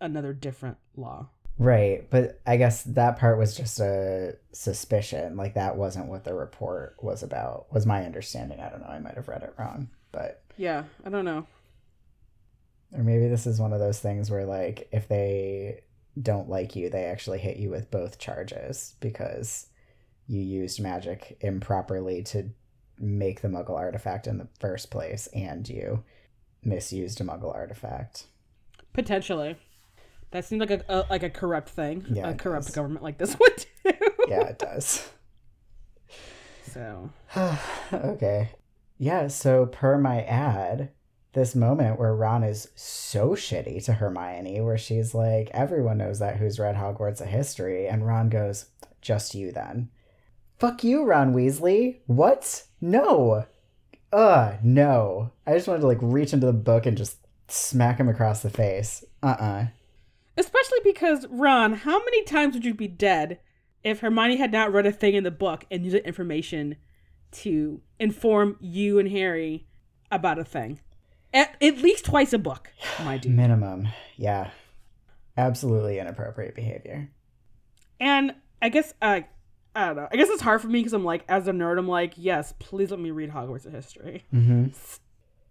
another 0.00 0.32
different 0.32 0.76
law 0.96 1.28
Right, 1.58 2.08
but 2.10 2.40
I 2.46 2.56
guess 2.56 2.82
that 2.84 3.18
part 3.18 3.38
was 3.38 3.54
just 3.54 3.78
a 3.78 4.36
suspicion. 4.52 5.36
Like 5.36 5.54
that 5.54 5.76
wasn't 5.76 6.06
what 6.06 6.24
the 6.24 6.32
report 6.34 6.96
was 7.02 7.22
about. 7.22 7.66
Was 7.72 7.84
my 7.84 8.04
understanding. 8.04 8.58
I 8.58 8.70
don't 8.70 8.80
know. 8.80 8.86
I 8.88 8.98
might 8.98 9.14
have 9.16 9.28
read 9.28 9.42
it 9.42 9.54
wrong, 9.58 9.88
but 10.12 10.42
yeah 10.56 10.84
i 11.04 11.08
don't 11.08 11.24
know 11.24 11.46
Or 12.96 13.02
maybe 13.02 13.28
this 13.28 13.46
is 13.46 13.58
one 13.60 13.72
of 13.72 13.80
those 13.80 14.00
things 14.00 14.30
where, 14.30 14.44
like, 14.44 14.88
if 14.92 15.08
they 15.08 15.82
don't 16.20 16.48
like 16.48 16.76
you, 16.76 16.90
they 16.90 17.04
actually 17.04 17.38
hit 17.38 17.56
you 17.56 17.70
with 17.70 17.90
both 17.90 18.18
charges 18.18 18.94
because 19.00 19.66
you 20.26 20.40
used 20.42 20.80
magic 20.80 21.38
improperly 21.40 22.22
to 22.24 22.50
make 22.98 23.40
the 23.40 23.48
muggle 23.48 23.76
artifact 23.76 24.26
in 24.26 24.38
the 24.38 24.48
first 24.60 24.90
place 24.90 25.26
and 25.28 25.68
you 25.68 26.04
misused 26.62 27.20
a 27.20 27.24
muggle 27.24 27.52
artifact. 27.54 28.26
potentially 28.92 29.56
that 30.30 30.44
seems 30.44 30.60
like 30.60 30.70
a, 30.70 30.84
a 30.88 31.06
like 31.10 31.22
a 31.24 31.30
corrupt 31.30 31.68
thing 31.70 32.04
Yeah, 32.10 32.28
a 32.30 32.34
corrupt 32.34 32.66
does. 32.66 32.74
government 32.74 33.02
like 33.02 33.18
this 33.18 33.36
would 33.40 33.66
do 33.84 33.92
Yeah, 34.28 34.42
it 34.48 34.58
does. 34.58 35.08
so 36.62 37.10
okay. 37.92 38.50
Yeah, 38.98 39.26
so 39.28 39.66
per 39.66 39.98
my 39.98 40.22
ad, 40.22 40.90
this 41.32 41.54
moment 41.54 41.98
where 41.98 42.14
Ron 42.14 42.44
is 42.44 42.68
so 42.74 43.30
shitty 43.30 43.84
to 43.84 43.94
Hermione, 43.94 44.60
where 44.60 44.78
she's 44.78 45.14
like, 45.14 45.50
everyone 45.52 45.98
knows 45.98 46.18
that 46.18 46.36
who's 46.36 46.58
read 46.58 46.76
Hogwarts 46.76 47.20
a 47.20 47.26
history, 47.26 47.86
and 47.88 48.06
Ron 48.06 48.28
goes, 48.28 48.66
just 49.00 49.34
you 49.34 49.50
then. 49.50 49.88
Fuck 50.58 50.84
you, 50.84 51.04
Ron 51.04 51.34
Weasley. 51.34 52.00
What? 52.06 52.64
No. 52.80 53.46
Ugh, 54.12 54.54
no. 54.62 55.32
I 55.46 55.54
just 55.54 55.66
wanted 55.66 55.80
to 55.80 55.86
like 55.86 55.98
reach 56.00 56.32
into 56.32 56.46
the 56.46 56.52
book 56.52 56.86
and 56.86 56.96
just 56.96 57.16
smack 57.48 57.98
him 57.98 58.08
across 58.08 58.42
the 58.42 58.50
face. 58.50 59.04
Uh-uh. 59.22 59.66
Especially 60.36 60.78
because, 60.84 61.26
Ron, 61.28 61.72
how 61.74 61.98
many 61.98 62.24
times 62.24 62.54
would 62.54 62.64
you 62.64 62.74
be 62.74 62.88
dead 62.88 63.40
if 63.82 64.00
Hermione 64.00 64.36
had 64.36 64.52
not 64.52 64.72
read 64.72 64.86
a 64.86 64.92
thing 64.92 65.14
in 65.14 65.24
the 65.24 65.30
book 65.30 65.64
and 65.70 65.84
used 65.84 65.96
that 65.96 66.06
information 66.06 66.76
to 67.32 67.80
inform 67.98 68.56
you 68.60 68.98
and 68.98 69.10
Harry 69.10 69.66
about 70.10 70.38
a 70.38 70.44
thing? 70.44 70.80
At, 71.34 71.56
at 71.62 71.78
least 71.78 72.04
twice 72.04 72.32
a 72.32 72.38
book, 72.38 72.70
my 73.04 73.16
dude. 73.16 73.32
Minimum. 73.32 73.88
Yeah. 74.16 74.50
Absolutely 75.36 75.98
inappropriate 75.98 76.54
behavior. 76.54 77.10
And 77.98 78.34
I 78.60 78.68
guess, 78.68 78.92
uh, 79.00 79.20
I 79.74 79.86
don't 79.86 79.96
know. 79.96 80.08
I 80.12 80.16
guess 80.16 80.28
it's 80.28 80.42
hard 80.42 80.60
for 80.60 80.68
me 80.68 80.80
because 80.80 80.92
I'm 80.92 81.04
like, 81.04 81.24
as 81.28 81.48
a 81.48 81.52
nerd, 81.52 81.78
I'm 81.78 81.88
like, 81.88 82.14
yes, 82.16 82.52
please 82.58 82.90
let 82.90 83.00
me 83.00 83.10
read 83.10 83.30
Hogwarts 83.30 83.64
of 83.64 83.72
history. 83.72 84.24
Mm-hmm. 84.34 84.66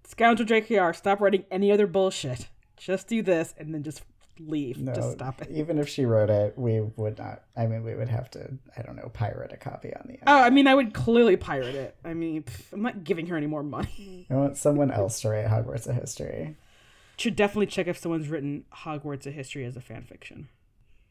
Scoundrel 0.05 0.47
JKR, 0.47 0.95
stop 0.95 1.19
writing 1.19 1.45
any 1.49 1.71
other 1.71 1.87
bullshit. 1.87 2.47
Just 2.77 3.07
do 3.07 3.21
this 3.21 3.53
and 3.57 3.73
then 3.73 3.83
just 3.83 4.03
leave. 4.39 4.77
No, 4.79 4.93
Just 4.93 5.13
stop 5.13 5.41
it. 5.41 5.49
Even 5.51 5.77
if 5.79 5.87
she 5.89 6.05
wrote 6.05 6.29
it, 6.29 6.57
we 6.57 6.81
would 6.81 7.17
not. 7.17 7.43
I 7.55 7.67
mean, 7.67 7.83
we 7.83 7.95
would 7.95 8.09
have 8.09 8.29
to, 8.31 8.51
I 8.77 8.81
don't 8.81 8.95
know, 8.95 9.09
pirate 9.13 9.51
a 9.53 9.57
copy 9.57 9.93
on 9.93 10.03
the 10.05 10.13
end. 10.13 10.23
Oh, 10.27 10.41
I 10.41 10.49
mean, 10.49 10.67
I 10.67 10.75
would 10.75 10.93
clearly 10.93 11.35
pirate 11.37 11.75
it. 11.75 11.95
I 12.03 12.13
mean, 12.13 12.43
pff, 12.43 12.73
I'm 12.73 12.81
not 12.81 13.03
giving 13.03 13.27
her 13.27 13.37
any 13.37 13.47
more 13.47 13.63
money. 13.63 14.27
I 14.31 14.35
want 14.35 14.57
someone 14.57 14.91
else 14.91 15.21
to 15.21 15.29
write 15.29 15.47
Hogwarts 15.47 15.87
a 15.87 15.93
history. 15.93 16.55
Should 17.17 17.35
definitely 17.35 17.67
check 17.67 17.87
if 17.87 17.97
someone's 17.97 18.29
written 18.29 18.65
Hogwarts 18.73 19.25
a 19.27 19.31
history 19.31 19.65
as 19.65 19.75
a 19.77 19.81
fan 19.81 20.03
fiction. 20.03 20.47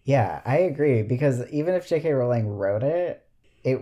Yeah, 0.05 0.41
I 0.45 0.59
agree 0.59 1.03
because 1.03 1.47
even 1.51 1.75
if 1.75 1.87
J.K. 1.87 2.11
Rowling 2.13 2.49
wrote 2.49 2.83
it, 2.83 3.25
it 3.63 3.79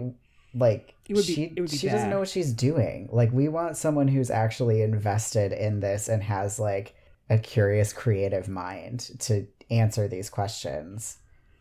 like 0.55 0.95
It 1.09 1.15
would 1.15 1.27
be- 1.27 1.35
she 1.35 1.53
would 1.57 1.71
be 1.71 1.77
she 1.77 1.89
doesn't 1.89 2.11
know 2.11 2.19
what 2.19 2.29
she's 2.29 2.53
doing. 2.53 3.09
Like 3.13 3.33
we 3.33 3.49
want 3.49 3.77
someone 3.77 4.09
who's 4.09 4.31
actually 4.31 4.83
invested 4.83 5.53
in 5.53 5.81
this 5.81 6.09
and 6.09 6.23
has 6.23 6.59
like 6.59 6.95
a 7.31 7.39
curious 7.39 7.93
creative 7.93 8.49
mind 8.49 9.01
to 9.21 9.47
answer 9.71 10.09
these 10.09 10.31
questions 10.31 11.19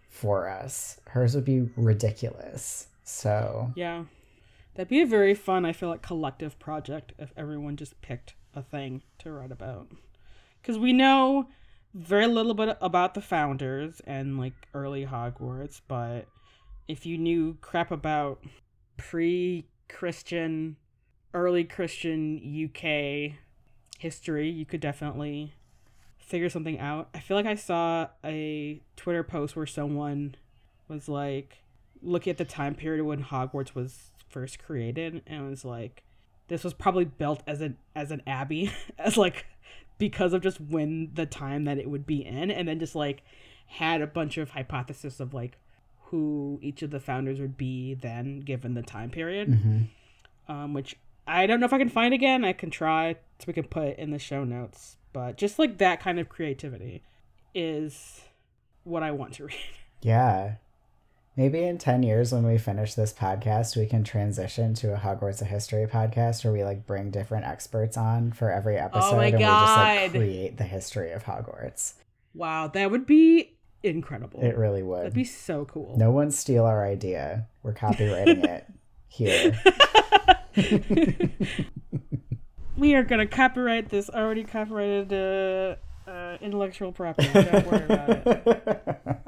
for 0.09 0.49
us. 0.49 0.99
Hers 1.07 1.35
would 1.35 1.45
be 1.45 1.69
ridiculous. 1.75 2.87
So, 3.03 3.71
Yeah. 3.75 4.05
That'd 4.75 4.89
be 4.89 5.01
a 5.01 5.07
very 5.07 5.33
fun, 5.33 5.65
I 5.65 5.73
feel 5.73 5.89
like, 5.89 6.03
collective 6.03 6.59
project 6.59 7.11
if 7.17 7.33
everyone 7.35 7.77
just 7.77 7.99
picked 8.01 8.35
a 8.53 8.61
thing 8.61 9.01
to 9.19 9.31
write 9.31 9.51
about. 9.51 9.87
Because 10.61 10.77
we 10.77 10.93
know 10.93 11.47
very 11.95 12.27
little 12.27 12.53
bit 12.53 12.77
about 12.79 13.15
the 13.15 13.21
founders 13.21 14.01
and 14.05 14.37
like 14.37 14.53
early 14.75 15.05
Hogwarts, 15.05 15.81
but 15.87 16.27
if 16.87 17.07
you 17.07 17.17
knew 17.17 17.57
crap 17.59 17.89
about 17.89 18.43
pre 18.97 19.65
Christian, 19.89 20.77
early 21.33 21.63
Christian 21.63 22.37
UK 22.37 23.33
history, 23.97 24.49
you 24.49 24.65
could 24.65 24.79
definitely 24.81 25.53
figure 26.27 26.49
something 26.49 26.77
out. 26.79 27.09
I 27.15 27.19
feel 27.19 27.37
like 27.37 27.45
I 27.45 27.55
saw 27.55 28.07
a 28.23 28.81
Twitter 28.95 29.23
post 29.23 29.55
where 29.55 29.65
someone 29.65 30.35
was 30.87 31.09
like, 31.09 31.59
looking 32.01 32.31
at 32.31 32.37
the 32.37 32.45
time 32.45 32.75
period 32.75 33.03
when 33.03 33.23
Hogwarts 33.23 33.73
was 33.73 34.11
first 34.29 34.59
created, 34.59 35.23
and 35.25 35.49
was 35.49 35.65
like, 35.65 36.03
this 36.47 36.63
was 36.63 36.73
probably 36.73 37.05
built 37.05 37.41
as 37.47 37.61
an 37.61 37.77
as 37.95 38.11
an 38.11 38.21
abbey, 38.27 38.71
as 38.99 39.17
like 39.17 39.45
because 39.97 40.33
of 40.33 40.41
just 40.41 40.61
when 40.61 41.11
the 41.13 41.25
time 41.25 41.65
that 41.65 41.77
it 41.77 41.89
would 41.89 42.05
be 42.05 42.25
in, 42.25 42.51
and 42.51 42.67
then 42.67 42.79
just 42.79 42.95
like 42.95 43.23
had 43.67 44.01
a 44.01 44.07
bunch 44.07 44.37
of 44.37 44.51
hypothesis 44.51 45.19
of 45.19 45.33
like 45.33 45.57
who 46.03 46.59
each 46.61 46.81
of 46.81 46.91
the 46.91 46.99
founders 46.99 47.39
would 47.39 47.57
be 47.57 47.93
then 47.93 48.39
given 48.39 48.73
the 48.73 48.81
time 48.81 49.09
period, 49.09 49.49
mhm. 49.49 49.87
um, 50.47 50.73
which 50.73 50.95
I 51.27 51.45
don't 51.45 51.59
know 51.59 51.65
if 51.65 51.73
I 51.73 51.77
can 51.77 51.89
find 51.89 52.13
again. 52.13 52.43
I 52.45 52.53
can 52.53 52.69
try 52.69 53.13
so 53.39 53.45
we 53.47 53.53
can 53.53 53.65
put 53.65 53.87
it 53.89 53.99
in 53.99 54.11
the 54.11 54.19
show 54.19 54.43
notes, 54.43 54.97
but 55.13 55.37
just 55.37 55.59
like 55.59 55.77
that 55.79 55.99
kind 55.99 56.19
of 56.19 56.29
creativity 56.29 57.03
is 57.53 58.21
what 58.83 59.03
I 59.03 59.11
want 59.11 59.33
to 59.35 59.45
read. 59.47 59.55
yeah. 60.01 60.55
Maybe 61.35 61.63
in 61.63 61.77
10 61.77 62.01
years 62.01 62.31
when 62.33 62.47
we 62.47 62.57
finish 62.57 62.95
this 62.95 63.13
podcast, 63.13 63.77
we 63.77 63.85
can 63.85 64.03
transition 64.03 64.73
to 64.75 64.95
a 64.95 64.97
Hogwarts 64.97 65.39
of 65.39 65.47
History 65.47 65.85
podcast 65.85 66.43
where 66.43 66.51
we 66.51 66.63
like 66.63 66.87
bring 66.87 67.11
different 67.11 67.45
experts 67.45 67.95
on 67.95 68.31
for 68.31 68.49
every 68.51 68.79
oh 68.79 68.85
episode 68.85 69.13
Oh 69.13 69.17
my 69.17 69.25
and 69.25 69.35
we 69.37 69.43
just 69.43 69.77
like 69.77 70.11
God. 70.13 70.17
create 70.19 70.57
the 70.57 70.63
history 70.63 71.11
of 71.11 71.25
Hogwarts. 71.25 71.93
Wow, 72.33 72.69
that 72.69 72.89
would 72.89 73.05
be 73.05 73.55
incredible. 73.83 74.39
It 74.41 74.57
really 74.57 74.81
would. 74.81 75.01
That'd 75.01 75.13
be 75.13 75.23
so 75.25 75.65
cool. 75.65 75.95
No 75.95 76.09
one 76.09 76.31
steal 76.31 76.65
our 76.65 76.83
idea. 76.83 77.45
We're 77.61 77.73
copywriting 77.73 78.43
it 78.49 78.65
here. 79.07 79.59
we 82.77 82.95
are 82.95 83.03
gonna 83.03 83.27
copyright 83.27 83.89
this 83.89 84.09
already 84.09 84.43
copyrighted 84.43 85.13
uh, 85.13 85.75
uh, 86.09 86.37
intellectual 86.41 86.91
property. 86.91 87.29
Don't 87.33 87.67
worry 87.67 87.85
about 87.85 88.09
it. 88.09 89.17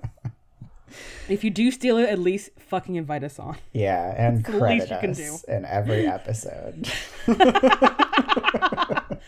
If 1.29 1.43
you 1.43 1.51
do 1.51 1.69
steal 1.69 1.99
it, 1.99 2.09
at 2.09 2.17
least 2.17 2.49
fucking 2.57 2.95
invite 2.95 3.23
us 3.23 3.37
on. 3.37 3.55
yeah, 3.71 4.15
and 4.17 4.37
That's 4.37 4.49
the 4.49 4.65
least 4.65 4.87
credit 4.87 4.89
you 4.89 4.97
can 4.99 5.11
us 5.11 5.43
in 5.43 5.63
every 5.63 6.07
episode. 6.07 6.89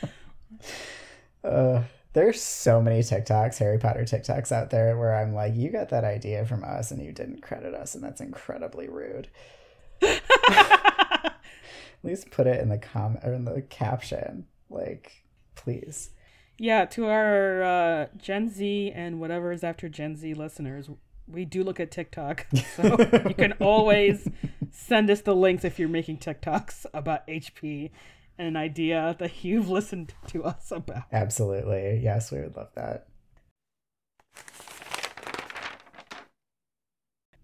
uh, 1.44 1.84
there's 2.14 2.42
so 2.42 2.82
many 2.82 3.02
TikToks, 3.02 3.60
Harry 3.60 3.78
Potter 3.78 4.02
TikToks 4.02 4.52
out 4.52 4.72
there 4.72 4.98
where 4.98 5.16
I'm 5.16 5.36
like, 5.36 5.56
you 5.56 5.70
got 5.70 5.90
that 5.90 6.04
idea 6.04 6.44
from 6.46 6.64
us 6.64 6.90
and 6.90 7.04
you 7.04 7.12
didn't 7.12 7.44
credit 7.44 7.76
us, 7.76 7.94
and 7.94 8.04
that's 8.04 8.20
incredibly 8.20 8.90
rude. 8.90 9.28
At 12.04 12.10
least 12.10 12.32
put 12.32 12.48
it 12.48 12.60
in 12.60 12.70
the 12.70 12.78
comment 12.78 13.24
or 13.24 13.34
in 13.34 13.46
the 13.46 13.62
caption. 13.62 14.48
Like, 14.70 15.24
please. 15.56 16.12
Yeah, 16.58 16.86
to 16.86 17.08
our 17.08 17.64
uh, 17.64 18.08
Gen 18.18 18.50
Z 18.50 18.92
and 18.94 19.20
whatever 19.20 19.52
is 19.52 19.64
after 19.64 19.90
Gen 19.90 20.16
Z 20.16 20.34
listeners, 20.34 20.90
we 21.28 21.46
do 21.46 21.64
look 21.64 21.80
at 21.80 21.92
TikTok. 21.92 22.48
So 22.76 22.98
you 23.28 23.36
can 23.36 23.54
always 23.60 24.28
send 24.72 25.10
us 25.10 25.22
the 25.22 25.36
links 25.36 25.66
if 25.66 25.78
you're 25.78 25.90
making 25.90 26.18
TikToks 26.18 26.86
about 26.94 27.28
HP 27.28 27.92
and 28.38 28.48
an 28.48 28.56
idea 28.56 29.16
that 29.20 29.44
you've 29.44 29.70
listened 29.70 30.14
to 30.28 30.44
us 30.44 30.72
about. 30.72 31.04
Absolutely. 31.12 32.00
Yes, 32.02 32.32
we 32.32 32.40
would 32.40 32.56
love 32.56 32.70
that. 32.76 33.08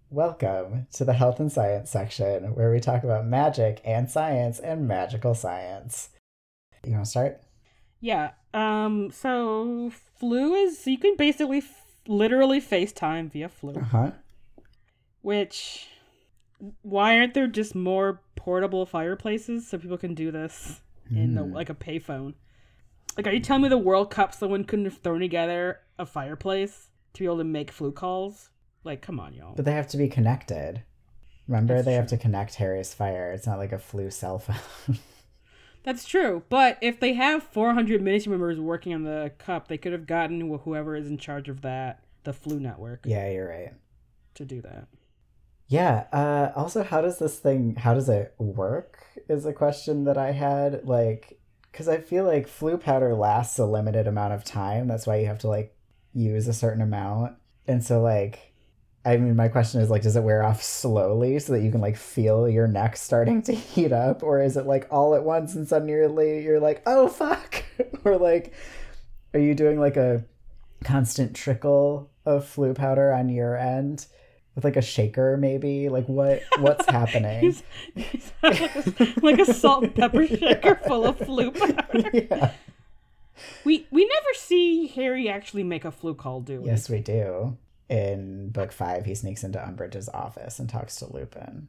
Welcome 0.10 0.88
to 0.94 1.04
the 1.04 1.14
health 1.14 1.40
and 1.40 1.52
science 1.52 1.90
section 1.90 2.56
where 2.56 2.72
we 2.72 2.80
talk 2.80 3.04
about 3.04 3.26
magic 3.26 3.82
and 3.84 4.10
science 4.10 4.58
and 4.60 4.88
magical 4.88 5.36
science. 5.36 6.10
You 6.86 6.94
want 6.94 7.06
to 7.06 7.10
start? 7.12 7.42
Yeah. 8.00 8.32
Um. 8.54 9.12
So 9.12 9.92
Floo 10.22 10.56
is 10.66 10.88
you 10.88 10.98
can 10.98 11.16
basically 11.18 11.58
f- 11.58 11.86
literally 12.08 12.62
FaceTime 12.62 13.30
via 13.32 13.50
Floo, 13.50 13.78
Uh 13.78 13.84
huh. 13.86 14.12
which 15.22 15.88
why 16.84 17.18
aren't 17.20 17.34
there 17.34 17.48
just 17.48 17.76
more 17.76 18.22
portable 18.36 18.86
fireplaces 18.86 19.68
so 19.68 19.78
people 19.78 19.98
can 19.98 20.14
do 20.16 20.32
this 20.32 20.80
in 21.12 21.36
the 21.36 21.44
Hmm. 21.44 21.54
like 21.54 21.70
a 21.70 21.76
payphone? 21.76 22.34
Like, 23.18 23.28
are 23.28 23.32
you 23.32 23.40
telling 23.42 23.64
me 23.64 23.70
the 23.70 23.78
World 23.78 24.10
Cup 24.10 24.34
someone 24.34 24.64
couldn't 24.64 24.86
have 24.86 25.00
thrown 25.00 25.20
together 25.20 25.82
a 26.00 26.06
fireplace 26.06 26.88
to 27.14 27.20
be 27.20 27.26
able 27.26 27.40
to 27.40 27.44
make 27.44 27.74
Floo 27.74 27.94
calls? 27.94 28.52
Like, 28.88 29.02
come 29.02 29.20
on, 29.20 29.34
y'all. 29.34 29.54
But 29.54 29.66
they 29.66 29.74
have 29.74 29.90
to 29.90 29.98
be 29.98 30.08
connected. 30.08 30.82
Remember, 31.48 31.76
That's 31.76 31.86
they 31.86 31.94
have 31.94 32.08
to 32.08 32.18
connect 32.18 32.56
Harry's 32.56 32.94
fire. 32.94 33.34
It's 33.34 33.46
not 33.46 33.60
like 33.60 33.74
a 33.74 33.78
Floo 33.78 34.12
cell 34.12 34.40
phone. 34.40 34.98
That's 35.84 36.06
true. 36.06 36.44
But 36.48 36.78
if 36.82 37.00
they 37.00 37.14
have 37.14 37.44
400 37.44 38.02
ministry 38.02 38.32
members 38.32 38.60
working 38.60 38.94
on 38.94 39.04
the 39.04 39.32
cup, 39.40 39.68
they 39.68 39.78
could 39.78 39.92
have 39.92 40.08
gotten 40.08 40.42
whoever 40.60 40.96
is 40.96 41.08
in 41.08 41.18
charge 41.18 41.50
of 41.50 41.62
that, 41.62 42.04
the 42.24 42.32
Floo 42.32 42.60
network, 42.60 43.02
yeah, 43.06 43.30
you're 43.30 43.50
right. 43.50 43.74
to 44.36 44.46
do 44.46 44.62
that. 44.62 44.88
Yeah. 45.68 46.06
Uh, 46.14 46.52
also, 46.58 46.84
how 46.84 47.02
does 47.02 47.20
this 47.20 47.40
thing? 47.40 47.76
How 47.76 47.94
does 47.94 48.08
it 48.08 48.34
work? 48.38 49.00
Is 49.28 49.46
a 49.46 49.52
question 49.54 50.06
that 50.06 50.18
I 50.18 50.32
had. 50.32 50.86
Like, 50.86 51.40
because 51.72 51.90
I 51.90 51.98
feel 51.98 52.24
like 52.24 52.48
Floo 52.48 52.80
powder 52.80 53.14
lasts 53.14 53.60
a 53.60 53.66
limited 53.66 54.08
amount 54.08 54.34
of 54.34 54.46
time. 54.46 54.88
That's 54.88 55.06
why 55.06 55.18
you 55.18 55.28
have 55.28 55.40
to 55.40 55.50
like 55.50 55.76
use 56.14 56.48
a 56.48 56.54
certain 56.54 56.82
amount. 56.82 57.36
And 57.68 57.84
so, 57.84 58.02
like, 58.02 58.54
I 59.08 59.16
mean, 59.18 59.36
my 59.38 59.48
question 59.48 59.80
is 59.80 59.90
like, 59.90 60.02
does 60.02 60.18
it 60.18 60.24
wear 60.24 60.44
off 60.44 60.62
slowly 60.62 61.40
so 61.40 61.54
that 61.54 61.62
you 61.62 61.72
can 61.72 61.80
like 61.80 61.96
feel 61.96 62.50
your 62.50 62.68
neck 62.68 62.98
starting 62.98 63.42
to 63.44 63.54
heat 63.74 63.94
up, 63.94 64.22
or 64.22 64.42
is 64.42 64.58
it 64.58 64.66
like 64.66 64.86
all 64.92 65.16
at 65.16 65.24
once 65.24 65.56
and 65.56 65.66
suddenly 65.68 66.44
you're 66.44 66.60
like, 66.60 66.82
oh 66.86 67.08
fuck, 67.08 67.64
or 68.04 68.18
like, 68.18 68.54
are 69.34 69.40
you 69.40 69.56
doing 69.56 69.80
like 69.80 69.96
a 69.96 70.26
constant 70.84 71.36
trickle 71.36 72.10
of 72.26 72.44
Floo 72.46 72.76
powder 72.76 73.14
on 73.14 73.30
your 73.30 73.56
end? 73.58 74.06
with 74.56 74.64
like 74.64 74.76
a 74.76 74.82
shaker 74.82 75.38
maybe 75.38 75.88
like 75.88 76.08
what 76.10 76.42
what's 76.58 76.84
happening 76.90 77.42
He's, 77.42 77.62
he's 77.94 78.32
like, 78.42 78.60
a, 78.60 79.14
like 79.22 79.38
a 79.38 79.46
salt 79.46 79.84
and 79.84 79.94
pepper 79.94 80.26
shaker 80.26 80.74
full 80.88 81.06
of 81.06 81.20
Floo 81.20 81.54
powder. 81.54 82.10
yeah 82.12 82.52
We 83.64 83.86
we 83.92 84.04
never 84.06 84.34
see 84.34 84.88
Harry 84.88 85.30
actually 85.30 85.62
make 85.64 85.86
a 85.86 85.92
Floo 85.92 86.18
call, 86.18 86.42
do 86.42 86.62
we? 86.62 86.70
yes 86.70 86.90
we 86.90 87.02
do 87.02 87.56
in 87.90 88.50
book 88.50 88.72
five 88.72 89.06
he 89.06 89.16
sneaks 89.16 89.44
into 89.44 89.58
umbridge's 89.60 90.10
office 90.10 90.60
and 90.60 90.70
talks 90.70 90.98
to 90.98 91.12
lupin 91.14 91.68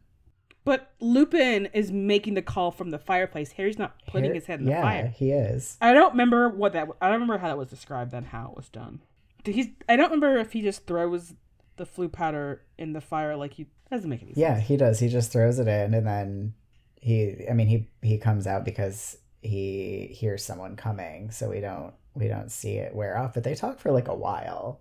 But 0.64 0.90
Lupin 1.00 1.66
is 1.72 1.90
making 1.92 2.34
the 2.34 2.42
call 2.42 2.70
from 2.72 2.90
the 2.90 2.98
fireplace. 2.98 3.52
Harry's 3.52 3.78
not 3.78 3.94
putting 4.06 4.26
Har- 4.30 4.34
his 4.34 4.46
head 4.46 4.58
in 4.60 4.66
the 4.66 4.72
yeah 4.72 4.82
fire. 4.82 5.06
he 5.16 5.30
is 5.32 5.76
I 5.80 5.92
don't 5.94 6.10
remember 6.12 6.48
what 6.48 6.72
that. 6.74 6.88
I 7.00 7.06
don't 7.06 7.20
remember 7.20 7.38
how 7.38 7.48
that 7.48 7.56
was 7.58 7.68
described 7.70 8.12
and 8.12 8.26
how 8.26 8.50
it 8.50 8.56
was 8.56 8.68
done. 8.68 9.00
Did 9.44 9.54
he? 9.54 9.76
I 9.88 9.96
don't 9.96 10.10
remember 10.10 10.38
if 10.38 10.52
he 10.52 10.60
just 10.60 10.86
throws 10.86 11.34
the 11.76 11.86
Floo 11.86 12.10
powder 12.12 12.62
in 12.76 12.92
the 12.92 13.00
fire 13.00 13.36
like 13.36 13.54
he 13.54 13.66
doesn't 13.90 14.10
make 14.10 14.20
any 14.20 14.32
sense. 14.32 14.38
yeah 14.38 14.58
he 14.60 14.76
does 14.76 14.98
he 14.98 15.08
just 15.08 15.30
throws 15.32 15.58
it 15.58 15.68
in 15.68 15.94
and 15.94 16.06
then 16.06 16.52
he 17.00 17.46
i 17.48 17.54
mean 17.54 17.68
he 17.68 17.88
he 18.02 18.18
comes 18.18 18.46
out 18.46 18.64
because 18.64 19.16
he 19.40 20.08
hears 20.10 20.44
someone 20.44 20.74
coming 20.76 21.30
so 21.30 21.48
we 21.48 21.60
don't 21.60 21.94
we 22.14 22.26
don't 22.28 22.50
see 22.50 22.74
it 22.76 22.94
wear 22.94 23.16
off 23.16 23.32
but 23.32 23.44
they 23.44 23.54
talk 23.54 23.78
for 23.78 23.92
like 23.92 24.08
a 24.08 24.14
while 24.14 24.80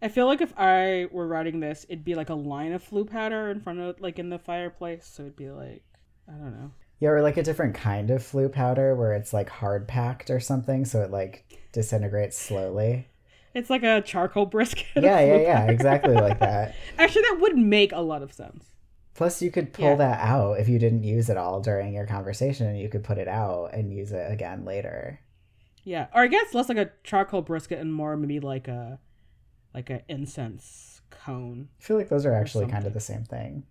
I 0.00 0.08
feel 0.08 0.26
like 0.26 0.40
if 0.40 0.52
I 0.56 1.06
were 1.10 1.26
writing 1.26 1.60
this, 1.60 1.84
it'd 1.88 2.04
be 2.04 2.14
like 2.14 2.30
a 2.30 2.34
line 2.34 2.72
of 2.72 2.88
Floo 2.88 3.08
powder 3.08 3.50
in 3.50 3.60
front 3.60 3.80
of 3.80 4.00
like 4.00 4.18
in 4.18 4.30
the 4.30 4.38
fireplace. 4.38 5.06
So 5.06 5.24
it'd 5.24 5.36
be 5.36 5.50
like 5.50 5.82
I 6.28 6.32
don't 6.32 6.52
know. 6.52 6.70
Yeah, 7.00 7.10
or 7.10 7.22
like 7.22 7.36
a 7.36 7.42
different 7.42 7.74
kind 7.74 8.10
of 8.10 8.22
Floo 8.22 8.50
powder 8.50 8.94
where 8.94 9.12
it's 9.14 9.32
like 9.32 9.48
hard 9.48 9.86
packed 9.88 10.30
or 10.30 10.40
something, 10.40 10.84
so 10.84 11.02
it 11.02 11.10
like 11.10 11.44
disintegrates 11.72 12.36
slowly. 12.38 13.08
It's 13.54 13.70
like 13.70 13.82
a 13.82 14.00
charcoal 14.02 14.46
briquette. 14.50 14.84
Yeah, 15.02 15.20
yeah, 15.20 15.36
yeah, 15.36 15.60
powder. 15.60 15.72
exactly 15.72 16.14
like 16.14 16.38
that. 16.40 16.74
Actually, 16.98 17.22
that 17.22 17.38
would 17.40 17.56
make 17.56 17.92
a 17.92 18.00
lot 18.00 18.22
of 18.22 18.32
sense. 18.32 18.66
Plus, 19.14 19.42
you 19.42 19.50
could 19.50 19.72
pull 19.72 19.84
Yeah. 19.86 19.94
that 19.96 20.20
out 20.20 20.60
if 20.60 20.68
you 20.68 20.78
didn't 20.78 21.02
use 21.02 21.28
it 21.28 21.36
all 21.36 21.60
during 21.60 21.92
your 21.94 22.06
conversation. 22.06 22.66
and 22.68 22.78
You 22.78 22.88
could 22.88 23.02
put 23.02 23.18
it 23.18 23.26
out 23.26 23.70
and 23.74 23.92
use 23.92 24.12
it 24.12 24.30
again 24.30 24.64
later. 24.64 25.18
Yeah, 25.82 26.06
or 26.14 26.22
I 26.22 26.26
guess 26.28 26.52
less 26.54 26.68
like 26.68 26.78
a 26.78 26.90
charcoal 27.02 27.42
briquette 27.42 27.80
and 27.80 27.92
more 27.92 28.16
maybe 28.16 28.38
like 28.38 28.68
a 28.68 28.98
like 29.78 29.90
an 29.90 30.02
incense 30.08 31.00
cone. 31.10 31.68
I 31.78 31.82
feel 31.84 31.96
like 31.96 32.08
those 32.08 32.26
are 32.26 32.34
actually 32.34 32.66
kind 32.66 32.84
of 32.84 32.94
the 32.94 33.00
same 33.00 33.22
thing. 33.22 33.62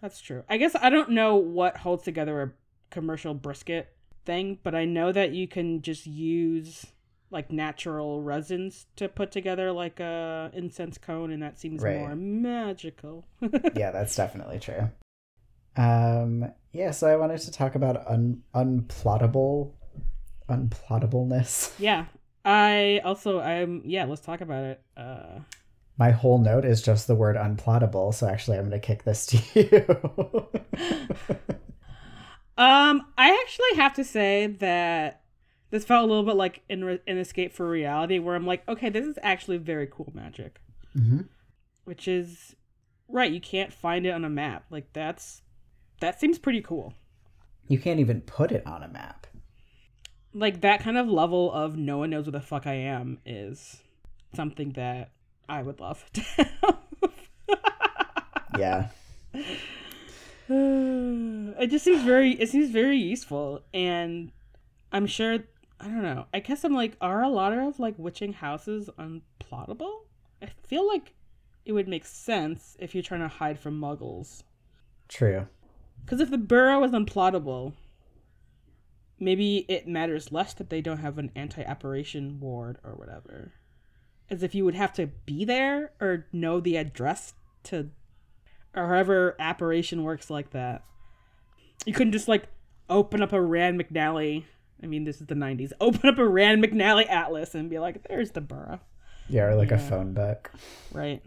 That's 0.00 0.20
true. 0.20 0.42
I 0.48 0.56
guess 0.56 0.74
I 0.74 0.90
don't 0.90 1.10
know 1.10 1.36
what 1.36 1.76
holds 1.76 2.02
together 2.02 2.42
a 2.42 2.50
commercial 2.90 3.32
briquette 3.34 3.86
thing, 4.24 4.58
but 4.64 4.74
I 4.74 4.84
know 4.86 5.12
that 5.12 5.30
you 5.30 5.46
can 5.46 5.80
just 5.82 6.04
use 6.06 6.86
like 7.30 7.52
natural 7.52 8.20
resins 8.22 8.86
to 8.96 9.08
put 9.08 9.30
together 9.30 9.70
like 9.70 10.00
a 10.00 10.50
incense 10.52 10.98
cone 10.98 11.30
and 11.30 11.42
that 11.44 11.60
seems 11.60 11.80
Right. 11.80 11.98
more 12.00 12.16
magical. 12.16 13.24
yeah, 13.76 13.92
that's 13.92 14.16
definitely 14.16 14.58
true. 14.58 14.90
Um, 15.76 16.50
yeah, 16.72 16.90
so 16.90 17.06
I 17.06 17.14
wanted 17.16 17.38
to 17.42 17.52
talk 17.52 17.76
about 17.76 18.04
un- 18.08 18.42
unplottable 18.52 19.74
unplottableness. 20.48 21.72
yeah. 21.78 22.06
I 22.44 23.00
also 23.04 23.40
I'm 23.40 23.82
yeah, 23.84 24.04
let's 24.04 24.22
talk 24.22 24.40
about 24.40 24.64
it. 24.64 24.82
Uh 24.96 25.40
My 25.98 26.10
whole 26.10 26.38
note 26.38 26.64
is 26.64 26.82
just 26.82 27.06
the 27.06 27.14
word 27.14 27.36
unplottable, 27.36 28.12
so 28.12 28.26
actually 28.28 28.58
I'm 28.58 28.68
going 28.68 28.80
to 28.80 28.86
kick 28.86 29.04
this 29.04 29.26
to 29.26 29.38
you. 29.54 30.48
Um, 32.58 33.06
I 33.16 33.30
actually 33.42 33.76
have 33.82 33.94
to 33.94 34.04
say 34.04 34.46
that 34.46 35.22
this 35.70 35.84
felt 35.84 36.04
a 36.04 36.06
little 36.06 36.22
bit 36.22 36.36
like 36.36 36.62
in 36.68 36.84
Re- 36.84 37.00
in 37.06 37.16
Escape 37.16 37.52
from 37.52 37.66
Reality, 37.68 38.18
where 38.18 38.34
I'm 38.34 38.46
like, 38.46 38.68
okay, 38.68 38.90
this 38.90 39.06
is 39.06 39.18
actually 39.22 39.56
very 39.56 39.88
cool 39.90 40.12
magic, 40.14 40.60
hmm 40.92 41.22
which 41.84 42.06
is 42.06 42.54
right. 43.08 43.32
You 43.32 43.40
can't 43.40 43.72
find 43.72 44.06
it 44.06 44.10
on 44.10 44.24
a 44.24 44.28
map. 44.28 44.66
Like 44.70 44.92
that's 44.92 45.42
that 46.00 46.20
seems 46.20 46.38
pretty 46.38 46.60
cool. 46.60 46.92
You 47.68 47.78
can't 47.78 48.00
even 48.00 48.20
put 48.20 48.52
it 48.52 48.66
on 48.66 48.82
a 48.82 48.88
map. 48.88 49.26
Like 50.34 50.62
that 50.62 50.80
kind 50.80 50.96
of 50.96 51.08
level 51.08 51.52
of 51.52 51.76
no 51.76 51.98
one 51.98 52.10
knows 52.10 52.26
where 52.26 52.32
the 52.32 52.40
fuck 52.40 52.66
I 52.66 52.74
am 52.74 53.18
is 53.26 53.82
something 54.34 54.72
that 54.72 55.10
I 55.48 55.62
would 55.62 55.80
love 55.80 56.10
to 56.12 56.20
have. 56.20 56.78
Yeah. 58.58 58.88
it 60.48 61.68
just 61.68 61.84
seems 61.84 62.02
very 62.02 62.32
it 62.32 62.48
seems 62.48 62.70
very 62.70 62.98
useful 62.98 63.62
and 63.72 64.30
i'm 64.92 65.06
sure 65.06 65.38
i 65.80 65.84
don't 65.84 66.02
know 66.02 66.26
i 66.34 66.40
guess 66.40 66.64
i'm 66.64 66.74
like 66.74 66.96
are 67.00 67.22
a 67.22 67.28
lot 67.28 67.56
of 67.56 67.78
like 67.78 67.94
witching 67.96 68.34
houses 68.34 68.90
unplottable 68.98 70.00
i 70.42 70.46
feel 70.66 70.86
like 70.86 71.14
it 71.64 71.72
would 71.72 71.88
make 71.88 72.04
sense 72.04 72.76
if 72.78 72.94
you're 72.94 73.02
trying 73.02 73.20
to 73.20 73.28
hide 73.28 73.58
from 73.58 73.80
muggles 73.80 74.42
True. 75.08 75.46
because 76.04 76.20
if 76.20 76.30
the 76.30 76.38
burrow 76.38 76.84
is 76.84 76.92
unplottable 76.92 77.72
maybe 79.22 79.64
it 79.68 79.86
matters 79.86 80.32
less 80.32 80.52
that 80.54 80.68
they 80.70 80.80
don't 80.80 80.98
have 80.98 81.16
an 81.18 81.30
anti-apparition 81.36 82.40
ward 82.40 82.78
or 82.84 82.92
whatever. 82.92 83.52
As 84.28 84.42
if 84.42 84.54
you 84.54 84.64
would 84.64 84.74
have 84.74 84.92
to 84.94 85.06
be 85.26 85.44
there 85.44 85.92
or 86.00 86.26
know 86.32 86.60
the 86.60 86.76
address 86.76 87.34
to 87.64 87.90
or 88.74 88.88
however 88.88 89.36
apparition 89.38 90.02
works 90.02 90.30
like 90.30 90.50
that. 90.50 90.82
You 91.86 91.92
couldn't 91.92 92.12
just 92.12 92.28
like 92.28 92.44
open 92.88 93.22
up 93.22 93.32
a 93.32 93.40
rand 93.40 93.80
mcnally. 93.80 94.44
I 94.82 94.86
mean 94.86 95.04
this 95.04 95.20
is 95.20 95.26
the 95.26 95.34
90s 95.34 95.72
open 95.80 96.08
up 96.08 96.18
a 96.18 96.26
rand 96.26 96.62
mcnally 96.64 97.08
atlas 97.08 97.54
and 97.54 97.70
be 97.70 97.78
like 97.78 98.08
there's 98.08 98.30
the 98.32 98.40
burrow 98.40 98.80
Yeah, 99.28 99.44
or 99.44 99.54
like 99.56 99.70
a 99.72 99.78
phone 99.78 100.12
book. 100.14 100.50
right. 100.92 101.22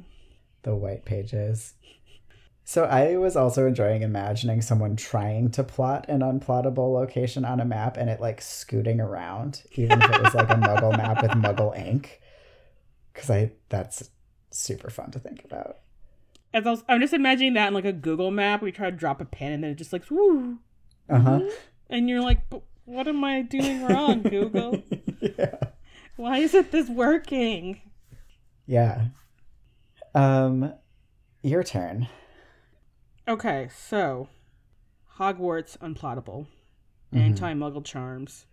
The 0.64 0.76
white 0.76 1.06
pages. 1.06 1.76
So 2.68 2.86
I 2.86 3.16
was 3.18 3.36
also 3.36 3.68
enjoying 3.68 4.02
imagining 4.02 4.60
someone 4.64 4.96
trying 4.96 5.52
to 5.52 5.64
plot 5.64 6.06
an 6.10 6.22
unplottable 6.22 6.92
location 6.94 7.46
on 7.46 7.60
a 7.60 7.66
map 7.66 7.96
and 7.96 8.10
it 8.10 8.20
like 8.20 8.42
scooting 8.42 9.00
around, 9.00 9.62
even 9.74 10.02
if 10.02 10.10
it 10.12 10.22
was 10.24 10.34
like 10.34 10.50
a 10.50 10.56
muggle 10.56 10.92
map 10.98 11.22
with 11.22 11.32
muggle 11.34 11.78
ink. 11.78 12.20
Cause 13.14 13.30
I 13.30 13.52
that's 13.70 14.10
super 14.50 14.90
fun 14.90 15.12
to 15.12 15.20
think 15.20 15.46
about. 15.46 15.78
As 16.56 16.66
I 16.66 16.72
was, 16.72 16.84
I'm 16.90 17.00
just 17.02 17.14
imagining 17.14 17.54
that 17.54 17.68
in 17.68 17.74
like 17.76 17.86
a 17.86 17.94
Google 17.94 18.32
map, 18.32 18.64
we 18.64 18.72
try 18.72 18.90
to 18.90 18.96
drop 18.96 19.22
a 19.22 19.26
pin 19.26 19.52
and 19.52 19.64
then 19.64 19.72
it 19.72 19.76
just 19.76 19.94
like 19.94 20.10
woo, 20.10 20.58
Uh-huh. 21.10 21.42
and 21.90 22.10
you're 22.10 22.22
like, 22.22 22.42
what 22.86 23.08
am 23.08 23.24
I 23.24 23.44
doing 23.44 23.84
wrong, 23.86 24.22
Google? 24.24 24.82
yeah. 25.22 25.56
Why 26.16 26.40
isn't 26.40 26.72
this 26.72 26.90
working? 26.90 27.80
Yeah. 28.66 29.10
Um 30.16 30.74
your 31.44 31.62
turn. 31.64 32.08
Okay, 33.28 33.70
so 33.76 34.30
Hogwarts 35.18 35.78
unplottable, 35.80 36.46
Mhm. 37.14 37.20
anti-Muggle 37.20 37.84
charms, 37.86 38.46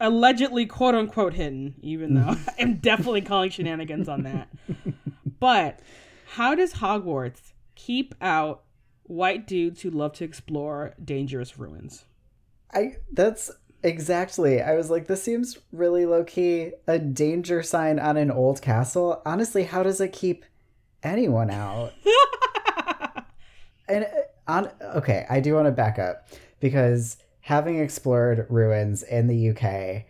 allegedly 0.00 0.66
quote 0.66 0.94
unquote 0.94 1.34
hidden, 1.34 1.74
even 1.80 2.14
though 2.14 2.34
I'm 2.58 2.76
definitely 2.76 3.20
calling 3.22 3.50
shenanigans 3.50 4.08
on 4.08 4.22
that. 4.24 4.48
But 5.38 5.80
how 6.34 6.54
does 6.54 6.74
Hogwarts 6.74 7.52
keep 7.74 8.14
out 8.20 8.64
white 9.04 9.46
dudes 9.46 9.82
who 9.82 9.90
love 9.90 10.12
to 10.14 10.24
explore 10.24 10.94
dangerous 11.02 11.58
ruins? 11.58 12.04
I 12.72 12.96
that's 13.12 13.50
exactly. 13.82 14.60
I 14.60 14.74
was 14.74 14.90
like, 14.90 15.06
this 15.06 15.22
seems 15.22 15.58
really 15.72 16.04
low 16.06 16.24
key. 16.24 16.72
A 16.86 16.98
danger 16.98 17.62
sign 17.62 17.98
on 17.98 18.16
an 18.16 18.30
old 18.30 18.60
castle. 18.62 19.22
Honestly, 19.24 19.64
how 19.64 19.82
does 19.82 20.00
it 20.00 20.12
keep 20.12 20.44
anyone 21.02 21.50
out? 21.50 21.92
And 23.88 24.04
uh, 24.04 24.08
on 24.46 24.70
okay, 24.96 25.26
I 25.28 25.40
do 25.40 25.54
want 25.54 25.66
to 25.66 25.72
back 25.72 25.98
up 25.98 26.28
because 26.60 27.16
having 27.40 27.78
explored 27.78 28.46
ruins 28.48 29.02
in 29.02 29.26
the 29.26 29.50
UK, 29.50 30.04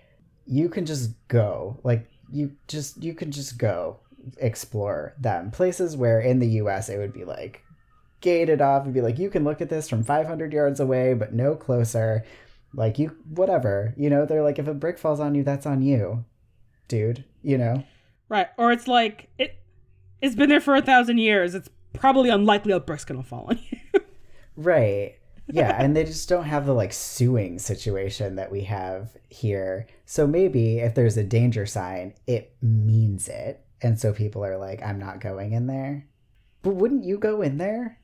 you 0.46 0.68
can 0.68 0.86
just 0.86 1.10
go. 1.28 1.78
Like 1.84 2.10
you 2.32 2.52
just 2.66 3.02
you 3.02 3.14
can 3.14 3.30
just 3.30 3.58
go 3.58 3.98
explore 4.38 5.14
them. 5.18 5.50
Places 5.50 5.96
where 5.96 6.20
in 6.20 6.38
the 6.38 6.48
US 6.62 6.88
it 6.88 6.98
would 6.98 7.12
be 7.12 7.24
like 7.24 7.62
gated 8.20 8.60
off 8.60 8.84
and 8.84 8.92
be 8.92 9.00
like 9.00 9.18
you 9.18 9.30
can 9.30 9.44
look 9.44 9.60
at 9.60 9.68
this 9.68 9.88
from 9.88 10.02
500 10.02 10.52
yards 10.52 10.80
away 10.80 11.14
but 11.14 11.32
no 11.32 11.54
closer. 11.54 12.24
Like 12.74 12.98
you 12.98 13.16
whatever. 13.30 13.94
You 13.96 14.10
know, 14.10 14.26
they're 14.26 14.42
like 14.42 14.58
if 14.58 14.66
a 14.66 14.74
brick 14.74 14.98
falls 14.98 15.20
on 15.20 15.34
you, 15.34 15.42
that's 15.42 15.66
on 15.66 15.82
you. 15.82 16.24
Dude, 16.88 17.24
you 17.42 17.58
know. 17.58 17.84
Right. 18.28 18.48
Or 18.56 18.72
it's 18.72 18.88
like 18.88 19.28
it 19.38 19.58
it's 20.20 20.34
been 20.34 20.48
there 20.48 20.60
for 20.60 20.74
a 20.74 20.82
thousand 20.82 21.18
years. 21.18 21.54
It's 21.54 21.68
probably 21.98 22.30
unlikely 22.30 22.72
a 22.72 22.80
brick's 22.80 23.04
gonna 23.04 23.22
fall 23.22 23.46
on 23.48 23.58
you. 23.70 23.78
Right. 24.58 25.14
Yeah, 25.50 25.80
and 25.80 25.96
they 25.96 26.04
just 26.04 26.28
don't 26.28 26.44
have 26.44 26.66
the 26.66 26.74
like 26.74 26.92
suing 26.92 27.58
situation 27.58 28.34
that 28.36 28.50
we 28.50 28.62
have 28.62 29.16
here. 29.30 29.86
So 30.04 30.26
maybe 30.26 30.80
if 30.80 30.94
there's 30.94 31.16
a 31.16 31.22
danger 31.22 31.64
sign, 31.64 32.14
it 32.26 32.54
means 32.60 33.28
it. 33.28 33.64
And 33.80 33.98
so 33.98 34.12
people 34.12 34.44
are 34.44 34.58
like, 34.58 34.82
I'm 34.82 34.98
not 34.98 35.20
going 35.20 35.52
in 35.52 35.68
there. 35.68 36.06
But 36.62 36.74
wouldn't 36.74 37.04
you 37.04 37.18
go 37.18 37.40
in 37.40 37.56
there? 37.56 38.00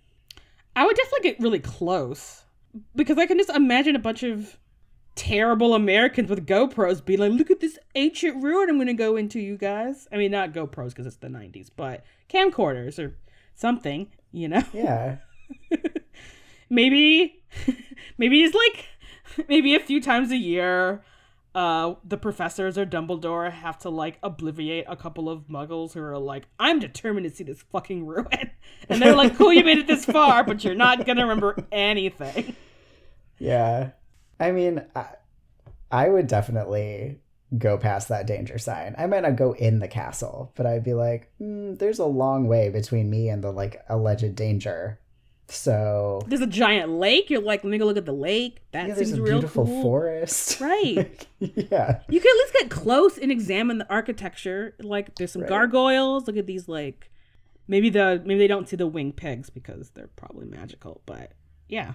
I 0.76 0.86
would 0.86 0.97
definitely 0.97 1.30
get 1.30 1.40
really 1.40 1.59
close. 1.59 2.45
Because 2.95 3.18
I 3.18 3.26
can 3.26 3.36
just 3.36 3.51
imagine 3.51 3.97
a 3.97 4.01
bunch 4.01 4.22
of 4.22 4.57
terrible 5.16 5.74
Americans 5.74 6.30
with 6.30 6.47
GoPros 6.47 7.05
being 7.05 7.20
like, 7.20 7.32
look 7.32 7.51
at 7.51 7.61
this 7.61 7.78
ancient 7.95 8.42
ruin 8.42 8.70
I'm 8.70 8.78
gonna 8.78 8.95
go 8.95 9.16
into, 9.16 9.40
you 9.40 9.57
guys. 9.57 10.09
I 10.11 10.16
mean 10.16 10.30
not 10.30 10.53
GoPros 10.53 10.90
because 10.90 11.07
it's 11.07 11.16
the 11.16 11.28
nineties, 11.28 11.68
but 11.68 12.05
camcorders 12.30 12.99
or 12.99 13.16
something, 13.55 14.09
you 14.33 14.49
know? 14.49 14.63
Yeah. 14.73 15.17
maybe 16.71 17.43
maybe 18.19 18.43
it's 18.43 18.55
like 18.55 18.87
maybe 19.49 19.75
a 19.75 19.81
few 19.81 20.01
times 20.01 20.31
a 20.31 20.37
year 20.37 21.05
uh 21.55 21.95
the 22.03 22.17
professors 22.17 22.77
or 22.79 22.87
dumbledore 22.87 23.53
have 23.53 23.79
to 23.79 23.91
like 23.91 24.21
obliviate 24.23 24.85
a 24.89 24.97
couple 24.97 25.29
of 25.29 25.43
muggles 25.49 25.93
who 25.93 26.01
are 26.01 26.19
like 26.19 26.45
i'm 26.59 26.79
determined 26.81 27.29
to 27.29 27.35
see 27.35 27.45
this 27.45 27.63
fucking 27.71 28.07
ruin 28.07 28.51
and 28.89 29.01
they're 29.01 29.15
like 29.15 29.37
cool 29.37 29.53
you 29.53 29.63
made 29.63 29.79
it 29.79 29.87
this 29.87 30.05
far 30.05 30.43
but 30.43 30.65
you're 30.65 30.75
not 30.75 31.05
gonna 31.07 31.23
remember 31.23 31.57
anything 31.71 32.57
Yeah. 33.39 33.91
I 34.41 34.51
mean, 34.53 34.85
I, 34.97 35.07
I 35.91 36.09
would 36.09 36.27
definitely 36.27 37.21
go 37.59 37.77
past 37.79 38.09
that 38.09 38.27
danger 38.27 38.59
sign. 38.59 38.95
I 38.99 39.07
might 39.07 39.23
not 39.23 39.37
go 39.37 39.53
in 39.53 39.79
the 39.79 39.89
castle, 39.89 40.53
but 40.57 40.67
I'd 40.67 40.85
be 40.85 40.95
like, 40.95 41.31
mm, 41.41 41.79
there's 41.79 41.99
a 41.99 42.07
long 42.07 42.47
way 42.49 42.71
between 42.71 43.11
me 43.11 43.29
and 43.29 43.43
the 43.45 43.51
like 43.53 43.83
alleged 43.89 44.35
danger. 44.35 44.99
So 45.49 46.23
there's 46.27 46.41
a 46.41 46.47
giant 46.47 46.91
lake 46.91 47.29
you're 47.29 47.43
like 47.43 47.63
let 47.65 47.71
me 47.71 47.77
go 47.77 47.85
look 47.85 47.99
at 47.99 48.07
the 48.07 48.13
lake 48.15 48.63
that 48.73 48.89
yeah, 48.89 48.95
seems 48.95 49.13
a 49.13 49.21
real 49.23 49.35
beautiful 49.35 49.67
cool 49.67 49.83
forest. 49.83 50.59
right 50.61 51.27
yeah. 51.39 52.01
you 52.09 52.19
can 52.21 52.31
at 52.31 52.39
least 52.39 52.53
get 52.55 52.71
close 52.71 53.19
and 53.19 53.31
examine 53.31 53.77
the 53.77 53.89
architecture 53.93 54.75
like 54.81 55.15
there's 55.17 55.33
some 55.33 55.43
Right. 55.43 55.49
gargoyles 55.51 56.27
look 56.27 56.39
at 56.39 56.47
these 56.47 56.67
like 56.67 57.11
maybe 57.69 57.91
the 57.91 58.23
maybe 58.25 58.39
they 58.39 58.47
don't 58.47 58.71
see 58.71 58.77
the 58.77 58.87
winged 58.87 59.17
pigs 59.17 59.51
because 59.51 59.91
they're 59.91 60.09
probably 60.17 60.47
magical 60.47 61.03
but 61.05 61.33
yeah 61.69 61.93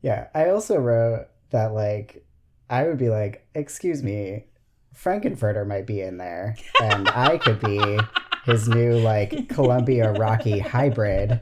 Yeah, 0.00 0.28
I 0.32 0.50
also 0.50 0.76
wrote 0.76 1.26
that 1.50 1.74
like 1.74 2.24
I 2.70 2.84
would 2.86 2.98
be 2.98 3.10
like, 3.10 3.44
"Excuse 3.56 4.04
me, 4.04 4.46
Frank-N-Furter 4.94 5.66
might 5.66 5.86
be 5.86 6.00
in 6.00 6.16
there, 6.16 6.56
and 6.82 7.08
I 7.08 7.38
could 7.38 7.60
be 7.60 7.98
his 8.44 8.68
new 8.68 8.98
like 8.98 9.48
Columbia 9.48 10.12
Rocky 10.12 10.58
hybrid." 10.58 11.40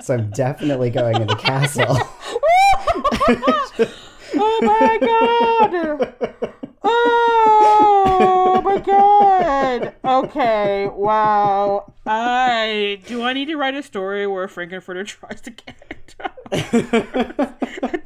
So 0.00 0.14
I'm 0.14 0.30
definitely 0.30 0.90
going 0.90 1.20
in 1.20 1.26
the 1.26 1.36
castle. 1.36 1.98
oh 4.38 4.60
my 4.62 4.98
god 5.00 6.04
oh 6.82 8.62
my 8.64 8.78
god 8.78 9.94
okay 10.04 10.88
wow 10.94 11.92
i 12.06 13.00
do 13.06 13.22
i 13.22 13.32
need 13.32 13.46
to 13.46 13.56
write 13.56 13.74
a 13.74 13.82
story 13.82 14.26
where 14.26 14.48
Frank-N-Furter 14.48 15.06
tries 15.06 15.40
to 15.42 15.50
get 15.50 16.14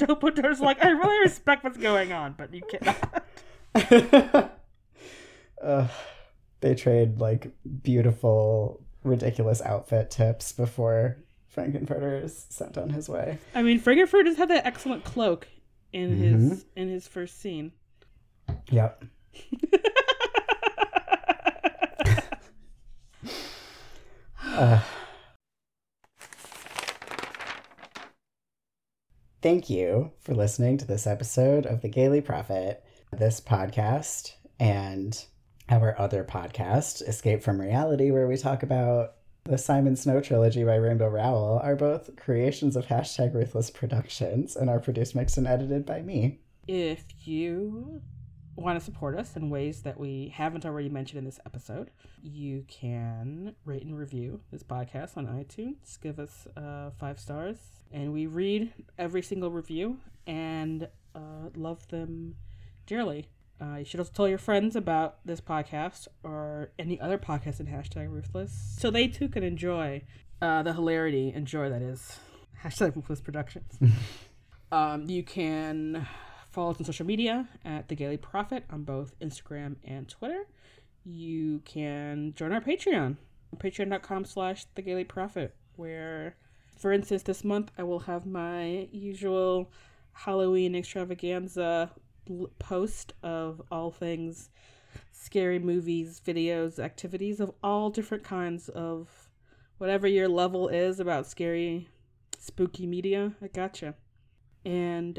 Dumbledore's 0.00 0.60
like, 0.60 0.82
I 0.82 0.88
really 0.90 1.18
respect 1.20 1.64
what's 1.64 1.76
going 1.76 2.12
on, 2.12 2.34
but 2.38 2.54
you 2.54 2.62
cannot. 2.62 4.52
Uh, 5.62 5.88
they 6.60 6.74
trade 6.74 7.18
like 7.18 7.50
beautiful, 7.82 8.82
ridiculous 9.04 9.60
outfit 9.62 10.10
tips 10.10 10.52
before 10.52 11.16
Frank-N-Furter 11.48 12.22
is 12.22 12.46
sent 12.48 12.78
on 12.78 12.90
his 12.90 13.08
way. 13.08 13.38
I 13.54 13.62
mean, 13.62 13.80
Frank-N-Furter 13.80 14.24
does 14.24 14.36
have 14.36 14.48
that 14.48 14.66
excellent 14.66 15.04
cloak 15.04 15.48
in 15.92 16.16
his 16.16 16.64
in 16.76 16.88
his 16.88 17.08
first 17.08 17.40
scene. 17.40 17.72
Yep. 18.70 19.04
Uh, 24.42 24.80
thank 29.42 29.70
you 29.70 30.12
for 30.20 30.34
listening 30.34 30.78
to 30.78 30.84
this 30.86 31.06
episode 31.06 31.66
of 31.66 31.80
The 31.80 31.88
Gayly 31.88 32.20
Prophet. 32.20 32.84
This 33.12 33.40
podcast 33.40 34.34
and 34.60 35.24
our 35.70 35.98
other 36.00 36.24
podcast, 36.24 37.06
Escape 37.08 37.42
from 37.42 37.60
Reality, 37.60 38.10
where 38.10 38.26
we 38.26 38.36
talk 38.36 38.62
about 38.62 39.14
the 39.44 39.56
Simon 39.56 39.94
Snow 39.94 40.20
trilogy 40.20 40.64
by 40.64 40.74
Rainbow 40.74 41.08
Rowell, 41.08 41.60
are 41.62 41.76
both 41.76 42.14
creations 42.16 42.74
of 42.74 42.86
hashtag 42.86 43.34
Ruthless 43.34 43.70
Productions 43.70 44.56
and 44.56 44.68
are 44.68 44.80
produced, 44.80 45.14
mixed, 45.14 45.38
and 45.38 45.46
edited 45.46 45.86
by 45.86 46.02
me. 46.02 46.40
If 46.66 47.04
you 47.24 48.02
want 48.56 48.78
to 48.78 48.84
support 48.84 49.16
us 49.16 49.36
in 49.36 49.48
ways 49.48 49.82
that 49.82 49.98
we 49.98 50.32
haven't 50.34 50.66
already 50.66 50.88
mentioned 50.88 51.18
in 51.18 51.24
this 51.24 51.38
episode, 51.46 51.90
you 52.20 52.64
can 52.68 53.54
rate 53.64 53.84
and 53.84 53.96
review 53.96 54.40
this 54.50 54.62
podcast 54.62 55.16
on 55.16 55.26
iTunes. 55.26 56.00
Give 56.00 56.18
us 56.18 56.46
uh, 56.56 56.90
five 56.98 57.18
stars. 57.18 57.58
And 57.92 58.12
we 58.12 58.26
read 58.26 58.72
every 58.98 59.22
single 59.22 59.50
review 59.50 59.98
and 60.26 60.88
uh, 61.14 61.50
love 61.54 61.86
them 61.88 62.34
dearly. 62.86 63.28
Uh, 63.60 63.76
you 63.76 63.84
should 63.84 64.00
also 64.00 64.12
tell 64.14 64.28
your 64.28 64.38
friends 64.38 64.74
about 64.74 65.18
this 65.24 65.40
podcast 65.40 66.08
or 66.22 66.70
any 66.78 66.98
other 67.00 67.18
podcast 67.18 67.60
in 67.60 67.66
hashtag 67.66 68.10
ruthless 68.10 68.76
so 68.78 68.90
they 68.90 69.06
too 69.06 69.28
can 69.28 69.42
enjoy 69.42 70.02
uh, 70.40 70.62
the 70.62 70.72
hilarity 70.72 71.30
and 71.34 71.46
joy 71.46 71.68
that 71.68 71.82
is 71.82 72.18
hashtag 72.64 72.96
ruthless 72.96 73.20
productions. 73.20 73.78
um, 74.72 75.08
you 75.10 75.22
can 75.22 76.06
Follow 76.50 76.72
us 76.72 76.78
on 76.78 76.84
social 76.84 77.06
media 77.06 77.48
at 77.64 77.86
The 77.86 77.94
Gayly 77.94 78.16
Prophet 78.16 78.64
on 78.70 78.82
both 78.82 79.16
Instagram 79.20 79.76
and 79.84 80.08
Twitter. 80.08 80.48
You 81.04 81.60
can 81.64 82.34
join 82.34 82.52
our 82.52 82.60
Patreon, 82.60 83.18
patreon.com 83.56 84.24
slash 84.24 84.64
The 84.74 84.82
Gayly 84.82 85.04
Prophet, 85.04 85.54
where, 85.76 86.34
for 86.76 86.92
instance, 86.92 87.22
this 87.22 87.44
month 87.44 87.70
I 87.78 87.84
will 87.84 88.00
have 88.00 88.26
my 88.26 88.88
usual 88.90 89.70
Halloween 90.12 90.74
extravaganza 90.74 91.92
post 92.58 93.12
of 93.22 93.62
all 93.70 93.90
things 93.90 94.50
scary 95.12 95.58
movies, 95.58 96.20
videos, 96.24 96.78
activities 96.78 97.40
of 97.40 97.52
all 97.62 97.90
different 97.90 98.24
kinds 98.24 98.68
of 98.70 99.08
whatever 99.78 100.06
your 100.06 100.28
level 100.28 100.68
is 100.68 101.00
about 101.00 101.26
scary, 101.26 101.88
spooky 102.38 102.86
media. 102.86 103.32
I 103.42 103.48
gotcha. 103.48 103.94
And 104.64 105.18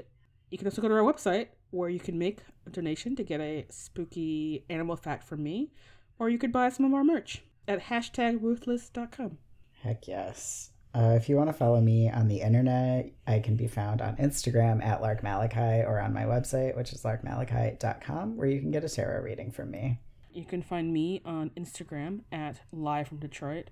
you 0.50 0.58
can 0.58 0.68
also 0.68 0.82
go 0.82 0.88
to 0.88 0.96
our 0.96 1.02
website 1.02 1.48
where 1.72 1.90
you 1.90 2.00
can 2.00 2.18
make 2.18 2.40
a 2.68 2.70
donation 2.70 3.16
to 3.16 3.24
get 3.24 3.40
a 3.40 3.66
spooky 3.70 4.66
animal 4.70 4.96
fact 4.96 5.24
from 5.24 5.42
me, 5.42 5.72
or 6.20 6.30
you 6.30 6.38
could 6.38 6.52
buy 6.52 6.70
some 6.70 6.86
of 6.86 6.94
our 6.94 7.04
merch 7.04 7.44
at 7.68 7.84
hashtag 7.86 8.42
ruthless.com. 8.42 9.38
Heck 9.82 10.08
yes. 10.08 10.72
Uh, 10.94 11.14
if 11.16 11.30
you 11.30 11.38
want 11.38 11.50
to 11.50 11.54
follow 11.54 11.80
me 11.80 12.10
on 12.10 12.28
the 12.28 12.42
internet, 12.42 13.12
I 13.26 13.40
can 13.40 13.56
be 13.56 13.68
found 13.68 14.02
on 14.02 14.18
Instagram 14.18 14.84
at 14.84 15.02
Lark 15.02 15.24
Malachi 15.24 15.86
or 15.86 16.00
on 16.00 16.14
my 16.14 16.24
website, 16.24 16.76
which 16.76 16.92
is 16.92 17.04
larkmalachi.com, 17.04 18.36
where 18.36 18.48
you 18.48 18.60
can 18.60 18.72
get 18.72 18.84
a 18.84 18.90
tarot 18.90 19.22
reading 19.22 19.52
from 19.52 19.72
me. 19.72 20.00
You 20.34 20.46
can 20.46 20.62
find 20.62 20.94
me 20.94 21.22
on 21.26 21.52
Instagram 21.58 22.22
at 22.32 22.62
Live 22.72 23.08
from 23.08 23.18
Detroit 23.18 23.70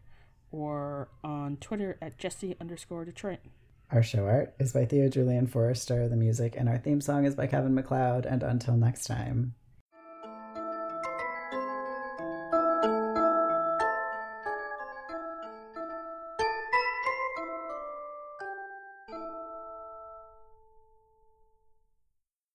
or 0.51 1.09
on 1.24 1.57
Twitter 1.57 1.97
at 2.01 2.17
Jesse 2.17 2.55
underscore 2.59 3.05
Detroit. 3.05 3.39
Our 3.91 4.03
show 4.03 4.26
art 4.26 4.53
is 4.59 4.74
by 4.74 4.86
Theo 4.86 5.09
Julien 5.09 5.47
Forrester, 5.47 6.07
the 6.07 6.15
music, 6.15 6.55
and 6.57 6.70
our 6.70 6.78
theme 6.78 7.01
song 7.01 7.26
is 7.26 7.36
by 7.36 7.47
Kevin 7.47 7.74
MacLeod. 7.74 8.26
And 8.26 8.43
until 8.43 8.76
next 8.76 9.05
time. 9.05 9.55